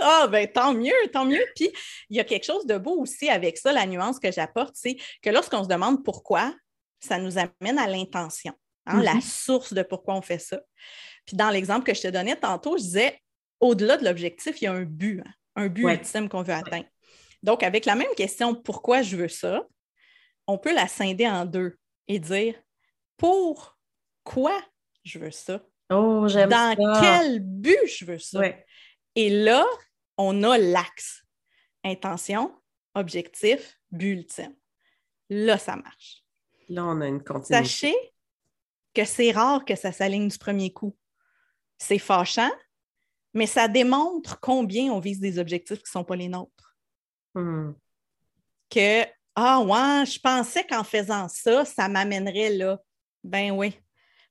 Ah, 0.00 0.26
ben 0.26 0.50
tant 0.50 0.72
mieux, 0.72 0.94
tant 1.12 1.26
mieux. 1.26 1.44
Puis, 1.54 1.70
il 2.08 2.16
y 2.16 2.20
a 2.20 2.24
quelque 2.24 2.44
chose 2.44 2.64
de 2.64 2.78
beau 2.78 2.96
aussi 3.02 3.28
avec 3.28 3.58
ça, 3.58 3.72
la 3.72 3.84
nuance 3.84 4.18
que 4.18 4.32
j'apporte, 4.32 4.74
c'est 4.74 4.96
que 5.20 5.28
lorsqu'on 5.28 5.62
se 5.62 5.68
demande 5.68 6.02
pourquoi, 6.02 6.54
ça 7.00 7.18
nous 7.18 7.36
amène 7.36 7.78
à 7.78 7.86
l'intention, 7.86 8.54
hein, 8.90 9.02
la 9.02 9.14
mm-hmm. 9.14 9.44
source 9.44 9.72
de 9.72 9.82
pourquoi 9.82 10.14
on 10.14 10.22
fait 10.22 10.38
ça. 10.38 10.60
Puis, 11.26 11.36
dans 11.36 11.50
l'exemple 11.50 11.84
que 11.84 11.94
je 11.94 12.02
te 12.02 12.08
donnais 12.08 12.36
tantôt, 12.36 12.76
je 12.76 12.82
disais, 12.82 13.18
au-delà 13.60 13.96
de 13.96 14.04
l'objectif, 14.04 14.60
il 14.60 14.64
y 14.64 14.68
a 14.68 14.72
un 14.72 14.84
but, 14.84 15.22
hein, 15.24 15.32
un 15.56 15.68
but 15.68 15.84
ultime 15.84 16.28
qu'on 16.28 16.42
veut 16.42 16.54
atteindre. 16.54 16.86
Donc, 17.42 17.62
avec 17.62 17.84
la 17.84 17.94
même 17.94 18.14
question, 18.16 18.54
pourquoi 18.54 19.02
je 19.02 19.16
veux 19.16 19.28
ça, 19.28 19.62
on 20.46 20.58
peut 20.58 20.74
la 20.74 20.88
scinder 20.88 21.28
en 21.28 21.44
deux 21.44 21.78
et 22.08 22.18
dire, 22.18 22.54
pourquoi 23.16 24.60
je 25.04 25.18
veux 25.18 25.30
ça? 25.30 25.62
Oh, 25.90 26.26
j'aime 26.28 26.50
Dans 26.50 27.00
quel 27.00 27.40
but 27.40 27.86
je 27.86 28.04
veux 28.04 28.18
ça? 28.18 28.40
Et 29.14 29.30
là, 29.30 29.66
on 30.16 30.42
a 30.42 30.58
l'axe. 30.58 31.24
Intention, 31.84 32.54
objectif, 32.94 33.78
but 33.90 34.12
ultime. 34.18 34.54
Là, 35.30 35.56
ça 35.58 35.76
marche. 35.76 36.24
Là, 36.68 36.84
on 36.84 37.00
a 37.00 37.06
une 37.06 37.22
continuité. 37.22 37.64
Sachez 37.64 38.09
que 38.94 39.04
c'est 39.04 39.30
rare 39.30 39.64
que 39.64 39.76
ça 39.76 39.92
s'aligne 39.92 40.28
du 40.28 40.38
premier 40.38 40.72
coup. 40.72 40.96
C'est 41.78 41.98
fâchant, 41.98 42.50
mais 43.34 43.46
ça 43.46 43.68
démontre 43.68 44.40
combien 44.40 44.92
on 44.92 45.00
vise 45.00 45.20
des 45.20 45.38
objectifs 45.38 45.78
qui 45.78 45.88
ne 45.88 46.00
sont 46.00 46.04
pas 46.04 46.16
les 46.16 46.28
nôtres. 46.28 46.76
Hmm. 47.34 47.72
Que, 48.68 49.04
ah 49.34 49.60
ouais, 49.60 50.06
je 50.06 50.18
pensais 50.18 50.64
qu'en 50.64 50.84
faisant 50.84 51.28
ça, 51.28 51.64
ça 51.64 51.88
m'amènerait 51.88 52.50
là. 52.50 52.80
Ben 53.22 53.52
oui. 53.52 53.78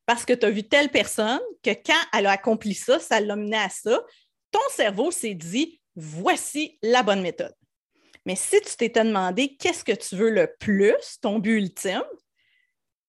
Parce 0.06 0.26
que 0.26 0.34
tu 0.34 0.46
as 0.46 0.50
vu 0.50 0.64
telle 0.64 0.90
personne 0.90 1.40
que 1.64 1.72
quand 1.72 2.02
elle 2.14 2.26
a 2.26 2.32
accompli 2.32 2.74
ça, 2.74 3.00
ça 3.00 3.20
l'a 3.20 3.36
mené 3.36 3.58
à 3.58 3.70
ça. 3.70 4.04
Ton 4.52 4.60
cerveau 4.72 5.12
s'est 5.12 5.36
dit, 5.36 5.80
voici 5.96 6.80
la 6.82 7.04
bonne 7.04 7.22
méthode. 7.22 7.54
Mais 8.26 8.36
si 8.36 8.60
tu 8.62 8.76
t'étais 8.76 9.04
demandé 9.04 9.56
qu'est-ce 9.56 9.84
que 9.84 9.92
tu 9.92 10.16
veux 10.16 10.30
le 10.30 10.54
plus, 10.60 11.20
ton 11.22 11.40
but 11.40 11.58
ultime, 11.58 12.04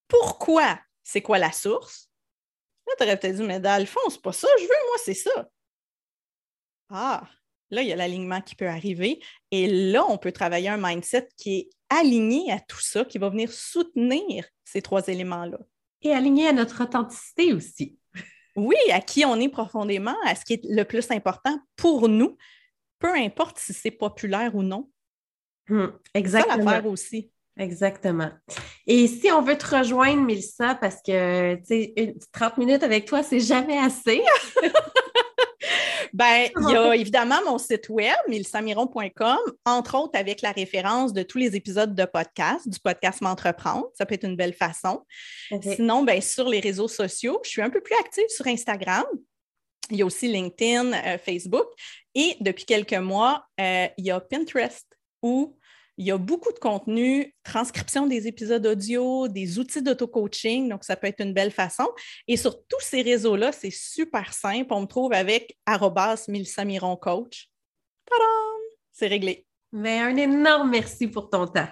pourquoi, 0.09 0.79
c'est 1.11 1.23
quoi 1.23 1.39
la 1.39 1.51
source? 1.51 2.09
Là, 2.87 2.95
tu 2.97 3.05
aurais 3.05 3.19
peut-être 3.19 3.37
dit, 3.37 3.43
mais 3.43 3.59
dans 3.59 3.81
le 3.81 3.87
fond, 3.87 4.01
c'est 4.09 4.23
pas 4.23 4.33
ça, 4.33 4.47
je 4.59 4.63
veux, 4.63 4.69
moi, 4.69 4.97
c'est 5.05 5.15
ça. 5.15 5.51
Ah, 6.89 7.29
là, 7.71 7.83
il 7.83 7.89
y 7.89 7.93
a 7.93 7.97
l'alignement 7.97 8.41
qui 8.41 8.55
peut 8.55 8.69
arriver. 8.69 9.21
Et 9.51 9.91
là, 9.91 10.05
on 10.09 10.19
peut 10.19 10.31
travailler 10.31 10.69
un 10.69 10.77
mindset 10.77 11.29
qui 11.37 11.59
est 11.59 11.71
aligné 11.89 12.53
à 12.53 12.61
tout 12.61 12.81
ça, 12.81 13.05
qui 13.05 13.19
va 13.19 13.29
venir 13.29 13.53
soutenir 13.53 14.47
ces 14.65 14.83
trois 14.83 15.09
éléments-là. 15.09 15.59
Et 16.03 16.13
aligné 16.13 16.47
à 16.47 16.53
notre 16.53 16.85
authenticité 16.85 17.53
aussi. 17.53 17.99
Oui, 18.55 18.77
à 18.93 19.01
qui 19.01 19.25
on 19.25 19.37
est 19.37 19.49
profondément, 19.49 20.17
à 20.25 20.37
ce 20.37 20.45
qui 20.45 20.55
est 20.55 20.65
le 20.65 20.85
plus 20.85 21.11
important 21.11 21.59
pour 21.75 22.09
nous, 22.09 22.37
peu 23.01 23.15
importe 23.15 23.59
si 23.59 23.73
c'est 23.73 23.91
populaire 23.91 24.55
ou 24.55 24.63
non. 24.63 24.91
Hum, 25.69 25.99
exactement. 26.15 26.57
C'est 26.57 26.65
l'affaire 26.65 26.87
aussi. 26.87 27.33
Exactement. 27.59 28.31
Et 28.87 29.07
si 29.07 29.31
on 29.31 29.43
veut 29.43 29.59
te 29.59 29.77
rejoindre, 29.77 30.23
Mélissa, 30.23 30.75
parce 30.75 30.97
que 31.05 31.57
tu 31.57 31.65
sais, 31.67 32.15
30 32.33 32.59
minutes 32.59 32.83
avec 32.83 33.05
toi, 33.07 33.23
c'est 33.23 33.41
jamais 33.41 33.79
assez. 33.79 34.23
Ben, 36.13 36.49
il 36.61 36.71
y 36.71 36.77
a 36.77 36.95
évidemment 36.97 37.39
mon 37.47 37.59
site 37.59 37.89
web, 37.89 38.17
milsamiron.com, 38.29 39.39
entre 39.65 39.99
autres 39.99 40.19
avec 40.19 40.43
la 40.43 40.53
référence 40.53 41.13
de 41.13 41.23
tous 41.23 41.39
les 41.39 41.57
épisodes 41.57 41.95
de 41.95 42.05
podcast, 42.05 42.69
du 42.69 42.79
podcast 42.81 43.21
M'entreprendre. 43.21 43.89
Ça 43.95 44.07
peut 44.07 44.15
être 44.15 44.25
une 44.25 44.37
belle 44.37 44.55
façon. 44.55 45.05
Sinon, 45.63 46.03
ben, 46.03 46.21
sur 46.21 46.49
les 46.49 46.61
réseaux 46.61 46.89
sociaux, 46.89 47.41
je 47.45 47.51
suis 47.51 47.63
un 47.63 47.71
peu 47.71 47.81
plus 47.81 47.95
active 47.97 48.29
sur 48.29 48.47
Instagram. 48.47 49.05
Il 49.91 49.99
y 49.99 50.03
a 50.03 50.07
aussi 50.07 50.29
LinkedIn, 50.29 50.93
euh, 50.93 51.19
Facebook. 51.19 51.67
Et 52.15 52.37
depuis 52.41 52.65
quelques 52.65 52.95
mois, 52.95 53.45
euh, 53.61 53.87
il 53.97 54.05
y 54.05 54.11
a 54.11 54.21
Pinterest 54.21 54.87
où 55.23 55.57
il 56.01 56.07
y 56.07 56.13
a 56.13 56.17
beaucoup 56.17 56.51
de 56.51 56.59
contenu, 56.59 57.35
transcription 57.43 58.07
des 58.07 58.27
épisodes 58.27 58.65
audio, 58.65 59.29
des 59.29 59.59
outils 59.59 59.83
d'auto-coaching, 59.83 60.71
donc 60.71 60.83
ça 60.83 60.97
peut 60.97 61.09
être 61.09 61.21
une 61.21 61.35
belle 61.35 61.51
façon. 61.51 61.87
Et 62.27 62.39
sur 62.39 62.67
tous 62.69 62.81
ces 62.81 63.03
réseaux-là, 63.03 63.53
c'est 63.53 63.71
super 63.71 64.33
simple. 64.33 64.73
On 64.73 64.81
me 64.81 64.87
trouve 64.87 65.13
avec 65.13 65.59
arrobas 65.67 66.25
Coach. 67.03 67.51
C'est 68.91 69.09
réglé. 69.09 69.47
Mais 69.73 69.99
un 69.99 70.17
énorme 70.17 70.71
merci 70.71 71.07
pour 71.07 71.29
ton 71.29 71.47
temps. 71.47 71.69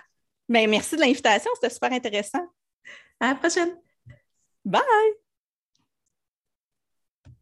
Bien, 0.47 0.67
merci 0.67 0.97
de 0.97 1.01
l'invitation, 1.01 1.51
c'était 1.55 1.73
super 1.73 1.93
intéressant. 1.93 2.47
À 3.21 3.29
la 3.29 3.35
prochaine. 3.35 3.79
Bye! 4.63 4.83